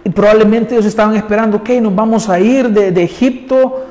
Y 0.04 0.10
probablemente 0.10 0.74
ellos 0.74 0.86
estaban 0.86 1.16
esperando, 1.16 1.58
ok, 1.58 1.68
nos 1.82 1.94
vamos 1.94 2.28
a 2.28 2.38
ir 2.38 2.70
de, 2.70 3.02
Egipto. 3.02 3.86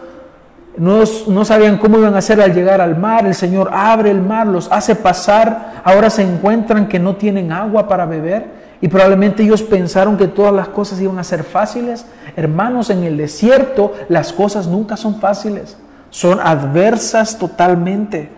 No, 0.78 1.04
no, 1.28 1.44
sabían 1.44 1.78
cómo 1.78 1.98
iban 1.98 2.16
a 2.16 2.20
hacer 2.20 2.40
al 2.40 2.54
llegar 2.54 2.80
al 2.80 2.98
mar. 2.98 3.26
El 3.26 3.36
Señor 3.36 3.70
abre 3.74 4.12
el 4.12 4.22
mar, 4.22 4.48
los 4.48 4.72
hace 4.72 4.96
pasar. 4.96 5.82
Ahora 5.84 6.10
se 6.10 6.22
encuentran 6.22 6.88
que 6.88 7.00
no 7.00 7.18
tienen 7.18 7.52
agua 7.52 7.90
para 7.90 8.06
beber. 8.06 8.65
Y 8.86 8.88
probablemente 8.88 9.42
ellos 9.42 9.64
pensaron 9.64 10.16
que 10.16 10.28
todas 10.28 10.54
las 10.54 10.68
cosas 10.68 11.02
iban 11.02 11.18
a 11.18 11.24
ser 11.24 11.44
fáciles. 11.44 12.06
Hermanos, 12.36 12.92
en 12.92 13.04
el 13.04 13.18
desierto 13.18 13.94
las 14.10 14.32
cosas 14.32 14.68
nunca 14.68 14.96
son 14.96 15.20
fáciles. 15.20 15.76
Son 16.12 16.40
adversas 16.40 17.40
totalmente. 17.40 18.30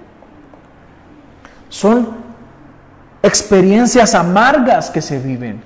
Son 1.67 2.07
experiencias 3.21 4.15
amargas 4.15 4.89
que 4.89 5.01
se 5.01 5.19
viven 5.19 5.61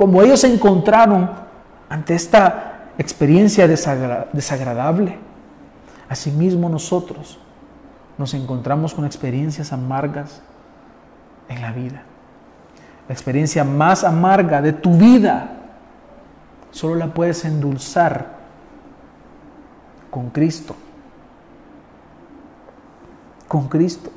como 0.00 0.22
ellos 0.22 0.40
se 0.40 0.50
encontraron 0.50 1.30
ante 1.90 2.14
esta 2.14 2.88
experiencia 2.96 3.68
desagradable, 3.68 5.18
asimismo 6.08 6.70
nosotros 6.70 7.38
nos 8.16 8.32
encontramos 8.32 8.94
con 8.94 9.04
experiencias 9.04 9.74
amargas 9.74 10.40
en 11.50 11.60
la 11.60 11.72
vida. 11.72 12.04
La 13.10 13.14
experiencia 13.14 13.64
más 13.64 14.04
amarga 14.04 14.62
de 14.62 14.72
tu 14.72 14.96
vida 14.96 15.48
solo 16.70 16.94
la 16.94 17.12
puedes 17.12 17.44
endulzar 17.44 18.36
con 20.12 20.30
Cristo. 20.30 20.76
Con 23.48 23.66
Cristo. 23.66 24.12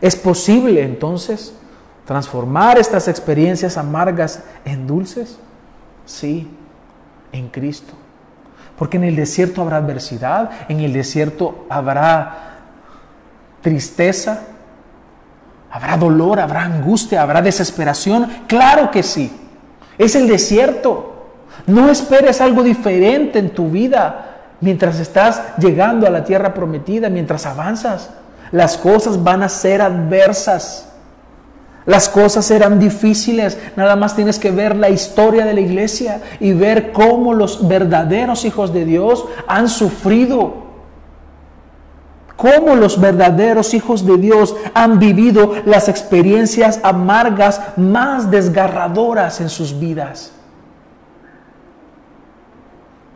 ¿Es 0.00 0.14
posible 0.14 0.84
entonces 0.84 1.56
transformar 2.04 2.78
estas 2.78 3.08
experiencias 3.08 3.76
amargas 3.76 4.44
en 4.64 4.86
dulces? 4.86 5.36
Sí, 6.04 6.48
en 7.32 7.48
Cristo. 7.48 7.94
Porque 8.78 8.96
en 8.96 9.02
el 9.02 9.16
desierto 9.16 9.60
habrá 9.62 9.78
adversidad, 9.78 10.52
en 10.68 10.78
el 10.78 10.92
desierto 10.92 11.66
habrá 11.68 12.58
tristeza, 13.60 14.44
habrá 15.70 15.96
dolor, 15.96 16.40
habrá 16.40 16.62
angustia, 16.62 17.22
habrá 17.22 17.42
desesperación. 17.42 18.28
Claro 18.46 18.90
que 18.90 19.02
sí. 19.02 19.30
Es 19.98 20.14
el 20.14 20.28
desierto. 20.28 21.14
No 21.66 21.90
esperes 21.90 22.40
algo 22.40 22.62
diferente 22.62 23.38
en 23.38 23.50
tu 23.50 23.70
vida 23.70 24.26
mientras 24.60 24.98
estás 25.00 25.42
llegando 25.58 26.06
a 26.06 26.10
la 26.10 26.24
tierra 26.24 26.54
prometida, 26.54 27.08
mientras 27.08 27.46
avanzas. 27.46 28.10
Las 28.52 28.76
cosas 28.76 29.22
van 29.22 29.42
a 29.42 29.48
ser 29.48 29.82
adversas. 29.82 30.88
Las 31.86 32.08
cosas 32.08 32.50
eran 32.50 32.80
difíciles, 32.80 33.58
nada 33.76 33.94
más 33.94 34.16
tienes 34.16 34.40
que 34.40 34.50
ver 34.50 34.74
la 34.74 34.90
historia 34.90 35.46
de 35.46 35.54
la 35.54 35.60
iglesia 35.60 36.20
y 36.40 36.52
ver 36.52 36.90
cómo 36.90 37.32
los 37.32 37.68
verdaderos 37.68 38.44
hijos 38.44 38.74
de 38.74 38.84
Dios 38.84 39.24
han 39.46 39.68
sufrido. 39.68 40.65
Cómo 42.36 42.74
los 42.76 43.00
verdaderos 43.00 43.72
hijos 43.72 44.04
de 44.04 44.18
Dios 44.18 44.54
han 44.74 44.98
vivido 44.98 45.54
las 45.64 45.88
experiencias 45.88 46.80
amargas 46.82 47.60
más 47.76 48.30
desgarradoras 48.30 49.40
en 49.40 49.48
sus 49.48 49.78
vidas. 49.78 50.32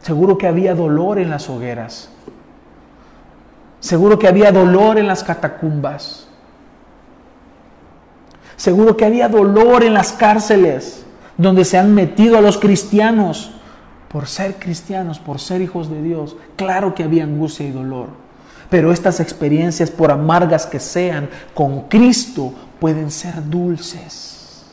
Seguro 0.00 0.38
que 0.38 0.46
había 0.46 0.74
dolor 0.74 1.18
en 1.18 1.28
las 1.28 1.50
hogueras. 1.50 2.08
Seguro 3.80 4.18
que 4.18 4.28
había 4.28 4.52
dolor 4.52 4.98
en 4.98 5.06
las 5.06 5.22
catacumbas. 5.22 6.26
Seguro 8.56 8.96
que 8.96 9.04
había 9.04 9.28
dolor 9.28 9.84
en 9.84 9.94
las 9.94 10.12
cárceles 10.12 11.04
donde 11.36 11.64
se 11.64 11.78
han 11.78 11.94
metido 11.94 12.38
a 12.38 12.40
los 12.40 12.58
cristianos 12.58 13.52
por 14.08 14.26
ser 14.26 14.56
cristianos, 14.56 15.18
por 15.18 15.38
ser 15.38 15.60
hijos 15.60 15.90
de 15.90 16.02
Dios. 16.02 16.36
Claro 16.56 16.94
que 16.94 17.04
había 17.04 17.24
angustia 17.24 17.66
y 17.66 17.70
dolor. 17.70 18.08
Pero 18.70 18.92
estas 18.92 19.20
experiencias, 19.20 19.90
por 19.90 20.10
amargas 20.10 20.64
que 20.64 20.80
sean, 20.80 21.28
con 21.52 21.88
Cristo 21.88 22.54
pueden 22.78 23.10
ser 23.10 23.50
dulces. 23.50 24.64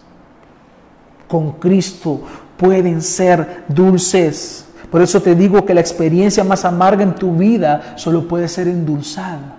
Con 1.28 1.54
Cristo 1.54 2.22
pueden 2.56 3.02
ser 3.02 3.66
dulces. 3.68 4.66
Por 4.91 5.02
eso 5.02 5.22
te 5.22 5.36
digo 5.36 5.66
que 5.66 5.74
la 5.74 5.82
experiencia 5.82 6.43
más 6.43 6.64
amarga 6.64 7.04
en 7.04 7.16
tu 7.16 7.36
vida 7.36 7.95
solo 7.98 8.28
puede 8.28 8.48
ser 8.48 8.68
endulzada 8.68 9.58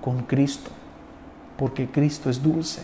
con 0.00 0.22
Cristo. 0.22 0.70
Porque 1.56 1.88
Cristo 1.90 2.30
es 2.30 2.40
dulce 2.40 2.82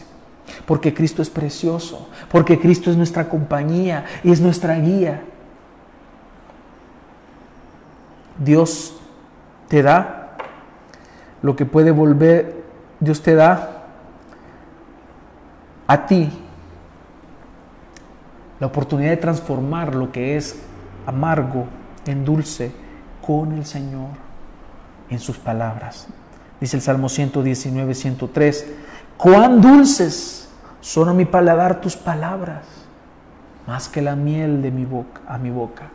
porque 0.66 0.94
Cristo 0.94 1.22
es 1.22 1.30
precioso, 1.30 2.08
porque 2.30 2.58
Cristo 2.58 2.90
es 2.90 2.96
nuestra 2.96 3.28
compañía 3.28 4.04
y 4.22 4.30
es 4.30 4.40
nuestra 4.40 4.76
guía. 4.78 5.22
Dios 8.38 8.96
te 9.68 9.82
da 9.82 10.23
lo 11.44 11.54
que 11.56 11.66
puede 11.66 11.90
volver, 11.90 12.64
Dios 13.00 13.20
te 13.20 13.34
da 13.34 13.82
a 15.86 16.06
ti 16.06 16.30
la 18.58 18.66
oportunidad 18.66 19.10
de 19.10 19.18
transformar 19.18 19.94
lo 19.94 20.10
que 20.10 20.38
es 20.38 20.58
amargo 21.04 21.66
en 22.06 22.24
dulce 22.24 22.72
con 23.20 23.52
el 23.52 23.66
Señor 23.66 24.08
en 25.10 25.18
sus 25.18 25.36
palabras. 25.36 26.06
Dice 26.62 26.78
el 26.78 26.82
Salmo 26.82 27.10
119, 27.10 27.94
103 27.94 28.72
Cuán 29.18 29.60
dulces 29.60 30.48
son 30.80 31.10
a 31.10 31.12
mi 31.12 31.26
paladar 31.26 31.82
tus 31.82 31.94
palabras, 31.94 32.64
más 33.66 33.90
que 33.90 34.00
la 34.00 34.16
miel 34.16 34.62
de 34.62 34.70
mi 34.70 34.86
boca, 34.86 35.20
a 35.28 35.36
mi 35.36 35.50
boca. 35.50 35.90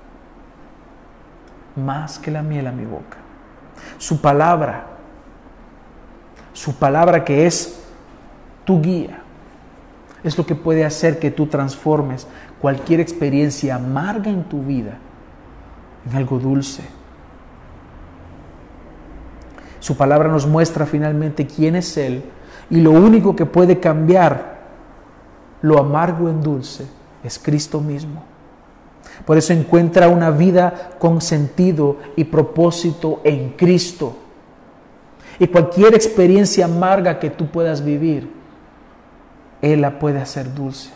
Más 1.75 2.19
que 2.19 2.29
la 2.29 2.43
miel 2.43 2.67
a 2.67 2.71
mi 2.71 2.85
boca. 2.85 3.17
Su 3.97 4.21
palabra, 4.21 4.98
su 6.53 6.75
palabra 6.75 7.23
que 7.23 7.45
es 7.45 7.79
tu 8.65 8.81
guía, 8.81 9.21
es 10.23 10.37
lo 10.37 10.45
que 10.45 10.55
puede 10.55 10.85
hacer 10.85 11.19
que 11.19 11.31
tú 11.31 11.47
transformes 11.47 12.27
cualquier 12.59 12.99
experiencia 12.99 13.75
amarga 13.75 14.29
en 14.29 14.43
tu 14.43 14.61
vida 14.61 14.97
en 16.09 16.17
algo 16.17 16.39
dulce. 16.39 16.83
Su 19.79 19.95
palabra 19.95 20.29
nos 20.29 20.45
muestra 20.45 20.85
finalmente 20.85 21.47
quién 21.47 21.75
es 21.75 21.95
Él 21.97 22.23
y 22.69 22.81
lo 22.81 22.91
único 22.91 23.35
que 23.35 23.45
puede 23.45 23.79
cambiar 23.79 24.59
lo 25.61 25.79
amargo 25.79 26.29
en 26.29 26.41
dulce 26.41 26.85
es 27.23 27.39
Cristo 27.39 27.79
mismo. 27.79 28.23
Por 29.25 29.37
eso 29.37 29.53
encuentra 29.53 30.07
una 30.07 30.31
vida 30.31 30.91
con 30.99 31.21
sentido 31.21 31.97
y 32.15 32.25
propósito 32.25 33.21
en 33.23 33.51
Cristo. 33.51 34.15
Y 35.39 35.47
cualquier 35.47 35.95
experiencia 35.95 36.65
amarga 36.65 37.17
que 37.17 37.29
tú 37.29 37.47
puedas 37.47 37.83
vivir, 37.83 38.29
Él 39.61 39.81
la 39.81 39.97
puede 39.97 40.19
hacer 40.19 40.53
dulce. 40.53 40.91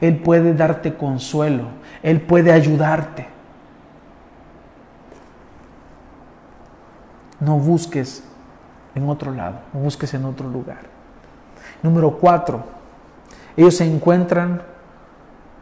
Él 0.00 0.18
puede 0.18 0.52
darte 0.52 0.94
consuelo. 0.94 1.64
Él 2.02 2.20
puede 2.20 2.52
ayudarte. 2.52 3.26
No 7.40 7.58
busques 7.58 8.22
en 8.94 9.08
otro 9.08 9.32
lado, 9.32 9.60
no 9.72 9.80
busques 9.80 10.12
en 10.14 10.24
otro 10.24 10.48
lugar. 10.48 10.78
Número 11.82 12.12
cuatro, 12.12 12.64
ellos 13.56 13.76
se 13.76 13.84
encuentran 13.84 14.62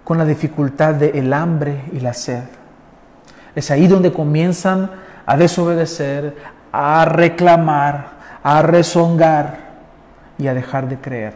con 0.05 0.19
la 0.19 0.25
dificultad 0.25 0.95
del 0.95 1.17
el 1.17 1.33
hambre 1.33 1.85
y 1.93 2.01
la 2.01 2.15
sed. 2.15 2.45
Es 3.55 3.71
ahí 3.71 3.89
donde 3.89 4.13
comienzan 4.13 4.91
a 5.27 5.37
desobedecer, 5.37 6.37
a 6.71 7.05
reclamar, 7.05 8.14
a 8.45 8.63
rezongar 8.63 9.59
y 10.39 10.47
a 10.47 10.55
dejar 10.55 10.89
de 10.89 10.99
creer. 10.99 11.33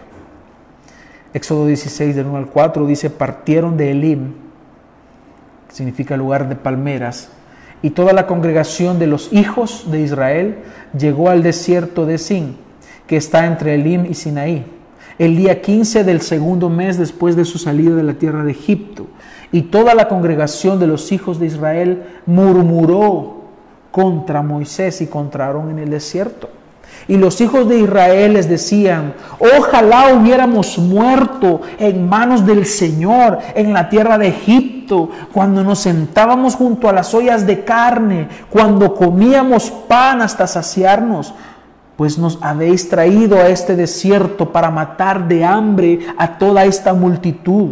Éxodo 1.35 1.67
16, 1.67 2.15
del 2.15 2.27
1 2.27 2.37
al 2.37 2.47
4, 2.47 2.87
dice, 2.87 3.11
partieron 3.11 3.77
de 3.77 3.91
Elim, 3.91 4.35
que 5.69 5.75
significa 5.75 6.17
lugar 6.17 6.49
de 6.49 6.55
palmeras, 6.55 7.31
y 7.83 7.91
toda 7.91 8.13
la 8.13 8.29
congregación 8.29 9.01
de 9.01 9.09
los 9.09 9.33
hijos 9.33 9.91
de 9.91 10.03
Israel 10.03 10.59
llegó 10.97 11.31
al 11.31 11.43
desierto 11.43 12.07
de 12.07 12.19
Sin, 12.19 12.57
que 13.09 13.17
está 13.17 13.47
entre 13.47 13.75
Elim 13.75 14.07
y 14.07 14.15
Sinaí 14.15 14.79
el 15.19 15.37
día 15.37 15.61
15 15.61 16.05
del 16.05 16.21
segundo 16.21 16.71
mes 16.71 16.97
después 16.97 17.35
de 17.35 17.45
su 17.45 17.59
salida 17.59 17.95
de 17.97 18.05
la 18.05 18.15
tierra 18.15 18.45
de 18.45 18.53
Egipto. 18.53 19.09
Y 19.51 19.63
toda 19.63 19.95
la 19.95 20.09
congregación 20.09 20.79
de 20.79 20.87
los 20.87 21.11
hijos 21.11 21.41
de 21.41 21.47
Israel 21.47 22.05
murmuró 22.25 23.43
contra 23.91 24.43
Moisés 24.43 25.01
y 25.01 25.09
contra 25.09 25.47
Aarón 25.47 25.71
en 25.71 25.81
el 25.81 25.91
desierto. 25.91 26.51
Y 27.09 27.17
los 27.17 27.41
hijos 27.41 27.69
de 27.69 27.81
Israel 27.81 28.35
les 28.35 28.49
decían, 28.49 29.15
ojalá 29.39 30.13
hubiéramos 30.15 30.79
muerto 30.79 31.63
en 31.79 32.07
manos 32.09 32.45
del 32.45 32.67
Señor 32.67 33.39
en 33.55 33.73
la 33.73 33.89
tierra 33.89 34.19
de 34.19 34.29
Egipto, 34.29 35.09
cuando 35.33 35.65
nos 35.65 35.81
sentábamos 35.81 36.55
junto 36.55 36.89
a 36.89 36.93
las 36.93 37.15
ollas 37.15 37.47
de 37.47 37.65
carne, 37.65 38.29
cuando 38.51 38.95
comíamos 38.95 39.71
pan 39.71 40.21
hasta 40.23 40.47
saciarnos 40.47 41.35
pues 41.99 42.17
nos 42.17 42.39
habéis 42.43 42.89
traído 42.89 43.39
a 43.39 43.49
este 43.49 43.75
desierto 43.75 44.53
para 44.53 44.71
matar 44.71 45.27
de 45.27 45.45
hambre 45.45 45.99
a 46.17 46.39
toda 46.39 46.65
esta 46.65 46.95
multitud. 46.95 47.71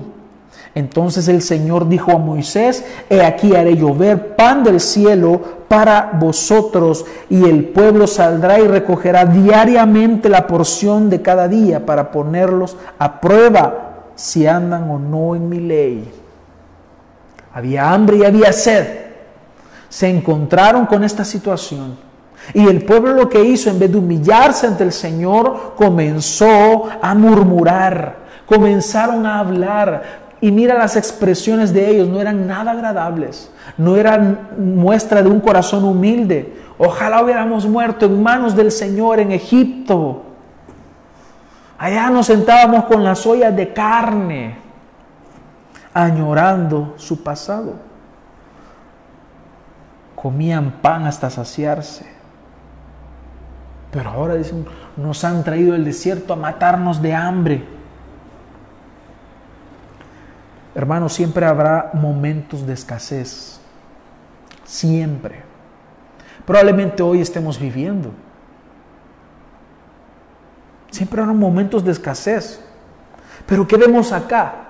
Entonces 0.77 1.27
el 1.29 1.41
Señor 1.41 1.89
dijo 1.89 2.13
a 2.13 2.19
Moisés, 2.19 2.85
he 3.09 3.25
aquí 3.25 3.57
haré 3.57 3.77
llover 3.77 4.37
pan 4.37 4.63
del 4.63 4.79
cielo 4.79 5.41
para 5.69 6.11
vosotros, 6.21 7.07
y 7.31 7.45
el 7.45 7.65
pueblo 7.71 8.07
saldrá 8.07 8.61
y 8.61 8.69
recogerá 8.69 9.25
diariamente 9.25 10.29
la 10.29 10.47
porción 10.47 11.09
de 11.09 11.23
cada 11.23 11.49
día 11.49 11.87
para 11.87 12.11
ponerlos 12.11 12.77
a 12.99 13.23
prueba 13.23 14.11
si 14.17 14.47
andan 14.47 14.91
o 14.91 14.99
no 14.99 15.35
en 15.35 15.49
mi 15.49 15.61
ley. 15.61 16.13
Había 17.55 17.91
hambre 17.91 18.19
y 18.19 18.25
había 18.27 18.53
sed. 18.53 18.87
Se 19.89 20.11
encontraron 20.11 20.85
con 20.85 21.03
esta 21.05 21.25
situación 21.25 21.97
y 22.53 22.67
el 22.69 22.85
pueblo 22.85 23.15
lo 23.15 23.31
que 23.31 23.43
hizo, 23.43 23.71
en 23.71 23.79
vez 23.79 23.91
de 23.91 23.97
humillarse 23.97 24.67
ante 24.67 24.85
el 24.85 24.93
Señor, 24.93 25.73
comenzó 25.75 26.85
a 27.01 27.15
murmurar, 27.15 28.17
comenzaron 28.45 29.25
a 29.25 29.39
hablar. 29.39 30.26
Y 30.41 30.53
mira 30.53 30.75
las 30.75 30.97
expresiones 30.97 31.73
de 31.73 31.89
ellos, 31.89 32.09
no 32.09 32.21
eran 32.21 32.47
nada 32.47 32.73
agradables, 32.73 33.51
no 33.79 33.97
eran 33.97 34.51
muestra 34.59 35.23
de 35.23 35.31
un 35.31 35.41
corazón 35.41 35.85
humilde. 35.85 36.55
Ojalá 36.79 37.23
hubiéramos 37.23 37.67
muerto 37.67 38.05
en 38.07 38.23
manos 38.23 38.55
del 38.55 38.71
Señor 38.71 39.19
en 39.19 39.33
Egipto. 39.33 40.23
Allá 41.79 42.11
nos 42.11 42.27
sentábamos 42.27 42.85
con 42.85 43.03
las 43.03 43.27
ollas 43.27 43.55
de 43.57 43.73
carne, 43.73 44.59
añorando 45.95 46.95
su 46.97 47.23
pasado. 47.23 47.75
Comían 50.15 50.73
pan 50.83 51.07
hasta 51.07 51.31
saciarse. 51.31 52.07
Pero 53.91 54.11
ahora 54.11 54.35
dicen, 54.35 54.67
nos 54.97 55.25
han 55.25 55.45
traído 55.45 55.75
el 55.75 55.85
desierto 55.85 56.35
a 56.35 56.37
matarnos 56.37 57.01
de 57.01 57.15
hambre. 57.15 57.76
Hermanos, 60.77 61.15
siempre 61.15 61.47
habrá 61.47 61.89
momentos 61.95 62.67
de 62.67 62.75
escasez. 62.75 63.59
Siempre. 64.63 65.43
Probablemente 66.45 67.03
hoy 67.03 67.23
estemos 67.23 67.59
viviendo. 67.59 68.11
Siempre 70.91 71.23
habrá 71.23 71.33
momentos 71.33 71.83
de 71.83 71.93
escasez. 71.93 72.63
Pero 73.47 73.67
¿qué 73.67 73.79
vemos 73.79 74.13
acá? 74.13 74.67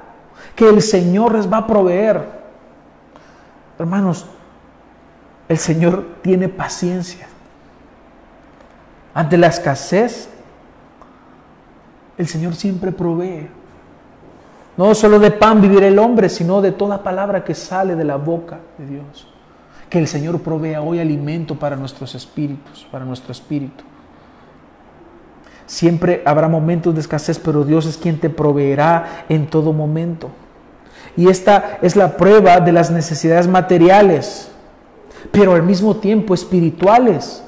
Que 0.55 0.69
el 0.69 0.81
Señor 0.81 1.35
les 1.35 1.53
va 1.53 1.57
a 1.57 1.67
proveer. 1.67 2.25
Hermanos, 3.77 4.27
el 5.49 5.59
Señor 5.59 6.07
tiene 6.23 6.49
paciencia. 6.49 7.27
Ante 9.13 9.37
la 9.37 9.49
escasez, 9.49 10.29
el 12.17 12.29
Señor 12.29 12.55
siempre 12.55 12.93
provee. 12.93 13.49
No 14.77 14.95
solo 14.95 15.19
de 15.19 15.31
pan 15.31 15.61
vivir 15.61 15.83
el 15.85 15.99
hombre, 15.99 16.29
sino 16.29 16.61
de 16.61 16.73
toda 16.73 17.03
palabra 17.03 17.45
que 17.45 17.55
sale 17.55 17.97
de 17.97 18.05
la 18.05 18.17
boca 18.17 18.59
de 18.77 18.87
Dios. 18.87 19.27
Que 19.89 19.99
el 19.99 20.07
Señor 20.07 20.41
provea 20.41 20.83
hoy 20.83 20.99
alimento 20.99 21.55
para 21.55 21.77
nuestros 21.77 22.15
espíritus, 22.15 22.87
para 22.91 23.05
nuestro 23.05 23.33
espíritu. 23.33 23.85
Siempre 25.65 26.23
habrá 26.25 26.49
momentos 26.49 26.95
de 26.95 27.01
escasez, 27.01 27.39
pero 27.39 27.65
Dios 27.65 27.87
es 27.87 27.97
quien 27.97 28.21
te 28.21 28.29
proveerá 28.29 29.25
en 29.29 29.47
todo 29.47 29.73
momento. 29.73 30.31
Y 31.17 31.29
esta 31.29 31.79
es 31.81 31.97
la 31.97 32.17
prueba 32.17 32.61
de 32.61 32.73
las 32.73 32.91
necesidades 32.91 33.49
materiales, 33.49 34.51
pero 35.33 35.55
al 35.55 35.63
mismo 35.63 35.97
tiempo 35.97 36.35
espirituales. 36.35 37.43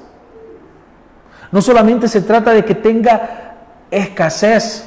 No 1.52 1.60
solamente 1.60 2.08
se 2.08 2.22
trata 2.22 2.52
de 2.52 2.64
que 2.64 2.74
tenga 2.74 3.56
escasez 3.90 4.84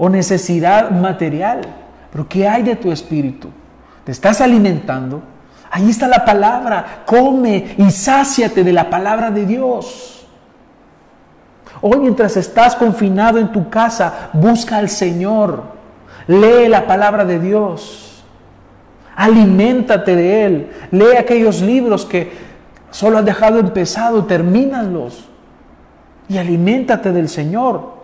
o 0.00 0.08
necesidad 0.08 0.90
material, 0.90 1.60
pero 2.10 2.26
¿qué 2.26 2.48
hay 2.48 2.62
de 2.62 2.74
tu 2.74 2.90
espíritu? 2.90 3.48
¿Te 4.02 4.12
estás 4.12 4.40
alimentando? 4.40 5.22
Ahí 5.70 5.90
está 5.90 6.08
la 6.08 6.24
palabra. 6.24 7.02
Come 7.04 7.76
y 7.76 7.90
sáciate 7.90 8.64
de 8.64 8.72
la 8.72 8.88
palabra 8.88 9.30
de 9.30 9.44
Dios. 9.44 10.26
Hoy 11.82 11.98
mientras 11.98 12.36
estás 12.38 12.74
confinado 12.74 13.38
en 13.38 13.52
tu 13.52 13.68
casa, 13.68 14.30
busca 14.32 14.78
al 14.78 14.88
Señor. 14.88 15.62
Lee 16.26 16.68
la 16.68 16.86
palabra 16.86 17.26
de 17.26 17.38
Dios. 17.38 18.24
Aliméntate 19.14 20.16
de 20.16 20.44
Él. 20.44 20.70
Lee 20.90 21.16
aquellos 21.18 21.60
libros 21.60 22.06
que 22.06 22.50
Solo 22.90 23.18
has 23.18 23.24
dejado 23.24 23.60
empezado, 23.60 24.24
termínalos 24.24 25.24
y 26.28 26.38
aliméntate 26.38 27.12
del 27.12 27.28
Señor. 27.28 27.99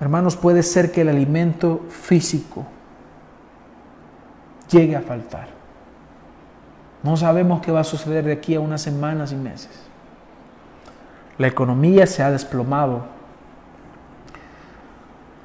Hermanos, 0.00 0.36
puede 0.36 0.62
ser 0.62 0.92
que 0.92 1.00
el 1.00 1.08
alimento 1.08 1.82
físico 1.88 2.66
llegue 4.70 4.94
a 4.96 5.02
faltar. 5.02 5.48
No 7.02 7.16
sabemos 7.16 7.60
qué 7.60 7.72
va 7.72 7.80
a 7.80 7.84
suceder 7.84 8.24
de 8.24 8.32
aquí 8.32 8.54
a 8.54 8.60
unas 8.60 8.82
semanas 8.82 9.32
y 9.32 9.36
meses. 9.36 9.70
La 11.36 11.46
economía 11.46 12.06
se 12.06 12.22
ha 12.22 12.30
desplomado. 12.30 13.06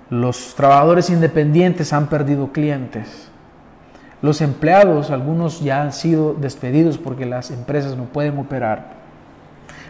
Los 0.09 0.55
trabajadores 0.55 1.09
independientes 1.09 1.93
han 1.93 2.07
perdido 2.07 2.51
clientes. 2.51 3.29
Los 4.21 4.41
empleados, 4.41 5.11
algunos 5.11 5.61
ya 5.61 5.81
han 5.81 5.93
sido 5.93 6.33
despedidos 6.33 6.97
porque 6.97 7.25
las 7.25 7.51
empresas 7.51 7.97
no 7.97 8.05
pueden 8.05 8.37
operar. 8.37 8.93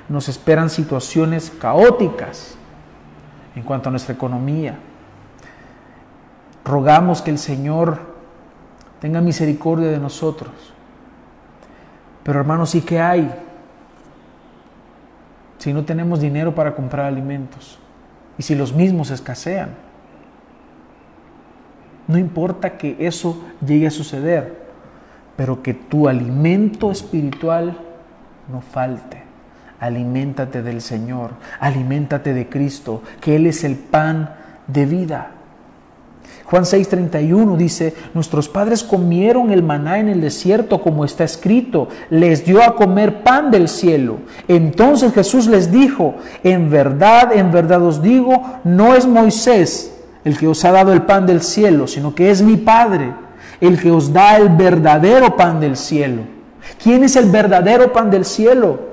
Nos 0.09 0.28
esperan 0.28 0.70
situaciones 0.70 1.51
caóticas 1.51 2.57
en 3.55 3.63
cuanto 3.63 3.89
a 3.89 3.91
nuestra 3.91 4.13
economía. 4.13 4.77
Rogamos 6.65 7.21
que 7.21 7.31
el 7.31 7.37
Señor 7.37 7.99
tenga 8.99 9.21
misericordia 9.21 9.89
de 9.89 9.99
nosotros. 9.99 10.51
Pero 12.23 12.39
hermanos, 12.39 12.69
¿sí 12.69 12.81
que 12.81 13.01
hay? 13.01 13.33
Si 15.57 15.73
no 15.73 15.83
tenemos 15.83 16.19
dinero 16.19 16.55
para 16.55 16.73
comprar 16.73 17.05
alimentos 17.05 17.79
y 18.37 18.43
si 18.43 18.55
los 18.55 18.73
mismos 18.73 19.11
escasean. 19.11 19.71
No 22.07 22.17
importa 22.17 22.77
que 22.77 22.97
eso 22.99 23.43
llegue 23.65 23.87
a 23.87 23.91
suceder, 23.91 24.63
pero 25.35 25.63
que 25.63 25.73
tu 25.73 26.07
alimento 26.07 26.91
espiritual 26.91 27.77
no 28.51 28.61
falte. 28.61 29.22
Aliméntate 29.84 30.61
del 30.61 30.79
Señor, 30.79 31.31
aliméntate 31.59 32.34
de 32.34 32.47
Cristo, 32.47 33.01
que 33.19 33.36
Él 33.36 33.47
es 33.47 33.65
el 33.65 33.75
pan 33.75 34.34
de 34.65 34.86
vida. 34.86 35.31
Juan 36.45 36.63
6:31 36.63 37.57
dice, 37.57 37.93
nuestros 38.13 38.47
padres 38.47 38.81
comieron 38.81 39.51
el 39.51 39.61
maná 39.61 39.99
en 39.99 40.07
el 40.07 40.21
desierto 40.21 40.79
como 40.79 41.03
está 41.03 41.25
escrito, 41.25 41.89
les 42.09 42.45
dio 42.45 42.63
a 42.63 42.77
comer 42.77 43.23
pan 43.23 43.51
del 43.51 43.67
cielo. 43.67 44.19
Entonces 44.47 45.11
Jesús 45.13 45.47
les 45.47 45.69
dijo, 45.69 46.15
en 46.45 46.69
verdad, 46.69 47.34
en 47.34 47.51
verdad 47.51 47.84
os 47.84 48.01
digo, 48.01 48.41
no 48.63 48.95
es 48.95 49.05
Moisés 49.05 49.93
el 50.23 50.38
que 50.38 50.47
os 50.47 50.63
ha 50.63 50.71
dado 50.71 50.93
el 50.93 51.01
pan 51.01 51.25
del 51.25 51.41
cielo, 51.41 51.88
sino 51.88 52.15
que 52.15 52.31
es 52.31 52.41
mi 52.41 52.55
Padre 52.55 53.13
el 53.59 53.77
que 53.77 53.91
os 53.91 54.13
da 54.13 54.38
el 54.38 54.47
verdadero 54.47 55.36
pan 55.36 55.59
del 55.59 55.75
cielo. 55.75 56.21
¿Quién 56.81 57.03
es 57.03 57.17
el 57.17 57.29
verdadero 57.29 57.91
pan 57.91 58.09
del 58.09 58.23
cielo? 58.23 58.92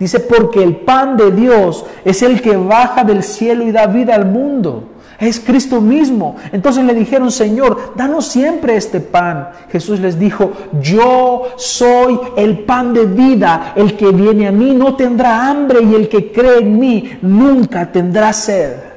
Dice, 0.00 0.18
porque 0.18 0.62
el 0.62 0.76
pan 0.76 1.18
de 1.18 1.30
Dios 1.30 1.84
es 2.06 2.22
el 2.22 2.40
que 2.40 2.56
baja 2.56 3.04
del 3.04 3.22
cielo 3.22 3.64
y 3.64 3.70
da 3.70 3.86
vida 3.86 4.14
al 4.14 4.24
mundo. 4.24 4.84
Es 5.18 5.38
Cristo 5.38 5.82
mismo. 5.82 6.36
Entonces 6.50 6.82
le 6.82 6.94
dijeron, 6.94 7.30
Señor, 7.30 7.92
danos 7.94 8.26
siempre 8.26 8.76
este 8.76 9.00
pan. 9.00 9.50
Jesús 9.70 10.00
les 10.00 10.18
dijo, 10.18 10.52
yo 10.80 11.48
soy 11.56 12.18
el 12.38 12.60
pan 12.60 12.94
de 12.94 13.04
vida. 13.04 13.74
El 13.76 13.94
que 13.94 14.10
viene 14.10 14.48
a 14.48 14.52
mí 14.52 14.72
no 14.72 14.96
tendrá 14.96 15.50
hambre 15.50 15.82
y 15.82 15.94
el 15.94 16.08
que 16.08 16.32
cree 16.32 16.60
en 16.60 16.78
mí 16.78 17.18
nunca 17.20 17.92
tendrá 17.92 18.32
sed. 18.32 18.89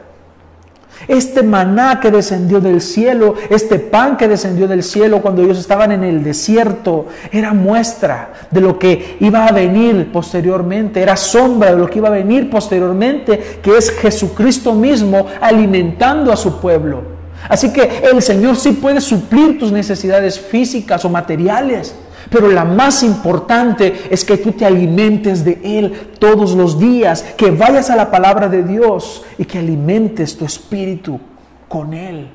Este 1.08 1.44
maná 1.44 2.00
que 2.00 2.12
descendió 2.12 2.60
del 2.60 2.82
cielo, 2.82 3.36
este 3.50 3.80
pan 3.80 4.18
que 4.18 4.28
descendió 4.28 4.68
del 4.68 4.84
cielo 4.84 5.22
cuando 5.22 5.42
ellos 5.42 5.60
estaban 5.60 5.92
en 5.92 6.04
el 6.04 6.24
desierto, 6.24 7.08
era 7.32 7.54
muestra 7.54 8.34
de 8.52 8.62
lo 8.62 8.80
que 8.80 9.18
iba 9.20 9.46
a 9.46 9.52
venir 9.52 10.12
posteriormente, 10.12 11.02
era 11.02 11.16
sombra 11.16 11.72
de 11.72 11.78
lo 11.78 11.90
que 11.90 12.00
iba 12.00 12.08
a 12.08 12.12
venir 12.12 12.50
posteriormente, 12.50 13.60
que 13.62 13.78
es 13.78 13.92
Jesucristo 13.92 14.74
mismo 14.74 15.28
alimentando 15.42 16.32
a 16.32 16.38
su 16.38 16.60
pueblo. 16.60 17.14
Así 17.50 17.74
que 17.74 18.04
el 18.10 18.22
Señor 18.22 18.56
sí 18.56 18.72
puede 18.72 19.02
suplir 19.02 19.60
tus 19.60 19.72
necesidades 19.72 20.40
físicas 20.40 21.04
o 21.04 21.10
materiales, 21.10 21.96
pero 22.30 22.50
la 22.50 22.66
más 22.66 23.04
importante 23.04 24.08
es 24.10 24.24
que 24.24 24.38
tú 24.38 24.52
te 24.54 24.66
alimentes 24.66 25.44
de 25.44 25.60
Él 25.64 26.12
todos 26.20 26.54
los 26.56 26.80
días, 26.80 27.24
que 27.38 27.52
vayas 27.52 27.90
a 27.90 27.96
la 27.96 28.12
palabra 28.12 28.48
de 28.48 28.64
Dios 28.64 29.24
y 29.38 29.46
que 29.46 29.60
alimentes 29.60 30.38
tu 30.38 30.46
espíritu 30.46 31.20
con 31.68 31.94
Él. 31.94 32.30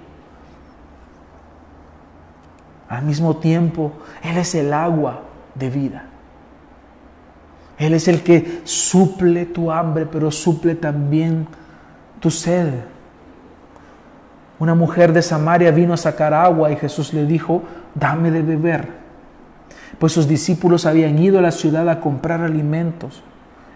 Al 2.89 3.05
mismo 3.05 3.37
tiempo, 3.37 3.93
Él 4.23 4.39
es 4.39 4.55
el 4.55 4.73
agua 4.73 5.23
de 5.55 5.71
vida. 5.71 6.05
Él 7.79 7.95
es 7.95 8.09
el 8.09 8.23
que 8.23 8.63
suple 8.65 9.47
tu 9.47 9.71
hambre, 9.71 10.07
pero 10.07 10.31
suple 10.31 10.75
también 10.75 11.47
tu 12.19 12.31
sed. 12.31 12.73
Una 14.59 14.75
mujer 14.75 15.13
de 15.13 15.23
Samaria 15.23 15.71
vino 15.71 15.95
a 15.95 15.97
sacar 15.97 16.35
agua 16.35 16.73
y 16.73 16.77
Jesús 16.77 17.15
le 17.15 17.25
dijo, 17.25 17.63
dame 17.95 18.33
de 18.33 18.43
beber 18.43 19.08
pues 19.99 20.13
sus 20.13 20.29
discípulos 20.29 20.87
habían 20.87 21.19
ido 21.19 21.39
a 21.39 21.43
la 21.43 21.51
ciudad 21.51 21.89
a 21.89 22.01
comprar 22.01 22.41
alimentos. 22.41 23.23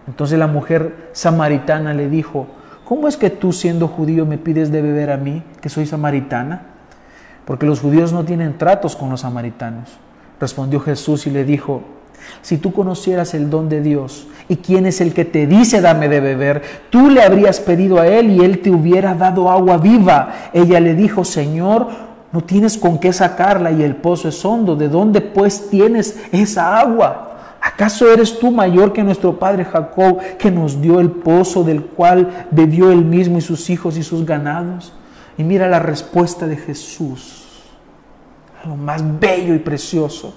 Entonces 0.07 0.39
la 0.39 0.47
mujer 0.47 1.09
samaritana 1.13 1.95
le 1.95 2.09
dijo, 2.09 2.47
¿cómo 2.85 3.09
es 3.09 3.17
que 3.17 3.31
tú 3.31 3.53
siendo 3.53 3.89
judío 3.89 4.27
me 4.27 4.39
pides 4.39 4.71
de 4.71 4.83
beber 4.83 5.11
a 5.11 5.17
mí, 5.17 5.43
que 5.61 5.69
soy 5.69 5.87
samaritana? 5.87 6.63
Porque 7.45 7.67
los 7.67 7.81
judíos 7.81 8.13
no 8.13 8.25
tienen 8.25 8.59
tratos 8.59 8.95
con 8.95 9.11
los 9.11 9.23
samaritanos. 9.23 9.91
Respondió 10.41 10.81
Jesús 10.81 11.27
y 11.27 11.31
le 11.31 11.45
dijo, 11.45 11.83
si 12.41 12.59
tú 12.59 12.73
conocieras 12.73 13.35
el 13.35 13.51
don 13.51 13.69
de 13.69 13.81
Dios 13.81 14.29
y 14.49 14.57
quién 14.57 14.87
es 14.87 15.01
el 15.01 15.13
que 15.13 15.25
te 15.25 15.47
dice 15.47 15.81
dame 15.81 16.09
de 16.09 16.21
beber, 16.21 16.63
tú 16.91 17.11
le 17.11 17.23
habrías 17.23 17.61
pedido 17.61 17.99
a 17.99 18.07
él 18.07 18.31
y 18.31 18.41
él 18.41 18.61
te 18.61 18.71
hubiera 18.71 19.15
dado 19.15 19.51
agua 19.51 19.79
viva. 19.79 20.51
Ella 20.53 20.79
le 20.81 20.95
dijo, 20.95 21.25
Señor, 21.25 21.89
no 22.33 22.41
tienes 22.43 22.79
con 22.79 22.99
qué 22.99 23.13
sacarla 23.13 23.71
y 23.71 23.83
el 23.83 23.97
pozo 23.97 24.29
es 24.29 24.45
hondo. 24.45 24.75
¿De 24.75 24.89
dónde 24.89 25.21
pues 25.21 25.69
tienes 25.69 26.19
esa 26.33 26.79
agua? 26.79 27.29
¿Acaso 27.61 28.11
eres 28.11 28.39
tú 28.39 28.51
mayor 28.51 28.93
que 28.93 29.05
nuestro 29.05 29.39
padre 29.39 29.65
Jacob, 29.65 30.19
que 30.39 30.51
nos 30.51 30.81
dio 30.81 30.99
el 30.99 31.11
pozo 31.11 31.63
del 31.63 31.85
cual 31.85 32.47
bebió 32.51 32.91
él 32.91 33.05
mismo 33.05 33.39
y 33.39 33.43
sus 33.43 33.69
hijos 33.71 33.97
y 33.99 34.03
sus 34.03 34.25
ganados? 34.25 34.93
Y 35.37 35.45
mira 35.45 35.69
la 35.69 35.79
respuesta 35.79 36.47
de 36.47 36.57
Jesús, 36.57 37.45
lo 38.65 38.77
más 38.77 39.03
bello 39.21 39.55
y 39.55 39.59
precioso. 39.59 40.35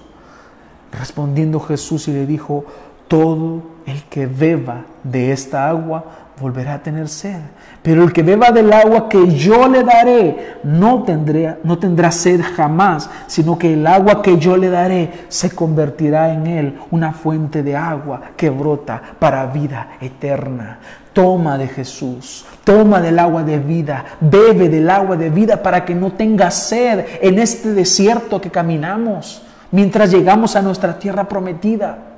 Respondiendo 0.92 1.60
Jesús 1.60 2.08
y 2.08 2.14
le 2.14 2.26
dijo, 2.26 2.66
todo 3.08 3.64
el 3.86 4.04
que 4.04 4.28
beba 4.28 4.84
de 5.04 5.32
esta 5.32 5.70
agua 5.70 6.06
volverá 6.40 6.76
a 6.76 6.84
tener 6.84 7.08
sed. 7.08 7.40
Pero 7.82 8.04
el 8.04 8.12
que 8.12 8.24
beba 8.24 8.52
del 8.52 8.72
agua 8.74 9.08
que 9.08 9.28
yo 9.36 9.68
le 9.68 9.84
daré 9.84 10.58
no, 10.64 11.04
tendrá, 11.04 11.58
no 11.64 11.78
tendrá 11.78 12.12
sed 12.12 12.42
jamás, 12.56 13.10
sino 13.28 13.58
que 13.58 13.74
el 13.74 13.86
agua 13.88 14.22
que 14.22 14.38
yo 14.38 14.58
le 14.58 14.70
daré 14.70 15.26
se 15.30 15.52
convertirá 15.52 16.34
en 16.34 16.48
él 16.48 16.80
una 16.92 17.14
fuente 17.14 17.64
de 17.64 17.76
agua 17.76 18.22
que 18.36 18.50
brota 18.50 19.02
para 19.20 19.46
vida 19.48 19.98
eterna. 20.02 20.80
Toma 21.14 21.58
de 21.58 21.70
Jesús, 21.70 22.46
toma 22.66 23.00
del 23.00 23.20
agua 23.20 23.44
de 23.44 23.58
vida, 23.58 24.04
bebe 24.20 24.68
del 24.68 24.90
agua 24.90 25.16
de 25.16 25.30
vida 25.30 25.64
para 25.64 25.86
que 25.86 25.96
no 25.96 26.12
tenga 26.12 26.52
sed 26.52 27.06
en 27.22 27.40
este 27.40 27.72
desierto 27.72 28.42
que 28.42 28.52
caminamos 28.52 29.42
mientras 29.72 30.12
llegamos 30.12 30.56
a 30.56 30.62
nuestra 30.62 31.00
tierra 31.00 31.28
prometida. 31.30 32.15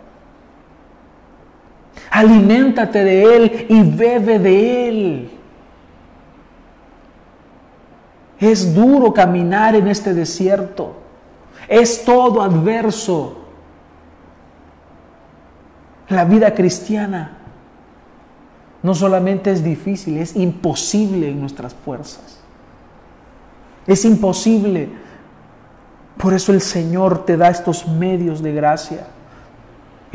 Aliméntate 2.18 3.04
de 3.04 3.36
Él 3.36 3.66
y 3.70 3.84
bebe 3.84 4.40
de 4.40 4.90
Él. 4.90 5.32
Es 8.40 8.74
duro 8.74 9.14
caminar 9.14 9.76
en 9.76 9.88
este 9.88 10.16
desierto. 10.16 10.96
Es 11.68 12.04
todo 12.04 12.42
adverso. 12.42 13.38
La 16.10 16.26
vida 16.26 16.56
cristiana 16.56 17.38
no 18.82 18.96
solamente 18.96 19.52
es 19.52 19.64
difícil, 19.64 20.18
es 20.18 20.36
imposible 20.36 21.30
en 21.30 21.40
nuestras 21.40 21.76
fuerzas. 21.76 22.40
Es 23.86 24.04
imposible. 24.06 24.90
Por 26.18 26.34
eso 26.34 26.52
el 26.52 26.62
Señor 26.62 27.26
te 27.26 27.38
da 27.38 27.50
estos 27.50 27.88
medios 27.88 28.42
de 28.42 28.54
gracia. 28.54 29.06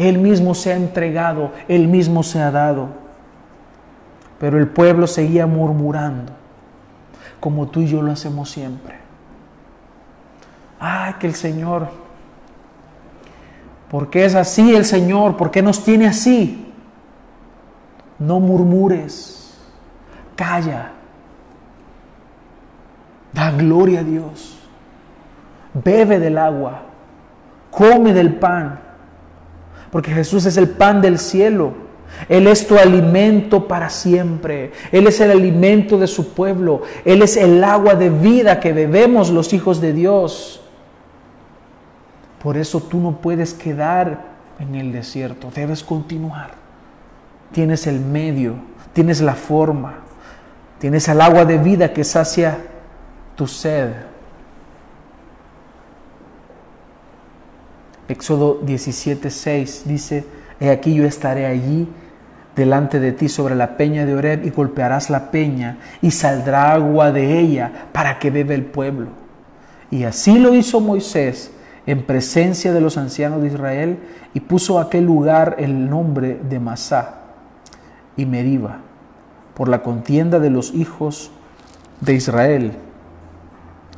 Él 0.02 0.18
mismo 0.18 0.56
se 0.56 0.72
ha 0.72 0.76
entregado, 0.76 1.52
Él 1.68 1.86
mismo 1.86 2.24
se 2.24 2.40
ha 2.40 2.50
dado. 2.50 2.88
Pero 4.40 4.58
el 4.58 4.66
pueblo 4.66 5.06
seguía 5.06 5.46
murmurando, 5.46 6.32
como 7.38 7.68
tú 7.68 7.82
y 7.82 7.86
yo 7.86 8.02
lo 8.02 8.10
hacemos 8.10 8.50
siempre. 8.50 8.96
Ay, 10.80 11.14
que 11.20 11.28
el 11.28 11.36
Señor, 11.36 11.88
¿por 13.88 14.10
qué 14.10 14.24
es 14.24 14.34
así 14.34 14.74
el 14.74 14.84
Señor? 14.84 15.36
¿Por 15.36 15.52
qué 15.52 15.62
nos 15.62 15.84
tiene 15.84 16.08
así? 16.08 16.72
No 18.18 18.40
murmures, 18.40 19.56
calla, 20.34 20.90
da 23.32 23.52
gloria 23.52 24.00
a 24.00 24.04
Dios, 24.04 24.58
bebe 25.72 26.18
del 26.18 26.38
agua, 26.38 26.82
come 27.70 28.12
del 28.12 28.34
pan 28.34 28.81
porque 29.92 30.10
Jesús 30.10 30.46
es 30.46 30.56
el 30.56 30.70
pan 30.70 31.02
del 31.02 31.18
cielo. 31.18 31.74
Él 32.26 32.46
es 32.46 32.66
tu 32.66 32.78
alimento 32.78 33.68
para 33.68 33.90
siempre. 33.90 34.72
Él 34.90 35.06
es 35.06 35.20
el 35.20 35.30
alimento 35.30 35.98
de 35.98 36.06
su 36.06 36.32
pueblo. 36.32 36.80
Él 37.04 37.20
es 37.20 37.36
el 37.36 37.62
agua 37.62 37.94
de 37.94 38.08
vida 38.08 38.58
que 38.58 38.72
bebemos 38.72 39.28
los 39.28 39.52
hijos 39.52 39.82
de 39.82 39.92
Dios. 39.92 40.62
Por 42.42 42.56
eso 42.56 42.80
tú 42.80 43.00
no 43.00 43.20
puedes 43.20 43.52
quedar 43.52 44.32
en 44.58 44.74
el 44.76 44.92
desierto, 44.92 45.50
debes 45.54 45.84
continuar. 45.84 46.52
Tienes 47.52 47.86
el 47.86 48.00
medio, 48.00 48.54
tienes 48.94 49.20
la 49.20 49.34
forma, 49.34 49.96
tienes 50.78 51.06
el 51.06 51.20
agua 51.20 51.44
de 51.44 51.58
vida 51.58 51.92
que 51.92 52.02
sacia 52.02 52.56
tu 53.36 53.46
sed. 53.46 53.90
Éxodo 58.12 58.60
17:6 58.64 59.84
dice, 59.84 60.24
He 60.60 60.70
aquí 60.70 60.94
yo 60.94 61.04
estaré 61.04 61.46
allí 61.46 61.88
delante 62.54 63.00
de 63.00 63.12
ti 63.12 63.28
sobre 63.28 63.54
la 63.54 63.76
peña 63.76 64.04
de 64.04 64.14
Oreb 64.14 64.44
y 64.44 64.50
golpearás 64.50 65.08
la 65.08 65.30
peña 65.30 65.78
y 66.02 66.10
saldrá 66.10 66.72
agua 66.72 67.10
de 67.10 67.38
ella 67.38 67.88
para 67.92 68.18
que 68.18 68.30
bebe 68.30 68.54
el 68.54 68.66
pueblo. 68.66 69.08
Y 69.90 70.04
así 70.04 70.38
lo 70.38 70.54
hizo 70.54 70.80
Moisés 70.80 71.52
en 71.86 72.02
presencia 72.04 72.72
de 72.72 72.80
los 72.80 72.98
ancianos 72.98 73.40
de 73.40 73.48
Israel 73.48 73.98
y 74.34 74.40
puso 74.40 74.78
aquel 74.78 75.04
lugar 75.04 75.56
el 75.58 75.88
nombre 75.88 76.38
de 76.48 76.60
Masá 76.60 77.14
y 78.16 78.26
Meriba 78.26 78.78
por 79.54 79.68
la 79.68 79.82
contienda 79.82 80.38
de 80.38 80.50
los 80.50 80.74
hijos 80.74 81.30
de 82.00 82.14
Israel. 82.14 82.72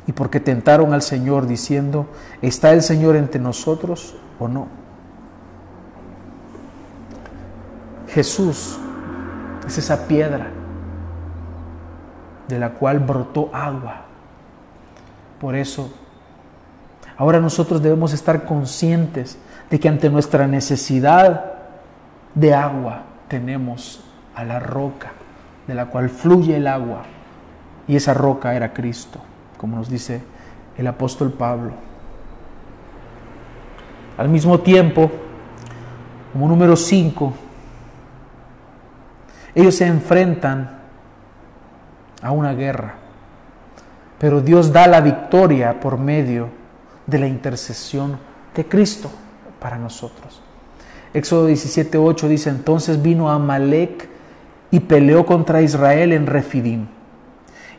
Y 0.07 0.13
porque 0.13 0.39
tentaron 0.39 0.93
al 0.93 1.01
Señor 1.01 1.47
diciendo, 1.47 2.07
¿está 2.41 2.71
el 2.73 2.81
Señor 2.81 3.15
entre 3.15 3.41
nosotros 3.41 4.15
o 4.39 4.47
no? 4.47 4.67
Jesús 8.07 8.79
es 9.67 9.77
esa 9.77 10.07
piedra 10.07 10.47
de 12.47 12.59
la 12.59 12.71
cual 12.71 12.99
brotó 12.99 13.49
agua. 13.53 14.01
Por 15.39 15.55
eso, 15.55 15.91
ahora 17.17 17.39
nosotros 17.39 17.81
debemos 17.81 18.13
estar 18.13 18.45
conscientes 18.45 19.37
de 19.69 19.79
que 19.79 19.89
ante 19.89 20.09
nuestra 20.09 20.47
necesidad 20.47 21.53
de 22.35 22.53
agua 22.53 23.03
tenemos 23.27 24.03
a 24.35 24.43
la 24.43 24.59
roca 24.59 25.13
de 25.67 25.73
la 25.73 25.87
cual 25.87 26.09
fluye 26.09 26.57
el 26.57 26.67
agua. 26.67 27.03
Y 27.87 27.95
esa 27.95 28.13
roca 28.13 28.55
era 28.55 28.73
Cristo, 28.73 29.19
como 29.65 29.77
nos 29.77 29.89
dice 29.89 30.21
el 30.77 30.85
apóstol 30.85 31.33
Pablo. 31.33 31.71
Al 34.15 34.29
mismo 34.29 34.59
tiempo, 34.59 35.09
como 36.31 36.47
número 36.47 36.75
5, 36.75 37.33
ellos 39.55 39.73
se 39.73 39.87
enfrentan 39.87 40.69
a 42.21 42.29
una 42.29 42.53
guerra, 42.53 42.93
pero 44.19 44.39
Dios 44.39 44.71
da 44.71 44.85
la 44.85 45.01
victoria 45.01 45.79
por 45.79 45.97
medio 45.97 46.49
de 47.07 47.17
la 47.17 47.27
intercesión 47.27 48.19
de 48.55 48.67
Cristo 48.67 49.09
para 49.59 49.79
nosotros. 49.79 50.43
Éxodo 51.11 51.49
17:8 51.49 52.27
dice, 52.27 52.51
entonces 52.51 53.01
vino 53.01 53.31
Amalek 53.31 54.09
y 54.69 54.81
peleó 54.81 55.25
contra 55.25 55.63
Israel 55.63 56.13
en 56.13 56.27
Refidim. 56.27 56.85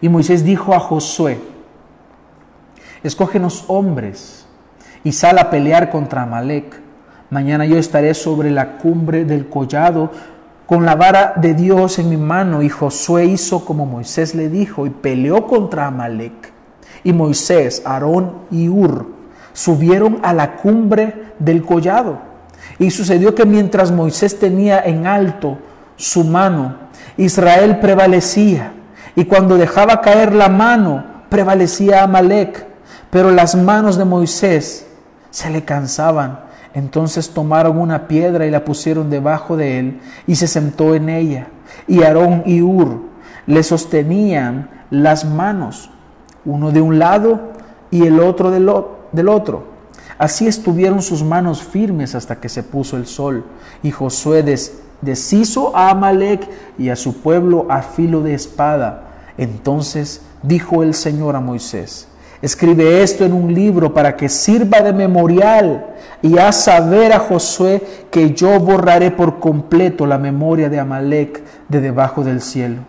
Y 0.00 0.08
Moisés 0.08 0.44
dijo 0.44 0.74
a 0.74 0.80
Josué, 0.80 1.54
escógenos 3.08 3.64
hombres 3.68 4.46
y 5.04 5.12
sal 5.12 5.38
a 5.38 5.50
pelear 5.50 5.90
contra 5.90 6.22
Amalek. 6.22 6.80
Mañana 7.30 7.64
yo 7.66 7.76
estaré 7.76 8.14
sobre 8.14 8.50
la 8.50 8.78
cumbre 8.78 9.24
del 9.24 9.48
collado 9.48 10.10
con 10.66 10.84
la 10.84 10.94
vara 10.96 11.34
de 11.36 11.54
Dios 11.54 11.98
en 11.98 12.10
mi 12.10 12.16
mano. 12.16 12.62
Y 12.62 12.68
Josué 12.68 13.26
hizo 13.26 13.64
como 13.64 13.86
Moisés 13.86 14.34
le 14.34 14.48
dijo 14.48 14.86
y 14.86 14.90
peleó 14.90 15.46
contra 15.46 15.86
Amalek. 15.86 16.52
Y 17.04 17.12
Moisés, 17.12 17.82
Aarón 17.84 18.32
y 18.50 18.68
Ur 18.68 19.16
subieron 19.52 20.18
a 20.22 20.34
la 20.34 20.56
cumbre 20.56 21.32
del 21.38 21.62
collado. 21.62 22.18
Y 22.78 22.90
sucedió 22.90 23.34
que 23.34 23.46
mientras 23.46 23.90
Moisés 23.90 24.38
tenía 24.38 24.80
en 24.80 25.06
alto 25.06 25.56
su 25.96 26.24
mano, 26.24 26.76
Israel 27.16 27.78
prevalecía. 27.78 28.72
Y 29.14 29.24
cuando 29.24 29.56
dejaba 29.56 30.02
caer 30.02 30.34
la 30.34 30.48
mano, 30.48 31.04
prevalecía 31.30 32.02
Amalek. 32.02 32.65
Pero 33.10 33.30
las 33.30 33.54
manos 33.54 33.96
de 33.96 34.04
Moisés 34.04 34.86
se 35.30 35.50
le 35.50 35.64
cansaban. 35.64 36.40
Entonces 36.74 37.30
tomaron 37.30 37.78
una 37.78 38.06
piedra 38.06 38.46
y 38.46 38.50
la 38.50 38.64
pusieron 38.64 39.08
debajo 39.08 39.56
de 39.56 39.78
él 39.78 40.00
y 40.26 40.36
se 40.36 40.46
sentó 40.46 40.94
en 40.94 41.08
ella. 41.08 41.48
Y 41.86 42.02
Aarón 42.02 42.42
y 42.44 42.60
Ur 42.62 43.00
le 43.46 43.62
sostenían 43.62 44.68
las 44.90 45.24
manos, 45.24 45.90
uno 46.44 46.70
de 46.72 46.80
un 46.80 46.98
lado 46.98 47.40
y 47.90 48.06
el 48.06 48.20
otro 48.20 48.50
del, 48.50 48.68
otro. 49.28 49.64
Así 50.18 50.46
estuvieron 50.46 51.02
sus 51.02 51.22
manos 51.22 51.62
firmes 51.62 52.14
hasta 52.14 52.36
que 52.36 52.48
se 52.48 52.62
puso 52.62 52.96
el 52.96 53.06
sol. 53.06 53.44
Y 53.82 53.90
Josué 53.90 54.44
deshizo 55.00 55.76
a 55.76 55.90
Amalek 55.90 56.48
y 56.78 56.88
a 56.88 56.96
su 56.96 57.20
pueblo 57.20 57.66
a 57.68 57.82
filo 57.82 58.22
de 58.22 58.34
espada. 58.34 59.04
Entonces 59.38 60.22
dijo 60.42 60.82
el 60.82 60.94
Señor 60.94 61.36
a 61.36 61.40
Moisés, 61.40 62.08
Escribe 62.42 63.02
esto 63.02 63.24
en 63.24 63.32
un 63.32 63.54
libro 63.54 63.94
para 63.94 64.16
que 64.16 64.28
sirva 64.28 64.80
de 64.80 64.92
memorial 64.92 65.86
y 66.20 66.38
haz 66.38 66.64
saber 66.64 67.12
a 67.12 67.18
Josué 67.18 67.82
que 68.10 68.32
yo 68.32 68.60
borraré 68.60 69.10
por 69.10 69.38
completo 69.40 70.06
la 70.06 70.18
memoria 70.18 70.68
de 70.68 70.78
Amalek 70.78 71.42
de 71.68 71.80
debajo 71.80 72.24
del 72.24 72.42
cielo. 72.42 72.82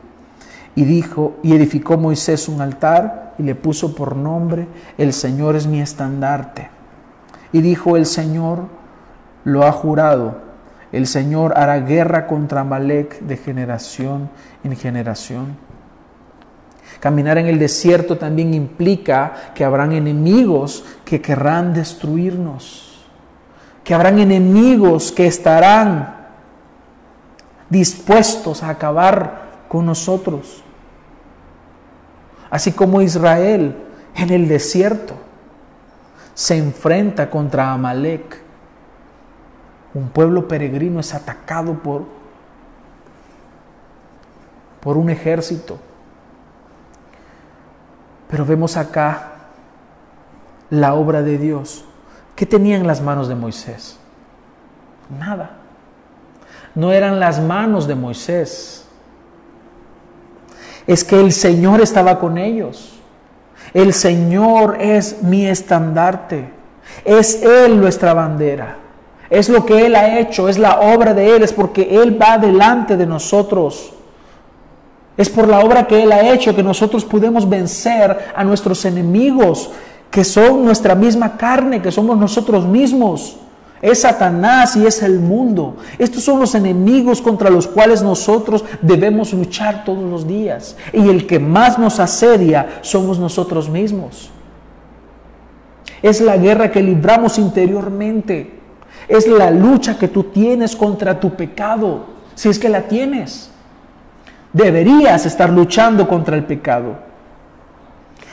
Y 0.76 0.84
dijo, 0.84 1.38
y 1.43 1.56
edificó 1.56 1.98
Moisés 1.98 2.48
un 2.50 2.62
altar 2.62 3.34
y 3.38 3.43
le 3.43 3.56
puso 3.56 3.95
por 3.95 4.16
nombre, 4.16 4.68
el 4.98 5.14
Señor 5.14 5.56
es 5.56 5.66
mi 5.66 5.82
estandarte. 5.82 6.70
Y 7.52 7.62
dijo 7.62 7.95
el 7.95 8.06
Señor, 8.06 8.66
lo 9.43 9.66
ha 9.66 9.72
jurado, 9.72 10.41
el 10.91 11.08
Señor 11.08 11.54
hará 11.58 11.80
guerra 11.80 12.28
contra 12.28 12.62
Amalek 12.62 13.22
de 13.22 13.38
generación 13.38 14.30
en 14.64 14.76
generación. 14.76 15.56
Caminar 17.00 17.38
en 17.38 17.48
el 17.48 17.60
desierto 17.60 18.18
también 18.18 18.54
implica 18.54 19.52
que 19.54 19.64
habrán 19.64 19.92
enemigos 19.92 20.84
que 21.06 21.22
querrán 21.22 21.74
destruirnos, 21.74 23.06
que 23.84 23.94
habrán 23.94 24.20
enemigos 24.20 25.12
que 25.12 25.28
estarán 25.28 26.16
dispuestos 27.70 28.64
a 28.64 28.70
acabar 28.70 29.48
con 29.68 29.86
nosotros. 29.86 30.64
Así 32.50 32.72
como 32.72 33.02
Israel 33.02 33.76
en 34.16 34.32
el 34.32 34.48
desierto 34.48 35.16
se 36.34 36.58
enfrenta 36.58 37.30
contra 37.30 37.72
Amalek. 37.72 38.42
Un 39.94 40.10
pueblo 40.10 40.48
peregrino 40.48 41.00
es 41.00 41.14
atacado 41.14 41.74
por, 41.76 42.06
por 44.80 44.98
un 44.98 45.10
ejército. 45.10 45.80
Pero 48.30 48.45
vemos 48.45 48.78
acá 48.78 49.32
la 50.69 50.93
obra 50.93 51.21
de 51.21 51.38
Dios. 51.38 51.86
¿Qué 52.36 52.45
tenía 52.45 52.75
en 52.78 52.88
las 52.88 53.01
manos 53.01 53.28
de 53.28 53.36
Moisés? 53.36 53.97
Nada. 55.17 55.51
No 56.75 56.91
eran 56.91 57.19
las 57.19 57.39
manos 57.41 57.88
de 57.88 57.95
Moisés. 57.95 58.86
Es 60.86 61.03
que 61.03 61.19
el 61.19 61.32
Señor 61.32 61.82
estaba 61.82 62.19
con 62.19 62.38
ellos. 62.38 62.99
El 63.73 63.93
Señor 63.93 64.78
es 64.80 65.23
mi 65.23 65.47
estandarte. 65.47 66.49
Es 67.03 67.41
Él 67.41 67.80
nuestra 67.80 68.13
bandera. 68.13 68.78
Es 69.30 69.49
lo 69.49 69.65
que 69.65 69.86
Él 69.86 69.95
ha 69.95 70.19
hecho, 70.19 70.47
es 70.47 70.57
la 70.57 70.80
obra 70.80 71.13
de 71.13 71.36
Él, 71.36 71.43
es 71.43 71.51
porque 71.51 72.01
Él 72.01 72.21
va 72.21 72.38
delante 72.38 72.95
de 72.95 73.05
nosotros. 73.05 73.93
Es 75.18 75.30
por 75.30 75.47
la 75.47 75.59
obra 75.59 75.88
que 75.88 76.03
Él 76.03 76.11
ha 76.11 76.32
hecho 76.32 76.55
que 76.55 76.61
nosotros 76.61 77.03
podemos 77.03 77.49
vencer 77.49 78.32
a 78.36 78.43
nuestros 78.43 78.86
enemigos, 78.86 79.72
que 80.11 80.24
son 80.24 80.63
nuestra 80.63 80.93
misma 80.93 81.36
carne, 81.36 81.82
que 81.82 81.91
somos 81.91 82.18
nosotros 82.18 82.65
mismos. 82.65 83.38
Es 83.82 84.01
Satanás 84.01 84.76
y 84.76 84.86
es 84.86 85.03
el 85.03 85.20
mundo. 85.20 85.78
Estos 85.99 86.24
son 86.24 86.39
los 86.39 86.55
enemigos 86.55 87.22
contra 87.22 87.49
los 87.49 87.68
cuales 87.68 88.01
nosotros 88.01 88.63
debemos 88.82 89.34
luchar 89.34 89.84
todos 89.84 90.03
los 90.03 90.28
días. 90.28 90.78
Y 90.93 91.09
el 91.09 91.28
que 91.28 91.39
más 91.39 91.78
nos 91.78 91.99
asedia 91.99 92.80
somos 92.82 93.20
nosotros 93.20 93.70
mismos. 93.70 94.32
Es 96.01 96.22
la 96.22 96.38
guerra 96.38 96.72
que 96.72 96.82
libramos 96.82 97.38
interiormente. 97.38 98.59
Es 99.07 99.28
la 99.28 99.51
lucha 99.51 99.97
que 99.97 100.07
tú 100.07 100.24
tienes 100.24 100.76
contra 100.76 101.20
tu 101.20 101.36
pecado, 101.36 102.05
si 102.36 102.49
es 102.49 102.59
que 102.59 102.70
la 102.70 102.84
tienes. 102.84 103.51
Deberías 104.58 105.24
estar 105.28 105.51
luchando 105.51 106.08
contra 106.08 106.36
el 106.36 106.43
pecado. 106.43 106.95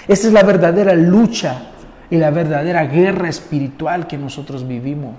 Esa 0.08 0.26
es 0.26 0.32
la 0.32 0.42
verdadera 0.42 0.94
lucha 0.94 1.64
y 2.08 2.16
la 2.16 2.30
verdadera 2.30 2.86
guerra 2.86 3.28
espiritual 3.28 4.06
que 4.06 4.16
nosotros 4.16 4.66
vivimos. 4.66 5.16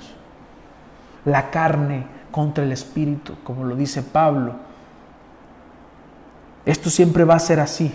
La 1.26 1.52
carne 1.52 2.08
contra 2.32 2.64
el 2.64 2.72
espíritu, 2.72 3.36
como 3.44 3.66
lo 3.66 3.76
dice 3.76 4.02
Pablo. 4.02 4.56
Esto 6.66 6.90
siempre 6.90 7.24
va 7.24 7.36
a 7.36 7.40
ser 7.40 7.60
así. 7.60 7.94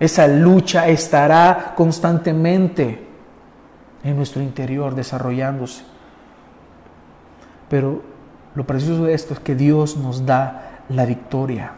Esa 0.00 0.26
lucha 0.26 0.88
estará 0.88 1.74
constantemente 1.76 3.06
en 4.02 4.16
nuestro 4.16 4.42
interior 4.42 4.96
desarrollándose. 4.96 5.84
Pero 7.70 8.02
lo 8.56 8.66
precioso 8.66 9.04
de 9.04 9.14
esto 9.14 9.34
es 9.34 9.40
que 9.40 9.54
Dios 9.54 9.96
nos 9.96 10.26
da 10.26 10.65
la 10.90 11.04
victoria. 11.04 11.72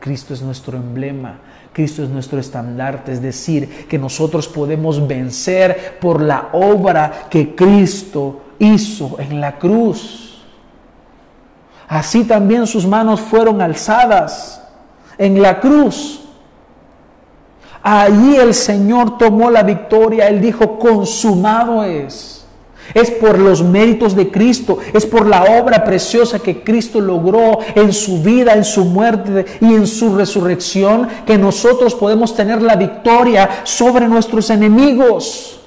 Cristo 0.00 0.34
es 0.34 0.42
nuestro 0.42 0.76
emblema, 0.76 1.38
Cristo 1.72 2.02
es 2.02 2.10
nuestro 2.10 2.38
estandarte, 2.38 3.12
es 3.12 3.22
decir, 3.22 3.86
que 3.88 3.98
nosotros 3.98 4.48
podemos 4.48 5.06
vencer 5.06 5.98
por 6.00 6.20
la 6.20 6.50
obra 6.52 7.26
que 7.30 7.54
Cristo 7.54 8.42
hizo 8.58 9.16
en 9.18 9.40
la 9.40 9.58
cruz. 9.58 10.42
Así 11.88 12.24
también 12.24 12.66
sus 12.66 12.86
manos 12.86 13.20
fueron 13.20 13.60
alzadas 13.60 14.62
en 15.18 15.40
la 15.40 15.60
cruz. 15.60 16.20
Allí 17.82 18.36
el 18.36 18.54
Señor 18.54 19.18
tomó 19.18 19.50
la 19.50 19.62
victoria, 19.62 20.28
Él 20.28 20.40
dijo, 20.40 20.78
consumado 20.78 21.84
es. 21.84 22.33
Es 22.92 23.10
por 23.10 23.38
los 23.38 23.62
méritos 23.62 24.14
de 24.14 24.30
Cristo, 24.30 24.78
es 24.92 25.06
por 25.06 25.26
la 25.26 25.44
obra 25.60 25.84
preciosa 25.84 26.38
que 26.38 26.62
Cristo 26.62 27.00
logró 27.00 27.58
en 27.74 27.92
su 27.92 28.22
vida, 28.22 28.52
en 28.52 28.64
su 28.64 28.84
muerte 28.84 29.46
y 29.60 29.74
en 29.74 29.86
su 29.86 30.14
resurrección, 30.14 31.08
que 31.24 31.38
nosotros 31.38 31.94
podemos 31.94 32.36
tener 32.36 32.60
la 32.60 32.76
victoria 32.76 33.48
sobre 33.64 34.06
nuestros 34.06 34.50
enemigos. 34.50 35.60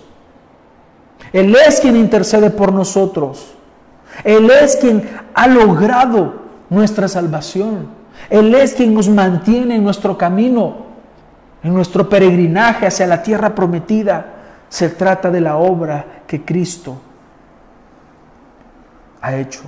Él 1.34 1.56
es 1.68 1.80
quien 1.80 1.96
intercede 1.96 2.52
por 2.52 2.72
nosotros. 2.72 3.54
Él 4.24 4.50
es 4.50 4.76
quien 4.76 5.10
ha 5.34 5.48
logrado 5.48 6.36
nuestra 6.70 7.08
salvación. 7.08 7.88
Él 8.30 8.54
es 8.56 8.74
quien 8.74 8.94
nos 8.94 9.10
mantiene 9.10 9.76
en 9.76 9.84
nuestro 9.84 10.18
camino, 10.18 10.76
en 11.64 11.74
nuestro 11.74 12.08
peregrinaje 12.08 12.88
hacia 12.88 13.08
la 13.08 13.22
tierra 13.22 13.54
prometida. 13.54 14.34
Se 14.70 14.90
trata 14.90 15.32
de 15.32 15.42
la 15.42 15.58
obra 15.58 16.24
que 16.28 16.44
Cristo 16.44 16.98
hecho. 19.36 19.62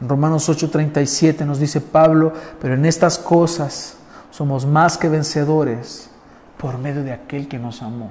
En 0.00 0.08
Romanos 0.08 0.48
8:37 0.48 1.44
nos 1.44 1.58
dice 1.58 1.80
Pablo, 1.80 2.32
pero 2.60 2.74
en 2.74 2.84
estas 2.84 3.18
cosas 3.18 3.96
somos 4.30 4.66
más 4.66 4.98
que 4.98 5.08
vencedores 5.08 6.10
por 6.58 6.78
medio 6.78 7.04
de 7.04 7.12
aquel 7.12 7.46
que 7.48 7.58
nos 7.58 7.82
amó. 7.82 8.10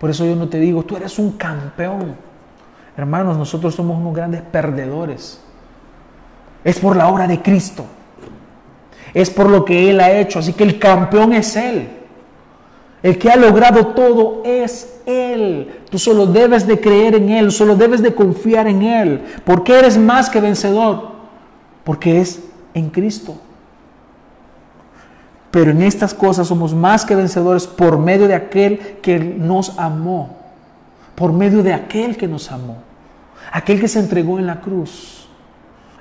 Por 0.00 0.10
eso 0.10 0.24
yo 0.24 0.36
no 0.36 0.48
te 0.48 0.58
digo, 0.58 0.82
tú 0.84 0.96
eres 0.96 1.18
un 1.18 1.32
campeón. 1.32 2.16
Hermanos, 2.96 3.36
nosotros 3.36 3.74
somos 3.74 3.98
unos 3.98 4.14
grandes 4.14 4.42
perdedores. 4.42 5.40
Es 6.64 6.78
por 6.78 6.96
la 6.96 7.08
obra 7.08 7.26
de 7.26 7.42
Cristo. 7.42 7.84
Es 9.14 9.30
por 9.30 9.48
lo 9.48 9.64
que 9.64 9.90
Él 9.90 10.00
ha 10.00 10.10
hecho. 10.10 10.38
Así 10.38 10.52
que 10.52 10.64
el 10.64 10.78
campeón 10.78 11.32
es 11.32 11.56
Él. 11.56 12.05
El 13.06 13.18
que 13.18 13.30
ha 13.30 13.36
logrado 13.36 13.86
todo 13.94 14.42
es 14.44 15.00
Él. 15.06 15.82
Tú 15.88 15.96
solo 15.96 16.26
debes 16.26 16.66
de 16.66 16.80
creer 16.80 17.14
en 17.14 17.30
Él, 17.30 17.52
solo 17.52 17.76
debes 17.76 18.02
de 18.02 18.12
confiar 18.12 18.66
en 18.66 18.82
Él. 18.82 19.20
¿Por 19.44 19.62
qué 19.62 19.78
eres 19.78 19.96
más 19.96 20.28
que 20.28 20.40
vencedor? 20.40 21.12
Porque 21.84 22.20
es 22.20 22.42
en 22.74 22.90
Cristo. 22.90 23.36
Pero 25.52 25.70
en 25.70 25.82
estas 25.82 26.14
cosas 26.14 26.48
somos 26.48 26.74
más 26.74 27.04
que 27.04 27.14
vencedores 27.14 27.68
por 27.68 27.96
medio 27.96 28.26
de 28.26 28.34
aquel 28.34 28.80
que 29.02 29.20
nos 29.20 29.78
amó. 29.78 30.38
Por 31.14 31.32
medio 31.32 31.62
de 31.62 31.74
aquel 31.74 32.16
que 32.16 32.26
nos 32.26 32.50
amó. 32.50 32.78
Aquel 33.52 33.78
que 33.78 33.86
se 33.86 34.00
entregó 34.00 34.40
en 34.40 34.48
la 34.48 34.60
cruz. 34.60 35.28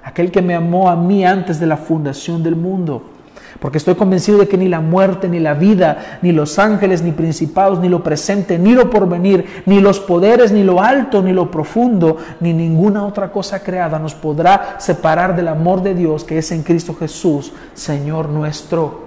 Aquel 0.03 0.31
que 0.31 0.41
me 0.41 0.55
amó 0.55 0.89
a 0.89 0.95
mí 0.95 1.23
antes 1.23 1.59
de 1.59 1.67
la 1.67 1.77
fundación 1.77 2.41
del 2.41 2.55
mundo. 2.55 3.11
Porque 3.59 3.77
estoy 3.77 3.95
convencido 3.95 4.37
de 4.37 4.47
que 4.47 4.57
ni 4.57 4.67
la 4.67 4.81
muerte, 4.81 5.29
ni 5.29 5.39
la 5.39 5.53
vida, 5.53 6.19
ni 6.21 6.31
los 6.31 6.59
ángeles, 6.59 7.01
ni 7.01 7.11
principados, 7.11 7.79
ni 7.79 7.89
lo 7.89 8.03
presente, 8.03 8.59
ni 8.59 8.73
lo 8.73 8.89
porvenir, 8.89 9.63
ni 9.65 9.79
los 9.79 9.99
poderes, 9.99 10.51
ni 10.51 10.63
lo 10.63 10.81
alto, 10.81 11.21
ni 11.21 11.31
lo 11.31 11.49
profundo, 11.49 12.17
ni 12.39 12.53
ninguna 12.53 13.05
otra 13.05 13.31
cosa 13.31 13.63
creada 13.63 13.99
nos 13.99 14.13
podrá 14.13 14.75
separar 14.79 15.35
del 15.35 15.47
amor 15.47 15.81
de 15.81 15.95
Dios 15.95 16.23
que 16.23 16.37
es 16.37 16.51
en 16.51 16.63
Cristo 16.63 16.95
Jesús, 16.95 17.53
Señor 17.73 18.29
nuestro. 18.29 19.05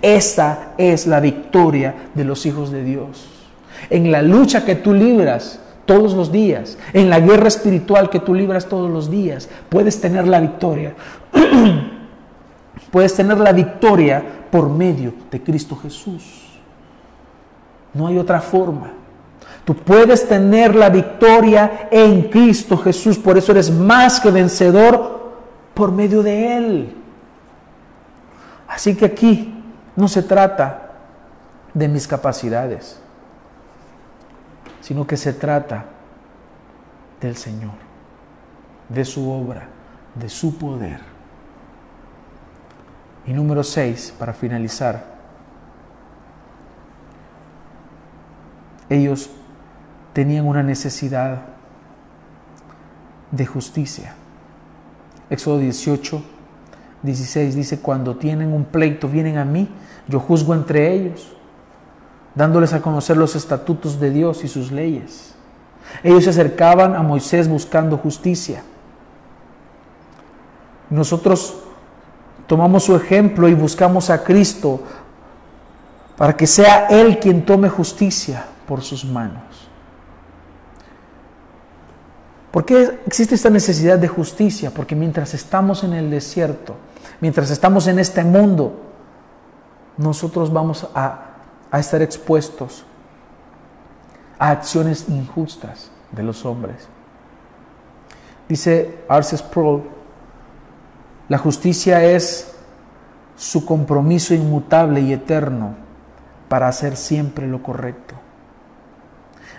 Esa 0.00 0.72
es 0.76 1.06
la 1.06 1.20
victoria 1.20 1.94
de 2.14 2.24
los 2.24 2.46
hijos 2.46 2.70
de 2.70 2.84
Dios. 2.84 3.28
En 3.90 4.10
la 4.10 4.22
lucha 4.22 4.64
que 4.64 4.74
tú 4.74 4.92
libras 4.92 5.60
todos 5.86 6.14
los 6.14 6.32
días, 6.32 6.78
en 6.92 7.10
la 7.10 7.20
guerra 7.20 7.48
espiritual 7.48 8.10
que 8.10 8.20
tú 8.20 8.34
libras 8.34 8.66
todos 8.66 8.90
los 8.90 9.10
días, 9.10 9.48
puedes 9.68 10.00
tener 10.00 10.26
la 10.26 10.40
victoria. 10.40 10.94
Puedes 12.94 13.12
tener 13.12 13.38
la 13.38 13.50
victoria 13.50 14.22
por 14.52 14.68
medio 14.68 15.14
de 15.28 15.42
Cristo 15.42 15.74
Jesús. 15.74 16.60
No 17.92 18.06
hay 18.06 18.16
otra 18.18 18.40
forma. 18.40 18.92
Tú 19.64 19.74
puedes 19.74 20.28
tener 20.28 20.76
la 20.76 20.90
victoria 20.90 21.88
en 21.90 22.30
Cristo 22.30 22.76
Jesús. 22.76 23.18
Por 23.18 23.36
eso 23.36 23.50
eres 23.50 23.68
más 23.68 24.20
que 24.20 24.30
vencedor 24.30 25.32
por 25.74 25.90
medio 25.90 26.22
de 26.22 26.56
Él. 26.56 26.96
Así 28.68 28.94
que 28.94 29.06
aquí 29.06 29.60
no 29.96 30.06
se 30.06 30.22
trata 30.22 30.92
de 31.74 31.88
mis 31.88 32.06
capacidades, 32.06 33.00
sino 34.80 35.04
que 35.04 35.16
se 35.16 35.32
trata 35.32 35.86
del 37.20 37.34
Señor, 37.34 37.74
de 38.88 39.04
su 39.04 39.28
obra, 39.28 39.66
de 40.14 40.28
su 40.28 40.56
poder. 40.56 41.13
Y 43.26 43.32
número 43.32 43.62
seis, 43.64 44.12
para 44.18 44.34
finalizar, 44.34 45.14
ellos 48.88 49.30
tenían 50.12 50.46
una 50.46 50.62
necesidad 50.62 51.42
de 53.30 53.46
justicia. 53.46 54.14
Éxodo 55.30 55.58
18, 55.58 56.22
16 57.02 57.54
dice, 57.54 57.80
cuando 57.80 58.16
tienen 58.16 58.52
un 58.52 58.64
pleito, 58.64 59.08
vienen 59.08 59.38
a 59.38 59.44
mí, 59.44 59.68
yo 60.06 60.20
juzgo 60.20 60.54
entre 60.54 60.92
ellos, 60.92 61.34
dándoles 62.34 62.72
a 62.72 62.82
conocer 62.82 63.16
los 63.16 63.34
estatutos 63.36 63.98
de 63.98 64.10
Dios 64.10 64.44
y 64.44 64.48
sus 64.48 64.70
leyes. 64.70 65.34
Ellos 66.02 66.24
se 66.24 66.30
acercaban 66.30 66.94
a 66.94 67.02
Moisés 67.02 67.48
buscando 67.48 67.96
justicia. 67.96 68.62
Nosotros 70.90 71.62
tomamos 72.46 72.84
su 72.84 72.96
ejemplo 72.96 73.48
y 73.48 73.54
buscamos 73.54 74.10
a 74.10 74.22
Cristo 74.22 74.80
para 76.16 76.36
que 76.36 76.46
sea 76.46 76.86
Él 76.88 77.18
quien 77.18 77.44
tome 77.44 77.68
justicia 77.68 78.44
por 78.66 78.82
sus 78.82 79.04
manos. 79.04 79.42
¿Por 82.50 82.64
qué 82.64 83.00
existe 83.06 83.34
esta 83.34 83.50
necesidad 83.50 83.98
de 83.98 84.06
justicia? 84.06 84.70
Porque 84.70 84.94
mientras 84.94 85.34
estamos 85.34 85.82
en 85.82 85.92
el 85.92 86.08
desierto, 86.08 86.76
mientras 87.20 87.50
estamos 87.50 87.88
en 87.88 87.98
este 87.98 88.22
mundo, 88.22 88.80
nosotros 89.96 90.52
vamos 90.52 90.86
a, 90.94 91.20
a 91.70 91.80
estar 91.80 92.00
expuestos 92.00 92.84
a 94.38 94.50
acciones 94.50 95.08
injustas 95.08 95.90
de 96.12 96.22
los 96.22 96.44
hombres. 96.44 96.86
Dice 98.48 98.98
Arces 99.08 99.40
Sproul, 99.40 99.82
la 101.28 101.38
justicia 101.38 102.04
es 102.04 102.54
su 103.36 103.64
compromiso 103.64 104.34
inmutable 104.34 105.00
y 105.00 105.12
eterno 105.12 105.74
para 106.48 106.68
hacer 106.68 106.96
siempre 106.96 107.46
lo 107.46 107.62
correcto. 107.62 108.14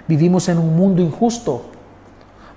Vivimos 0.07 0.47
en 0.49 0.59
un 0.59 0.75
mundo 0.75 1.01
injusto, 1.01 1.65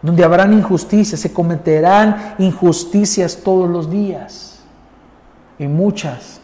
donde 0.02 0.22
habrán 0.22 0.52
injusticias, 0.52 1.20
se 1.20 1.32
cometerán 1.32 2.34
injusticias 2.38 3.38
todos 3.42 3.68
los 3.68 3.90
días, 3.90 4.60
y 5.58 5.66
muchas 5.66 6.40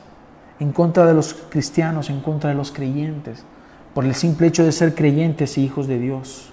en 0.59 0.73
contra 0.73 1.07
de 1.07 1.15
los 1.15 1.35
cristianos, 1.35 2.11
en 2.11 2.21
contra 2.21 2.51
de 2.51 2.57
los 2.57 2.73
creyentes, 2.73 3.45
por 3.93 4.05
el 4.05 4.15
simple 4.15 4.49
hecho 4.49 4.65
de 4.65 4.73
ser 4.73 4.95
creyentes 4.95 5.57
y 5.59 5.65
hijos 5.65 5.87
de 5.87 5.99
Dios. 5.99 6.51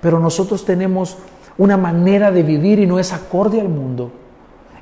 Pero 0.00 0.20
nosotros 0.20 0.64
tenemos 0.64 1.18
una 1.58 1.76
manera 1.76 2.30
de 2.30 2.42
vivir 2.42 2.78
y 2.78 2.86
no 2.86 2.98
es 2.98 3.12
acorde 3.12 3.60
al 3.60 3.68
mundo. 3.68 4.10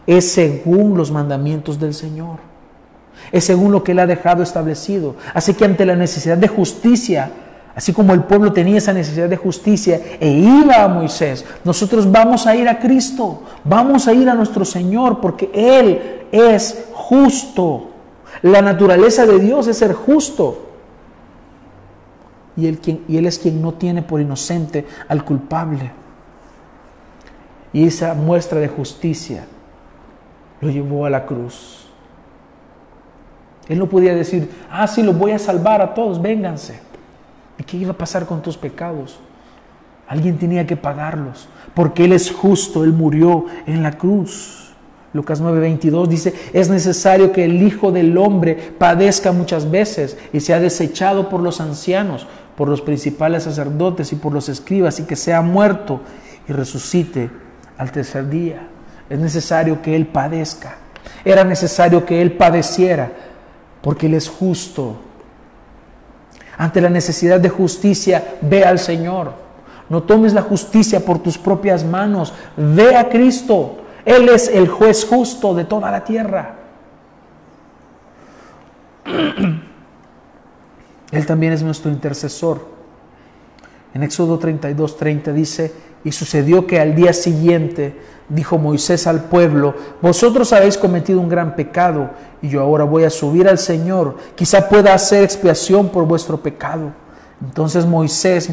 Es 0.07 0.33
según 0.33 0.97
los 0.97 1.11
mandamientos 1.11 1.79
del 1.79 1.95
Señor. 1.95 2.39
Es 3.33 3.45
según 3.45 3.73
lo 3.73 3.83
que 3.83 3.93
Él 3.93 4.01
ha 4.01 4.07
dejado 4.07 4.43
establecido. 4.43 5.17
Así 5.33 5.55
que 5.55 5.65
ante 5.65 5.87
la 5.87 5.97
necesidad 5.97 6.37
de 6.37 6.49
justicia, 6.49 7.31
así 7.75 7.93
como 7.93 8.13
el 8.13 8.25
pueblo 8.25 8.53
tenía 8.53 8.79
esa 8.79 8.93
necesidad 8.93 9.29
de 9.29 9.37
justicia 9.37 10.01
e 10.21 10.31
iba 10.31 10.83
a 10.83 10.89
Moisés, 10.89 11.45
nosotros 11.65 12.11
vamos 12.11 12.47
a 12.47 12.55
ir 12.57 12.69
a 12.69 12.79
Cristo, 12.79 13.43
vamos 13.65 14.09
a 14.09 14.13
ir 14.13 14.29
a 14.29 14.35
nuestro 14.35 14.65
Señor 14.65 15.21
porque 15.21 15.51
Él 15.55 16.27
es 16.33 16.87
justo. 16.93 17.91
La 18.43 18.61
naturaleza 18.61 19.27
de 19.27 19.39
Dios 19.39 19.69
es 19.69 19.79
ser 19.79 19.95
justo. 19.95 20.61
Y 22.57 22.67
él, 22.67 22.79
y 23.09 23.17
él 23.17 23.27
es 23.27 23.39
quien 23.39 23.61
no 23.61 23.75
tiene 23.75 24.03
por 24.03 24.21
inocente 24.21 24.87
al 25.09 25.25
culpable. 25.25 26.04
Y 27.75 27.89
esa 27.89 28.15
muestra 28.15 28.61
de 28.61 28.69
justicia 28.69 29.45
lo 30.61 30.71
llevó 30.71 31.05
a 31.05 31.11
la 31.11 31.27
cruz. 31.27 31.87
Él 33.69 33.81
no 33.81 33.89
podía 33.89 34.15
decir, 34.15 34.49
ah, 34.71 34.87
sí, 34.87 35.03
los 35.03 35.19
voy 35.19 35.33
a 35.33 35.39
salvar 35.41 35.83
a 35.83 35.93
todos, 35.93 36.23
vénganse. 36.23 36.79
¿Y 37.59 37.65
qué 37.65 37.77
iba 37.77 37.91
a 37.91 37.99
pasar 37.99 38.27
con 38.27 38.41
tus 38.43 38.57
pecados? 38.57 39.19
Alguien 40.07 40.39
tenía 40.39 40.67
que 40.67 40.77
pagarlos, 40.77 41.49
porque 41.75 42.05
Él 42.05 42.13
es 42.13 42.31
justo, 42.31 42.85
Él 42.85 42.93
murió 42.93 43.47
en 43.67 43.83
la 43.83 43.99
cruz. 43.99 44.73
Lucas 45.13 45.43
9:22 45.43 46.07
dice, 46.07 46.35
es 46.53 46.71
necesario 46.71 47.33
que 47.33 47.45
el 47.45 47.61
Hijo 47.61 47.91
del 47.91 48.17
Hombre 48.19 48.55
padezca 48.79 49.33
muchas 49.33 49.69
veces 49.69 50.17
y 50.33 50.39
sea 50.41 50.61
desechado 50.61 51.29
por 51.29 51.41
los 51.41 51.61
ancianos, 51.61 52.27
por 52.57 52.69
los 52.69 52.83
principales 52.83 53.43
sacerdotes 53.45 54.13
y 54.13 54.17
por 54.17 54.33
los 54.33 54.49
escribas, 54.49 55.01
y 55.01 55.05
que 55.05 55.17
sea 55.17 55.41
muerto 55.41 56.03
y 56.47 56.53
resucite 56.53 57.44
al 57.79 57.93
tercer 57.93 58.29
día. 58.29 58.67
Es 59.09 59.19
necesario 59.19 59.83
que 59.83 59.95
Él 59.95 60.07
padezca. 60.07 60.77
Era 61.25 61.45
necesario 61.45 62.05
que 62.05 62.21
Él 62.23 62.33
padeciera, 62.33 63.11
porque 63.81 64.07
Él 64.07 64.15
es 64.15 64.29
justo. 64.29 64.97
Ante 66.57 66.81
la 66.81 66.89
necesidad 66.89 67.41
de 67.41 67.49
justicia, 67.49 68.37
ve 68.41 68.65
al 68.65 68.79
Señor. 68.79 69.33
No 69.89 70.03
tomes 70.03 70.33
la 70.33 70.43
justicia 70.43 71.01
por 71.05 71.19
tus 71.19 71.37
propias 71.37 71.85
manos, 71.85 72.33
ve 72.57 72.97
a 72.97 73.09
Cristo. 73.09 73.79
Él 74.05 74.29
es 74.29 74.49
el 74.49 74.69
juez 74.69 75.05
justo 75.05 75.55
de 75.55 75.65
toda 75.65 75.91
la 75.91 76.05
tierra. 76.05 76.57
Él 81.11 81.27
también 81.27 81.53
es 81.53 81.63
nuestro 81.63 81.91
intercesor. 81.91 82.75
En 83.95 84.03
Éxodo 84.03 84.39
32, 84.39 84.97
30 84.97 85.33
dice, 85.33 85.73
y 86.05 86.13
sucedió 86.13 86.67
que 86.67 86.79
al 86.79 86.95
día 86.95 87.13
siguiente 87.13 87.99
dijo 88.29 88.59
Moisés 88.59 89.07
al 89.07 89.25
pueblo, 89.25 89.75
vosotros 90.01 90.53
habéis 90.53 90.79
cometido 90.79 91.21
un 91.21 91.29
gran 91.29 91.57
pecado 91.57 92.11
y 92.43 92.49
yo 92.49 92.61
ahora 92.61 92.85
voy 92.85 93.05
a 93.05 93.11
subir 93.11 93.49
al 93.49 93.59
Señor, 93.59 94.17
quizá 94.35 94.69
pueda 94.69 94.95
hacer 94.95 95.25
expiación 95.25 95.89
por 95.89 96.07
vuestro 96.07 96.39
pecado. 96.39 96.93
Entonces 97.43 97.87
Moisés, 97.87 98.51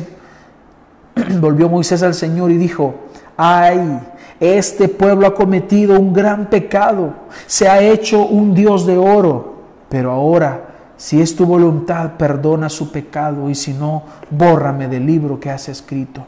volvió 1.39 1.69
Moisés 1.69 2.01
al 2.03 2.13
Señor 2.13 2.51
y 2.51 2.57
dijo, 2.57 2.95
ay, 3.37 3.99
este 4.39 4.87
pueblo 4.87 5.27
ha 5.27 5.35
cometido 5.35 5.99
un 5.99 6.13
gran 6.13 6.49
pecado, 6.49 7.13
se 7.45 7.67
ha 7.67 7.81
hecho 7.81 8.25
un 8.25 8.55
Dios 8.55 8.85
de 8.85 8.97
oro, 8.97 9.55
pero 9.89 10.11
ahora 10.11 10.71
si 11.01 11.19
es 11.19 11.35
tu 11.35 11.47
voluntad, 11.47 12.11
perdona 12.11 12.69
su 12.69 12.91
pecado 12.91 13.49
y 13.49 13.55
si 13.55 13.73
no, 13.73 14.03
bórrame 14.29 14.87
del 14.87 15.03
libro 15.03 15.39
que 15.39 15.49
has 15.49 15.67
escrito. 15.67 16.23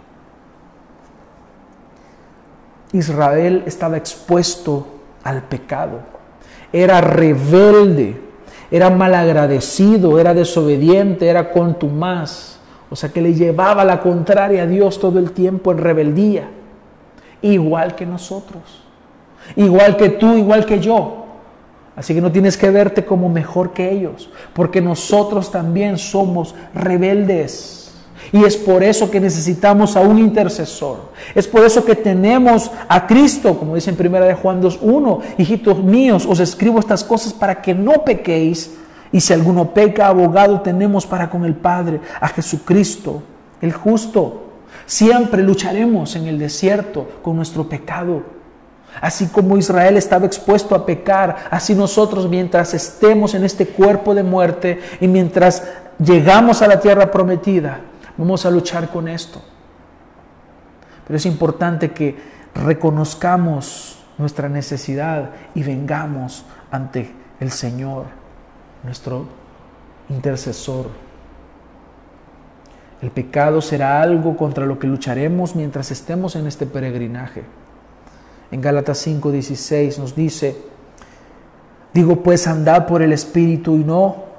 Israel 2.94 3.64
estaba 3.66 3.98
expuesto 3.98 4.88
al 5.24 5.44
pecado, 5.44 6.00
era 6.72 7.02
rebelde, 7.02 8.22
era 8.72 8.90
malagradecido, 8.90 10.20
era 10.20 10.34
desobediente, 10.34 11.28
era 11.28 11.52
contumaz, 11.52 12.60
o 12.90 12.96
sea 12.96 13.10
que 13.10 13.22
le 13.22 13.34
llevaba 13.34 13.84
la 13.84 14.00
contraria 14.00 14.64
a 14.64 14.68
Dios 14.68 15.00
todo 15.00 15.20
el 15.20 15.32
tiempo 15.32 15.72
en 15.72 15.80
rebeldía, 15.80 16.48
igual 17.42 17.96
que 17.96 18.06
nosotros, 18.06 18.84
igual 19.56 19.98
que 19.98 20.10
tú, 20.10 20.38
igual 20.38 20.66
que 20.66 20.80
yo. 20.80 21.20
Así 21.96 22.16
que 22.16 22.22
no 22.22 22.32
tienes 22.32 22.58
que 22.58 22.72
verte 22.72 23.06
como 23.06 23.30
mejor 23.30 23.72
que 23.74 23.92
ellos, 23.92 24.30
porque 24.54 24.82
nosotros 24.82 25.52
también 25.52 25.98
somos 25.98 26.56
rebeldes. 26.74 27.83
Y 28.34 28.44
es 28.44 28.58
por 28.58 28.84
eso 28.84 29.10
que 29.10 29.22
necesitamos 29.22 29.96
a 29.96 30.02
un 30.02 30.20
intercesor. 30.20 31.12
Es 31.34 31.48
por 31.48 31.64
eso 31.64 31.86
que 31.86 31.96
tenemos 31.96 32.70
a 32.90 33.08
Cristo, 33.08 33.58
como 33.58 33.76
dice 33.76 33.92
en 33.92 34.06
1 34.06 34.20
de 34.26 34.34
Juan 34.34 34.62
2.1, 34.62 35.20
hijitos 35.38 35.82
míos, 35.82 36.26
os 36.28 36.42
escribo 36.42 36.80
estas 36.80 37.06
cosas 37.06 37.32
para 37.32 37.62
que 37.62 37.74
no 37.74 38.04
pequéis. 38.04 38.72
Y 39.12 39.22
si 39.22 39.32
alguno 39.32 39.74
peca, 39.74 40.08
abogado 40.08 40.60
tenemos 40.60 41.06
para 41.06 41.30
con 41.30 41.46
el 41.46 41.56
Padre, 41.56 42.02
a 42.20 42.28
Jesucristo, 42.28 43.24
el 43.62 43.72
justo. 43.72 44.42
Siempre 44.86 45.42
lucharemos 45.44 46.16
en 46.18 46.26
el 46.26 46.38
desierto 46.38 47.08
con 47.22 47.38
nuestro 47.38 47.70
pecado 47.70 48.24
Así 49.02 49.28
como 49.28 49.58
Israel 49.58 49.98
estaba 49.98 50.26
expuesto 50.26 50.76
a 50.76 50.86
pecar, 50.86 51.36
así 51.50 51.74
nosotros 51.74 52.30
mientras 52.30 52.74
estemos 52.74 53.34
en 53.34 53.44
este 53.44 53.68
cuerpo 53.68 54.14
de 54.14 54.24
muerte 54.24 54.80
y 55.02 55.08
mientras 55.08 55.64
llegamos 56.04 56.62
a 56.62 56.68
la 56.68 56.80
tierra 56.80 57.12
prometida, 57.12 57.82
vamos 58.18 58.46
a 58.46 58.52
luchar 58.52 58.90
con 58.90 59.08
esto. 59.08 59.42
Pero 61.06 61.18
es 61.18 61.26
importante 61.26 61.92
que 61.92 62.18
reconozcamos 62.56 64.00
nuestra 64.18 64.48
necesidad 64.50 65.32
y 65.56 65.64
vengamos 65.64 66.46
ante 66.72 67.12
el 67.40 67.52
Señor, 67.52 68.06
nuestro 68.84 69.26
intercesor. 70.10 70.88
El 73.02 73.12
pecado 73.12 73.62
será 73.62 74.02
algo 74.02 74.38
contra 74.38 74.66
lo 74.66 74.80
que 74.80 74.88
lucharemos 74.88 75.56
mientras 75.56 75.92
estemos 75.92 76.36
en 76.36 76.48
este 76.48 76.66
peregrinaje. 76.66 77.44
En 78.52 78.62
Gálatas 78.62 79.06
5:16 79.06 79.98
nos 79.98 80.16
dice, 80.16 80.56
digo 81.94 82.24
pues 82.24 82.48
andad 82.48 82.88
por 82.88 83.02
el 83.02 83.12
Espíritu 83.12 83.76
y 83.76 83.84
no 83.84 84.33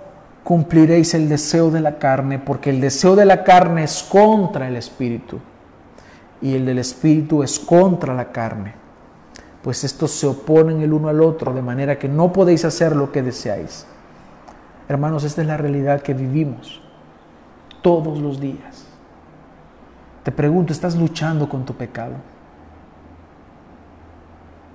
cumpliréis 0.45 1.15
el 1.15 1.29
deseo 1.29 1.71
de 1.71 1.81
la 1.81 1.99
carne, 1.99 2.39
porque 2.39 2.71
el 2.71 2.81
deseo 2.81 3.17
de 3.17 3.25
la 3.25 3.43
carne 3.43 3.83
es 3.83 4.03
contra 4.03 4.69
el 4.69 4.77
Espíritu 4.77 5.41
y 6.43 6.55
el 6.55 6.67
del 6.67 6.79
Espíritu 6.79 7.43
es 7.43 7.59
contra 7.59 8.15
la 8.15 8.31
carne, 8.31 8.75
pues 9.63 9.83
estos 9.83 10.11
se 10.11 10.27
oponen 10.27 10.83
el 10.83 10.93
uno 10.93 11.09
al 11.09 11.23
otro, 11.23 11.55
de 11.55 11.63
manera 11.63 11.99
que 11.99 12.09
no 12.09 12.33
podéis 12.33 12.67
hacer 12.67 12.95
lo 12.95 13.11
que 13.11 13.23
deseáis. 13.23 13.87
Hermanos, 14.87 15.25
esta 15.25 15.41
es 15.41 15.47
la 15.47 15.57
realidad 15.57 16.03
que 16.03 16.13
vivimos 16.13 16.83
todos 17.81 18.19
los 18.19 18.39
días. 18.39 18.85
Te 20.23 20.31
pregunto, 20.31 20.75
¿estás 20.75 20.95
luchando 20.95 21.49
con 21.49 21.65
tu 21.65 21.75
pecado? 21.75 22.15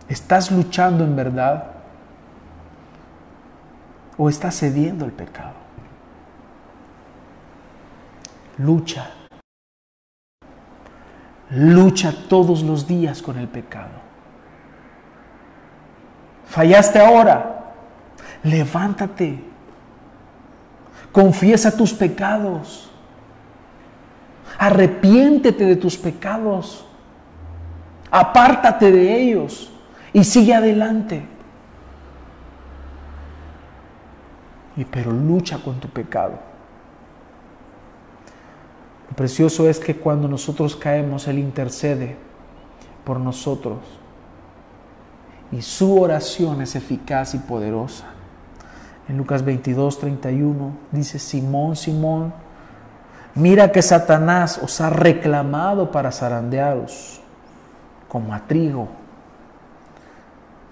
¿Estás 0.08 0.52
luchando 0.52 1.04
en 1.04 1.16
verdad? 1.16 1.68
¿O 4.18 4.28
estás 4.28 4.58
cediendo 4.58 5.06
al 5.06 5.12
pecado? 5.12 5.59
Lucha. 8.60 9.10
Lucha 11.52 12.14
todos 12.28 12.62
los 12.62 12.86
días 12.86 13.22
con 13.22 13.38
el 13.38 13.48
pecado. 13.48 14.10
Fallaste 16.46 17.00
ahora. 17.00 17.74
Levántate. 18.44 19.44
Confiesa 21.12 21.76
tus 21.76 21.94
pecados. 21.94 22.92
Arrepiéntete 24.58 25.66
de 25.66 25.76
tus 25.78 25.98
pecados. 25.98 26.86
Apártate 28.12 28.92
de 28.92 29.22
ellos 29.22 29.72
y 30.12 30.24
sigue 30.24 30.54
adelante. 30.54 31.26
Y 34.76 34.84
pero 34.84 35.12
lucha 35.12 35.60
con 35.60 35.80
tu 35.80 35.88
pecado. 35.88 36.49
Lo 39.10 39.16
precioso 39.16 39.70
es 39.70 39.80
que 39.80 39.96
cuando 39.96 40.28
nosotros 40.28 40.76
caemos, 40.76 41.28
Él 41.28 41.40
intercede 41.40 42.16
por 43.04 43.20
nosotros. 43.20 43.80
Y 45.52 45.62
su 45.62 46.00
oración 46.00 46.62
es 46.62 46.76
eficaz 46.76 47.34
y 47.34 47.40
poderosa. 47.40 48.06
En 49.08 49.18
Lucas 49.18 49.44
22, 49.44 50.00
31 50.00 50.72
dice, 50.92 51.18
Simón, 51.18 51.76
Simón, 51.76 52.32
mira 53.34 53.72
que 53.72 53.82
Satanás 53.82 54.60
os 54.62 54.80
ha 54.82 54.92
reclamado 54.92 55.92
para 55.92 56.12
zarandearos 56.12 57.20
como 58.08 58.34
a 58.34 58.42
trigo 58.48 59.00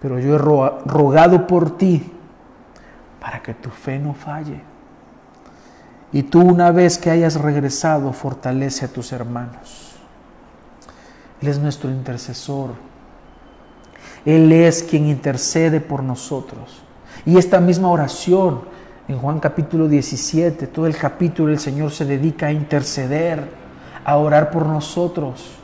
pero 0.01 0.19
yo 0.19 0.35
he 0.35 0.37
rogado 0.37 1.47
por 1.47 1.77
ti 1.77 2.11
para 3.19 3.41
que 3.41 3.53
tu 3.53 3.69
fe 3.69 3.97
no 3.97 4.13
falle. 4.13 4.61
Y 6.13 6.23
tú 6.23 6.41
una 6.41 6.71
vez 6.71 6.97
que 6.97 7.11
hayas 7.11 7.35
regresado, 7.35 8.13
fortalece 8.13 8.85
a 8.85 8.87
tus 8.87 9.11
hermanos. 9.11 9.95
Él 11.41 11.49
es 11.49 11.59
nuestro 11.59 11.89
intercesor. 11.89 12.71
Él 14.25 14.51
es 14.51 14.83
quien 14.83 15.07
intercede 15.07 15.79
por 15.79 16.03
nosotros. 16.03 16.81
Y 17.25 17.37
esta 17.37 17.59
misma 17.59 17.89
oración 17.89 18.61
en 19.07 19.19
Juan 19.19 19.39
capítulo 19.39 19.87
17, 19.87 20.67
todo 20.67 20.87
el 20.87 20.97
capítulo 20.97 21.51
el 21.51 21.59
Señor 21.59 21.91
se 21.91 22.05
dedica 22.05 22.47
a 22.47 22.51
interceder, 22.51 23.49
a 24.03 24.17
orar 24.17 24.51
por 24.51 24.65
nosotros. 24.65 25.56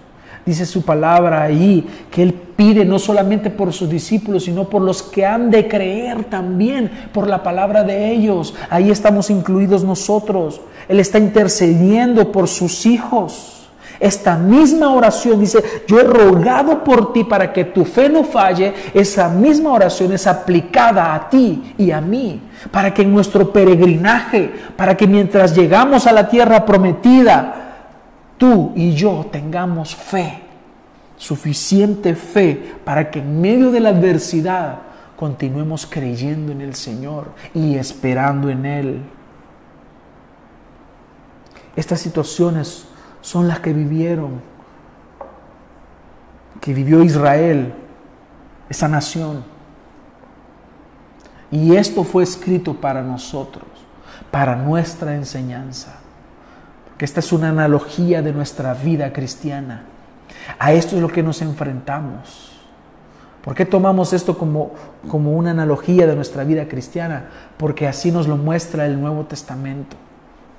Dice 0.46 0.66
su 0.66 0.82
palabra 0.82 1.44
ahí 1.44 1.88
que 2.12 2.22
Él 2.22 2.34
pide 2.34 2.84
no 2.84 3.00
solamente 3.00 3.50
por 3.50 3.72
sus 3.72 3.90
discípulos, 3.90 4.44
sino 4.44 4.66
por 4.66 4.82
los 4.82 5.02
que 5.02 5.26
han 5.26 5.50
de 5.50 5.68
creer 5.70 6.26
también 6.26 6.92
por 7.14 7.28
la 7.28 7.42
palabra 7.42 7.84
de 7.84 8.12
ellos. 8.12 8.54
Ahí 8.70 8.92
estamos 8.92 9.30
incluidos 9.30 9.86
nosotros. 9.86 10.60
Él 10.90 11.00
está 11.00 11.18
intercediendo 11.18 12.32
por 12.32 12.50
sus 12.50 12.86
hijos. 12.86 13.70
Esta 14.02 14.36
misma 14.38 14.94
oración 14.94 15.40
dice, 15.40 15.64
yo 15.88 15.98
he 15.98 16.04
rogado 16.04 16.84
por 16.84 17.14
ti 17.14 17.24
para 17.24 17.54
que 17.54 17.64
tu 17.64 17.86
fe 17.86 18.10
no 18.10 18.26
falle. 18.26 18.74
Esa 18.94 19.30
misma 19.30 19.72
oración 19.72 20.12
es 20.12 20.28
aplicada 20.28 21.16
a 21.16 21.30
ti 21.30 21.74
y 21.78 21.92
a 21.92 22.02
mí, 22.02 22.42
para 22.70 22.94
que 22.94 23.04
en 23.04 23.14
nuestro 23.14 23.54
peregrinaje, 23.54 24.52
para 24.76 24.98
que 24.98 25.08
mientras 25.08 25.56
llegamos 25.56 26.06
a 26.06 26.12
la 26.12 26.28
tierra 26.28 26.66
prometida, 26.66 27.63
tú 28.44 28.74
y 28.76 28.94
yo 28.94 29.26
tengamos 29.32 29.96
fe, 29.96 30.42
suficiente 31.16 32.14
fe 32.14 32.76
para 32.84 33.10
que 33.10 33.20
en 33.20 33.40
medio 33.40 33.72
de 33.72 33.80
la 33.80 33.88
adversidad 33.88 34.80
continuemos 35.16 35.88
creyendo 35.90 36.52
en 36.52 36.60
el 36.60 36.76
Señor 36.76 37.32
y 37.54 37.76
esperando 37.76 38.50
en 38.50 38.66
Él. 38.66 39.02
Estas 41.78 42.02
situaciones 42.02 42.86
son 43.22 43.48
las 43.48 43.62
que 43.62 43.72
vivieron, 43.72 44.42
que 46.60 46.74
vivió 46.74 47.02
Israel, 47.02 47.74
esa 48.68 48.90
nación. 48.90 49.46
Y 51.50 51.78
esto 51.78 52.04
fue 52.04 52.24
escrito 52.24 52.74
para 52.74 53.02
nosotros, 53.04 53.64
para 54.32 54.58
nuestra 54.58 55.16
enseñanza. 55.16 56.03
Que 56.98 57.06
esta 57.06 57.20
es 57.20 57.32
una 57.32 57.50
analogía 57.50 58.22
de 58.22 58.34
nuestra 58.34 58.74
vida 58.74 59.12
cristiana. 59.14 59.84
A 60.60 60.74
esto 60.74 60.96
es 60.96 61.02
lo 61.02 61.10
que 61.10 61.24
nos 61.24 61.42
enfrentamos. 61.42 62.52
¿Por 63.44 63.56
qué 63.56 63.66
tomamos 63.66 64.14
esto 64.14 64.38
como, 64.38 64.72
como 65.10 65.34
una 65.34 65.52
analogía 65.52 66.08
de 66.08 66.16
nuestra 66.16 66.44
vida 66.44 66.68
cristiana? 66.68 67.26
Porque 67.58 67.88
así 67.88 68.12
nos 68.12 68.28
lo 68.28 68.38
muestra 68.38 68.86
el 68.86 69.00
Nuevo 69.00 69.26
Testamento. 69.26 69.98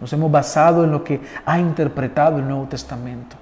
Nos 0.01 0.13
hemos 0.13 0.31
basado 0.31 0.85
en 0.85 0.91
lo 0.91 1.03
que 1.03 1.21
ha 1.47 1.59
interpretado 1.59 2.39
el 2.39 2.47
Nuevo 2.47 2.67
Testamento. 2.67 3.37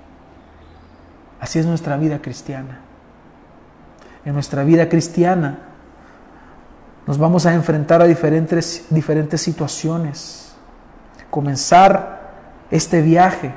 Así 1.40 1.58
es 1.58 1.66
nuestra 1.66 1.96
vida 1.96 2.22
cristiana. 2.22 2.78
En 4.24 4.34
nuestra 4.34 4.62
vida 4.62 4.88
cristiana 4.88 5.58
nos 7.04 7.18
vamos 7.18 7.46
a 7.46 7.54
enfrentar 7.54 8.00
a 8.00 8.04
diferentes, 8.04 8.86
diferentes 8.90 9.40
situaciones. 9.40 10.54
Comenzar 11.30 12.21
este 12.72 13.02
viaje 13.02 13.52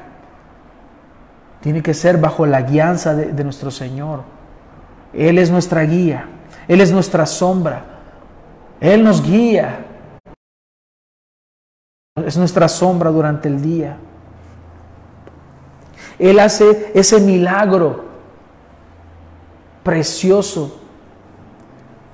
tiene 1.62 1.82
que 1.82 1.96
ser 1.96 2.20
bajo 2.20 2.46
la 2.46 2.62
guianza 2.62 3.16
de, 3.16 3.32
de 3.32 3.44
nuestro 3.44 3.72
Señor. 3.72 4.22
Él 5.14 5.40
es 5.40 5.50
nuestra 5.50 5.84
guía, 5.84 6.28
Él 6.68 6.82
es 6.82 6.92
nuestra 6.92 7.26
sombra, 7.26 7.86
Él 8.82 9.04
nos 9.04 9.24
guía, 9.24 9.86
es 12.24 12.38
nuestra 12.38 12.68
sombra 12.68 13.10
durante 13.10 13.48
el 13.48 13.62
día. 13.62 13.98
Él 16.20 16.40
hace 16.40 16.92
ese 16.94 17.20
milagro 17.20 18.06
precioso 19.84 20.82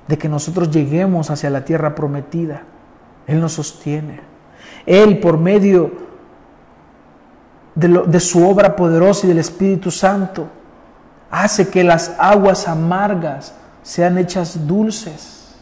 de 0.06 0.18
que 0.18 0.28
nosotros 0.28 0.70
lleguemos 0.70 1.30
hacia 1.30 1.50
la 1.50 1.64
tierra 1.64 1.94
prometida. 1.94 2.62
Él 3.26 3.40
nos 3.40 3.54
sostiene. 3.54 4.20
Él, 4.86 5.20
por 5.20 5.38
medio 5.38 6.01
de, 7.74 8.20
su 8.20 8.46
obra 8.46 8.76
poderosa 8.76 9.26
y 9.26 9.28
del 9.28 9.38
Espíritu 9.38 9.90
Santo, 9.90 10.48
hace 11.30 11.68
que 11.68 11.82
las 11.82 12.14
aguas 12.18 12.68
amargas 12.68 13.54
sean 13.82 14.18
hechas 14.18 14.66
dulces. 14.66 15.54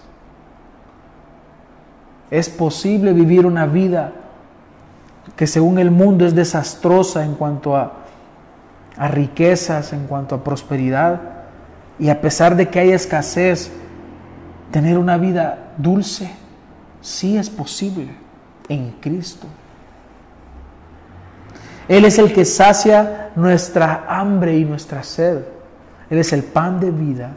Es 2.31 2.49
posible 2.49 3.13
vivir 3.13 3.47
una 3.47 3.67
vida 3.67 4.13
que 5.37 5.47
según 5.47 5.79
el 5.79 5.91
mundo 5.91 6.27
es 6.27 6.35
desastrosa 6.35 7.25
en 7.25 7.35
cuanto 7.35 7.77
a, 7.77 7.93
a 8.97 9.09
riquezas, 9.09 9.93
en 9.93 10.07
cuanto 10.07 10.35
a 10.35 10.45
prosperidad, 10.45 11.21
y 11.99 12.09
a 12.09 12.21
pesar 12.21 12.57
de 12.57 12.69
que 12.69 12.81
hay 12.81 12.91
escasez, 12.91 13.71
tener 14.71 14.99
una 14.99 15.17
vida 15.17 15.73
dulce, 15.77 16.31
sí 17.01 17.37
es 17.37 17.51
posible 17.51 18.11
en 18.69 18.93
Cristo. 19.01 19.47
Él 21.91 22.05
es 22.05 22.21
el 22.21 22.33
que 22.33 22.45
sacia 22.45 23.31
nuestra 23.35 24.05
hambre 24.09 24.57
y 24.57 24.65
nuestra 24.65 25.03
sed. 25.03 25.41
Él 26.09 26.19
es 26.19 26.33
el 26.33 26.45
pan 26.45 26.79
de 26.79 26.93
vida 26.93 27.33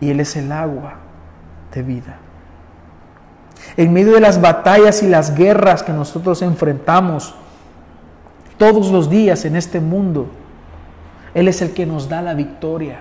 y 0.00 0.10
Él 0.10 0.18
es 0.18 0.34
el 0.34 0.50
agua 0.50 0.94
de 1.72 1.82
vida. 1.84 2.16
En 3.76 3.92
medio 3.92 4.14
de 4.14 4.20
las 4.20 4.40
batallas 4.40 5.04
y 5.04 5.08
las 5.08 5.36
guerras 5.36 5.84
que 5.84 5.92
nosotros 5.92 6.42
enfrentamos 6.42 7.32
todos 8.58 8.90
los 8.90 9.08
días 9.08 9.44
en 9.44 9.54
este 9.54 9.78
mundo, 9.78 10.26
Él 11.32 11.46
es 11.46 11.62
el 11.62 11.70
que 11.70 11.86
nos 11.86 12.08
da 12.08 12.22
la 12.22 12.34
victoria. 12.34 12.98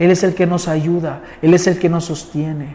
Él 0.00 0.10
es 0.10 0.24
el 0.24 0.34
que 0.34 0.48
nos 0.48 0.66
ayuda, 0.66 1.20
Él 1.42 1.54
es 1.54 1.68
el 1.68 1.78
que 1.78 1.88
nos 1.88 2.06
sostiene. 2.06 2.74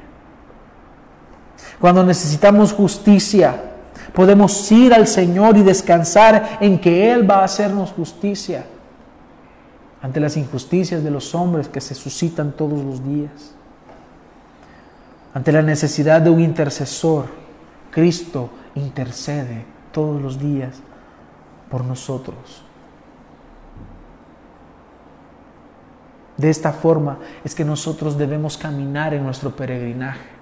Cuando 1.77 2.05
necesitamos 2.05 2.71
justicia, 2.71 3.68
podemos 4.13 4.71
ir 4.71 4.93
al 4.93 5.07
Señor 5.07 5.57
y 5.57 5.63
descansar 5.63 6.57
en 6.61 6.79
que 6.79 7.11
Él 7.11 7.29
va 7.29 7.41
a 7.41 7.45
hacernos 7.45 7.91
justicia 7.91 8.65
ante 10.01 10.19
las 10.19 10.37
injusticias 10.37 11.03
de 11.03 11.11
los 11.11 11.35
hombres 11.35 11.67
que 11.67 11.81
se 11.81 11.95
suscitan 11.95 12.51
todos 12.53 12.83
los 12.83 13.03
días. 13.03 13.53
Ante 15.33 15.51
la 15.51 15.61
necesidad 15.61 16.21
de 16.21 16.29
un 16.29 16.39
intercesor, 16.39 17.25
Cristo 17.91 18.49
intercede 18.75 19.65
todos 19.91 20.21
los 20.21 20.39
días 20.39 20.75
por 21.69 21.83
nosotros. 21.83 22.63
De 26.37 26.49
esta 26.49 26.71
forma 26.71 27.19
es 27.43 27.53
que 27.53 27.65
nosotros 27.65 28.17
debemos 28.17 28.57
caminar 28.57 29.13
en 29.13 29.23
nuestro 29.25 29.55
peregrinaje, 29.55 30.38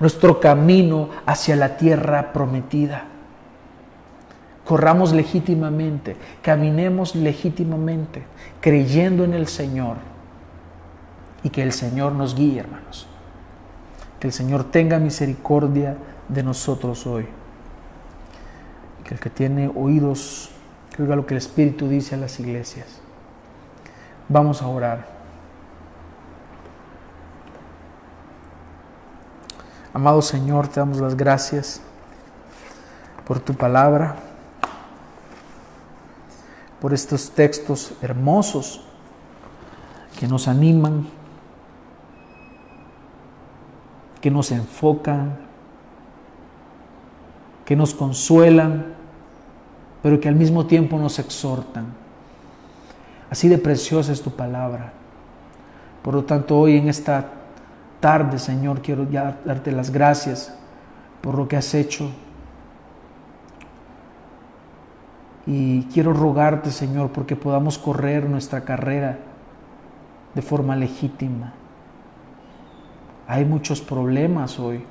nuestro 0.00 0.40
camino 0.40 1.10
hacia 1.26 1.56
la 1.56 1.76
tierra 1.76 2.32
prometida. 2.32 3.04
Corramos 4.64 5.12
legítimamente, 5.12 6.16
caminemos 6.40 7.14
legítimamente, 7.14 8.22
creyendo 8.60 9.24
en 9.24 9.34
el 9.34 9.48
Señor 9.48 9.96
y 11.42 11.50
que 11.50 11.62
el 11.62 11.72
Señor 11.72 12.12
nos 12.12 12.34
guíe, 12.34 12.60
hermanos. 12.60 13.06
Que 14.20 14.28
el 14.28 14.32
Señor 14.32 14.64
tenga 14.70 14.98
misericordia 14.98 15.96
de 16.28 16.42
nosotros 16.44 17.06
hoy. 17.06 17.26
Que 19.04 19.14
el 19.14 19.20
que 19.20 19.30
tiene 19.30 19.70
oídos, 19.74 20.50
que 20.94 21.02
oiga 21.02 21.16
lo 21.16 21.26
que 21.26 21.34
el 21.34 21.38
Espíritu 21.38 21.88
dice 21.88 22.14
a 22.14 22.18
las 22.18 22.38
iglesias. 22.38 23.00
Vamos 24.28 24.62
a 24.62 24.68
orar. 24.68 25.11
Amado 29.94 30.22
Señor, 30.22 30.68
te 30.68 30.80
damos 30.80 31.00
las 31.00 31.14
gracias 31.14 31.82
por 33.26 33.40
tu 33.40 33.52
palabra, 33.52 34.16
por 36.80 36.94
estos 36.94 37.30
textos 37.30 37.92
hermosos 38.00 38.82
que 40.18 40.26
nos 40.26 40.48
animan, 40.48 41.06
que 44.22 44.30
nos 44.30 44.50
enfocan, 44.50 45.36
que 47.66 47.76
nos 47.76 47.94
consuelan, 47.94 48.94
pero 50.02 50.18
que 50.20 50.28
al 50.28 50.36
mismo 50.36 50.64
tiempo 50.64 50.98
nos 50.98 51.18
exhortan. 51.18 51.84
Así 53.28 53.46
de 53.46 53.58
preciosa 53.58 54.10
es 54.10 54.22
tu 54.22 54.30
palabra. 54.30 54.92
Por 56.02 56.14
lo 56.14 56.24
tanto, 56.24 56.58
hoy 56.58 56.78
en 56.78 56.88
esta 56.88 57.41
tarde, 58.02 58.38
Señor, 58.38 58.82
quiero 58.82 59.06
darte 59.06 59.72
las 59.72 59.90
gracias 59.90 60.54
por 61.22 61.38
lo 61.38 61.48
que 61.48 61.56
has 61.56 61.72
hecho. 61.72 62.10
Y 65.46 65.84
quiero 65.84 66.12
rogarte, 66.12 66.70
Señor, 66.70 67.12
porque 67.12 67.34
podamos 67.34 67.78
correr 67.78 68.28
nuestra 68.28 68.60
carrera 68.60 69.18
de 70.34 70.42
forma 70.42 70.76
legítima 70.76 71.54
hay 73.32 73.46
muchos 73.46 73.80
problemas 73.80 74.58
hoy 74.58 74.82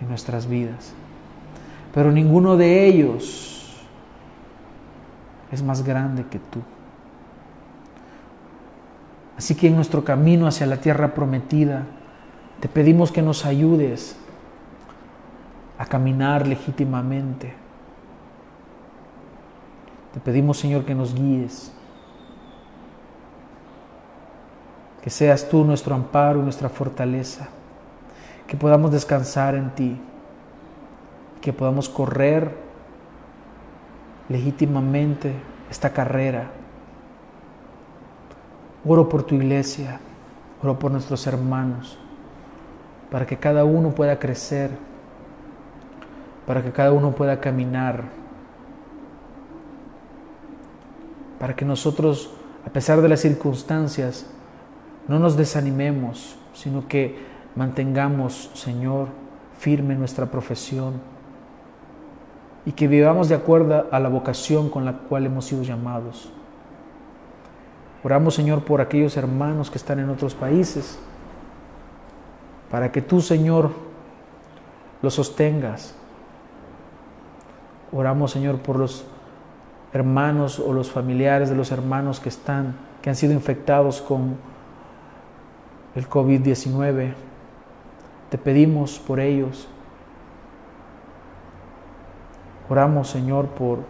en 0.00 0.08
nuestras 0.08 0.48
vidas, 0.48 0.94
pero 1.92 2.10
ninguno 2.10 2.56
de 2.56 2.86
ellos 2.86 3.76
es 5.50 5.62
más 5.62 5.84
grande 5.84 6.24
que 6.30 6.38
tú. 6.38 6.60
Así 9.36 9.54
que 9.54 9.68
en 9.68 9.76
nuestro 9.76 10.02
camino 10.02 10.46
hacia 10.46 10.66
la 10.66 10.78
tierra 10.78 11.14
prometida, 11.14 11.82
te 12.62 12.68
pedimos 12.68 13.12
que 13.12 13.20
nos 13.20 13.44
ayudes 13.44 14.16
a 15.76 15.84
caminar 15.84 16.46
legítimamente. 16.46 17.52
Te 20.14 20.20
pedimos, 20.20 20.58
Señor, 20.58 20.84
que 20.84 20.94
nos 20.94 21.14
guíes. 21.14 21.72
que 25.02 25.10
seas 25.10 25.48
tú 25.48 25.64
nuestro 25.64 25.94
amparo 25.96 26.38
y 26.38 26.42
nuestra 26.44 26.68
fortaleza, 26.68 27.48
que 28.46 28.56
podamos 28.56 28.92
descansar 28.92 29.56
en 29.56 29.70
ti, 29.74 30.00
que 31.40 31.52
podamos 31.52 31.88
correr 31.88 32.56
legítimamente 34.28 35.34
esta 35.68 35.92
carrera. 35.92 36.52
Oro 38.86 39.08
por 39.08 39.24
tu 39.24 39.34
iglesia, 39.34 39.98
oro 40.62 40.78
por 40.78 40.92
nuestros 40.92 41.26
hermanos, 41.26 41.98
para 43.12 43.26
que 43.26 43.36
cada 43.36 43.66
uno 43.66 43.90
pueda 43.90 44.18
crecer, 44.18 44.70
para 46.46 46.62
que 46.62 46.72
cada 46.72 46.92
uno 46.92 47.12
pueda 47.12 47.40
caminar, 47.40 48.04
para 51.38 51.54
que 51.54 51.66
nosotros, 51.66 52.30
a 52.66 52.70
pesar 52.70 53.02
de 53.02 53.10
las 53.10 53.20
circunstancias, 53.20 54.24
no 55.08 55.18
nos 55.18 55.36
desanimemos, 55.36 56.36
sino 56.54 56.88
que 56.88 57.18
mantengamos, 57.54 58.50
Señor, 58.54 59.08
firme 59.58 59.94
nuestra 59.94 60.24
profesión 60.30 60.94
y 62.64 62.72
que 62.72 62.88
vivamos 62.88 63.28
de 63.28 63.34
acuerdo 63.34 63.88
a 63.90 64.00
la 64.00 64.08
vocación 64.08 64.70
con 64.70 64.86
la 64.86 64.94
cual 64.94 65.26
hemos 65.26 65.44
sido 65.44 65.62
llamados. 65.62 66.32
Oramos, 68.02 68.34
Señor, 68.34 68.64
por 68.64 68.80
aquellos 68.80 69.18
hermanos 69.18 69.70
que 69.70 69.76
están 69.76 69.98
en 69.98 70.08
otros 70.08 70.34
países, 70.34 70.98
para 72.72 72.90
que 72.90 73.02
tú, 73.02 73.20
Señor, 73.20 73.70
los 75.02 75.12
sostengas. 75.12 75.94
Oramos, 77.92 78.30
Señor, 78.30 78.60
por 78.60 78.78
los 78.78 79.04
hermanos 79.92 80.58
o 80.58 80.72
los 80.72 80.90
familiares 80.90 81.50
de 81.50 81.54
los 81.54 81.70
hermanos 81.70 82.18
que 82.18 82.30
están, 82.30 82.74
que 83.02 83.10
han 83.10 83.16
sido 83.16 83.34
infectados 83.34 84.00
con 84.00 84.38
el 85.94 86.08
COVID-19. 86.08 87.12
Te 88.30 88.38
pedimos 88.38 88.98
por 88.98 89.20
ellos. 89.20 89.68
Oramos, 92.70 93.10
Señor, 93.10 93.48
por 93.48 93.80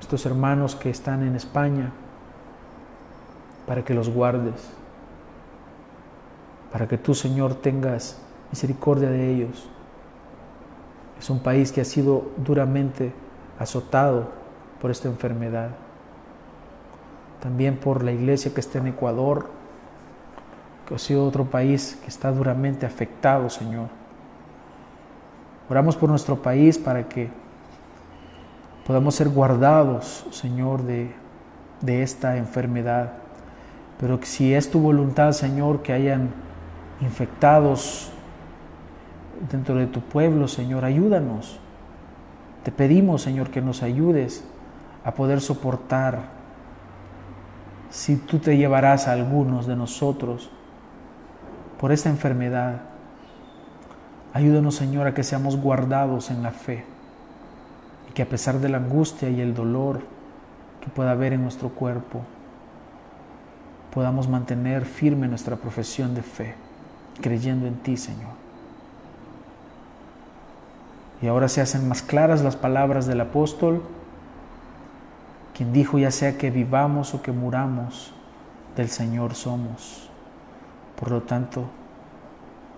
estos 0.00 0.24
hermanos 0.24 0.74
que 0.74 0.88
están 0.88 1.22
en 1.22 1.36
España, 1.36 1.92
para 3.66 3.84
que 3.84 3.92
los 3.92 4.08
guardes, 4.08 4.77
para 6.72 6.86
que 6.86 6.98
tú, 6.98 7.14
Señor, 7.14 7.54
tengas 7.54 8.20
misericordia 8.50 9.10
de 9.10 9.30
ellos. 9.30 9.68
Es 11.18 11.30
un 11.30 11.40
país 11.40 11.72
que 11.72 11.80
ha 11.80 11.84
sido 11.84 12.30
duramente 12.36 13.12
azotado 13.58 14.28
por 14.80 14.90
esta 14.90 15.08
enfermedad. 15.08 15.70
También 17.40 17.76
por 17.76 18.02
la 18.02 18.12
iglesia 18.12 18.52
que 18.52 18.60
está 18.60 18.78
en 18.78 18.88
Ecuador, 18.88 19.48
que 20.86 20.94
ha 20.94 20.98
sido 20.98 21.26
otro 21.26 21.44
país 21.44 21.98
que 22.02 22.08
está 22.08 22.32
duramente 22.32 22.86
afectado, 22.86 23.50
Señor. 23.50 23.88
Oramos 25.68 25.96
por 25.96 26.08
nuestro 26.08 26.40
país 26.40 26.78
para 26.78 27.08
que 27.08 27.28
podamos 28.86 29.14
ser 29.14 29.28
guardados, 29.28 30.26
Señor, 30.30 30.82
de, 30.82 31.12
esta 31.82 32.38
enfermedad. 32.38 33.12
Pero 34.00 34.18
si 34.22 34.54
es 34.54 34.70
tu 34.70 34.80
voluntad, 34.80 35.32
Señor, 35.32 35.82
que 35.82 35.92
hayan 35.92 36.30
infectados 37.00 38.10
dentro 39.50 39.76
de 39.76 39.86
tu 39.86 40.00
pueblo, 40.00 40.48
Señor, 40.48 40.84
ayúdanos. 40.84 41.58
Te 42.64 42.72
pedimos, 42.72 43.22
Señor, 43.22 43.50
que 43.50 43.60
nos 43.60 43.82
ayudes 43.82 44.44
a 45.04 45.12
poder 45.12 45.40
soportar 45.40 46.38
si 47.90 48.16
tú 48.16 48.38
te 48.38 48.56
llevarás 48.56 49.08
a 49.08 49.12
algunos 49.12 49.66
de 49.66 49.76
nosotros 49.76 50.50
por 51.80 51.92
esta 51.92 52.10
enfermedad. 52.10 52.80
Ayúdanos, 54.34 54.74
Señor, 54.74 55.06
a 55.06 55.14
que 55.14 55.22
seamos 55.22 55.56
guardados 55.56 56.30
en 56.30 56.42
la 56.42 56.50
fe 56.50 56.84
y 58.08 58.12
que 58.12 58.22
a 58.22 58.28
pesar 58.28 58.58
de 58.58 58.68
la 58.68 58.78
angustia 58.78 59.30
y 59.30 59.40
el 59.40 59.54
dolor 59.54 60.00
que 60.80 60.88
pueda 60.88 61.12
haber 61.12 61.32
en 61.32 61.42
nuestro 61.42 61.70
cuerpo, 61.70 62.22
podamos 63.94 64.28
mantener 64.28 64.84
firme 64.84 65.28
nuestra 65.28 65.56
profesión 65.56 66.14
de 66.14 66.22
fe, 66.22 66.54
creyendo 67.20 67.66
en 67.66 67.76
ti, 67.76 67.96
Señor. 67.96 68.32
Y 71.20 71.26
ahora 71.26 71.48
se 71.48 71.60
hacen 71.60 71.88
más 71.88 72.02
claras 72.02 72.42
las 72.42 72.56
palabras 72.56 73.06
del 73.06 73.20
apóstol 73.20 73.82
quien 75.58 75.72
dijo 75.72 75.98
ya 75.98 76.12
sea 76.12 76.38
que 76.38 76.52
vivamos 76.52 77.14
o 77.14 77.20
que 77.20 77.32
muramos, 77.32 78.12
del 78.76 78.88
Señor 78.88 79.34
somos. 79.34 80.08
Por 80.96 81.10
lo 81.10 81.22
tanto, 81.22 81.64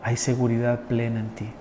hay 0.02 0.16
seguridad 0.16 0.80
plena 0.88 1.20
en 1.20 1.28
ti. 1.34 1.52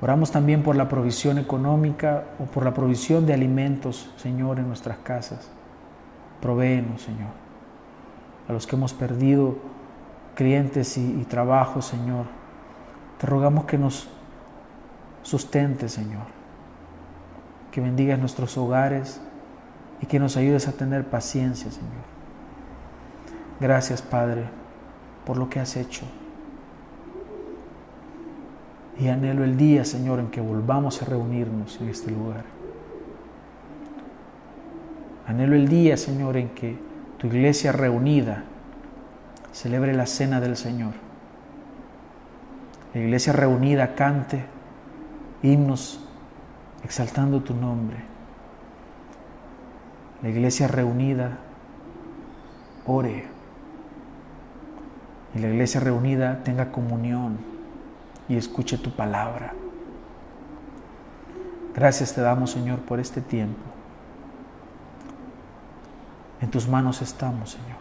Oramos 0.00 0.30
también 0.30 0.62
por 0.62 0.76
la 0.76 0.88
provisión 0.88 1.38
económica 1.38 2.22
o 2.38 2.44
por 2.44 2.64
la 2.64 2.72
provisión 2.72 3.26
de 3.26 3.34
alimentos, 3.34 4.12
Señor, 4.16 4.60
en 4.60 4.68
nuestras 4.68 4.98
casas. 4.98 5.50
Provéenos, 6.40 7.02
Señor. 7.02 7.30
A 8.48 8.52
los 8.52 8.68
que 8.68 8.76
hemos 8.76 8.92
perdido 8.92 9.56
clientes 10.34 10.96
y, 10.98 11.20
y 11.20 11.24
trabajo, 11.24 11.82
Señor, 11.82 12.26
te 13.18 13.26
rogamos 13.26 13.64
que 13.64 13.78
nos 13.78 14.08
sustente, 15.22 15.88
Señor. 15.88 16.26
Que 17.70 17.80
bendigas 17.80 18.18
nuestros 18.18 18.56
hogares, 18.58 19.20
y 20.02 20.06
que 20.06 20.18
nos 20.18 20.36
ayudes 20.36 20.66
a 20.66 20.72
tener 20.72 21.04
paciencia, 21.04 21.70
Señor. 21.70 22.12
Gracias, 23.60 24.02
Padre, 24.02 24.44
por 25.24 25.36
lo 25.36 25.48
que 25.48 25.60
has 25.60 25.76
hecho. 25.76 26.04
Y 28.98 29.08
anhelo 29.08 29.44
el 29.44 29.56
día, 29.56 29.84
Señor, 29.84 30.18
en 30.18 30.28
que 30.30 30.40
volvamos 30.40 31.00
a 31.00 31.04
reunirnos 31.04 31.80
en 31.80 31.88
este 31.88 32.10
lugar. 32.10 32.44
Anhelo 35.26 35.54
el 35.54 35.68
día, 35.68 35.96
Señor, 35.96 36.36
en 36.36 36.48
que 36.50 36.76
tu 37.18 37.28
iglesia 37.28 37.70
reunida 37.70 38.44
celebre 39.52 39.94
la 39.94 40.06
cena 40.06 40.40
del 40.40 40.56
Señor. 40.56 40.94
La 42.94 43.00
iglesia 43.00 43.32
reunida 43.32 43.94
cante 43.94 44.44
himnos 45.42 46.04
exaltando 46.84 47.40
tu 47.42 47.54
nombre 47.54 48.12
la 50.22 50.28
iglesia 50.28 50.68
reunida 50.68 51.38
ore 52.86 53.26
y 55.34 55.38
la 55.38 55.48
iglesia 55.48 55.80
reunida 55.80 56.44
tenga 56.44 56.70
comunión 56.70 57.38
y 58.28 58.36
escuche 58.36 58.78
tu 58.78 58.92
palabra. 58.92 59.52
Gracias 61.74 62.14
te 62.14 62.20
damos, 62.20 62.50
Señor, 62.50 62.80
por 62.80 63.00
este 63.00 63.20
tiempo. 63.20 63.62
En 66.40 66.50
tus 66.50 66.68
manos 66.68 67.02
estamos, 67.02 67.50
Señor. 67.50 67.71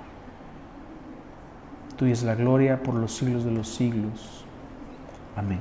Tuya 2.02 2.14
es 2.14 2.24
la 2.24 2.34
gloria 2.34 2.82
por 2.82 2.96
los 2.96 3.14
siglos 3.16 3.46
de 3.46 3.52
los 3.52 3.68
siglos. 3.68 4.44
Amén. 5.36 5.60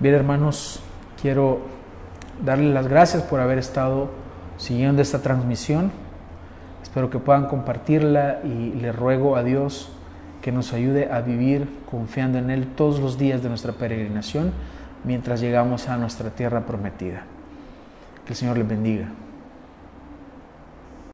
Bien, 0.00 0.14
hermanos, 0.14 0.80
quiero 1.22 1.60
darle 2.44 2.70
las 2.70 2.86
gracias 2.86 3.22
por 3.22 3.40
haber 3.40 3.56
estado 3.56 4.10
siguiendo 4.58 5.00
esta 5.00 5.22
transmisión. 5.22 5.92
Espero 6.82 7.08
que 7.08 7.18
puedan 7.18 7.46
compartirla 7.46 8.40
y 8.44 8.78
le 8.78 8.92
ruego 8.92 9.36
a 9.36 9.42
Dios 9.42 9.90
que 10.42 10.52
nos 10.52 10.74
ayude 10.74 11.10
a 11.10 11.22
vivir 11.22 11.66
confiando 11.90 12.36
en 12.36 12.50
Él 12.50 12.66
todos 12.76 13.00
los 13.00 13.16
días 13.16 13.42
de 13.42 13.48
nuestra 13.48 13.72
peregrinación 13.72 14.52
mientras 15.04 15.40
llegamos 15.40 15.88
a 15.88 15.96
nuestra 15.96 16.28
tierra 16.28 16.66
prometida. 16.66 17.22
Que 18.26 18.34
el 18.34 18.36
Señor 18.36 18.58
les 18.58 18.68
bendiga. 18.68 19.08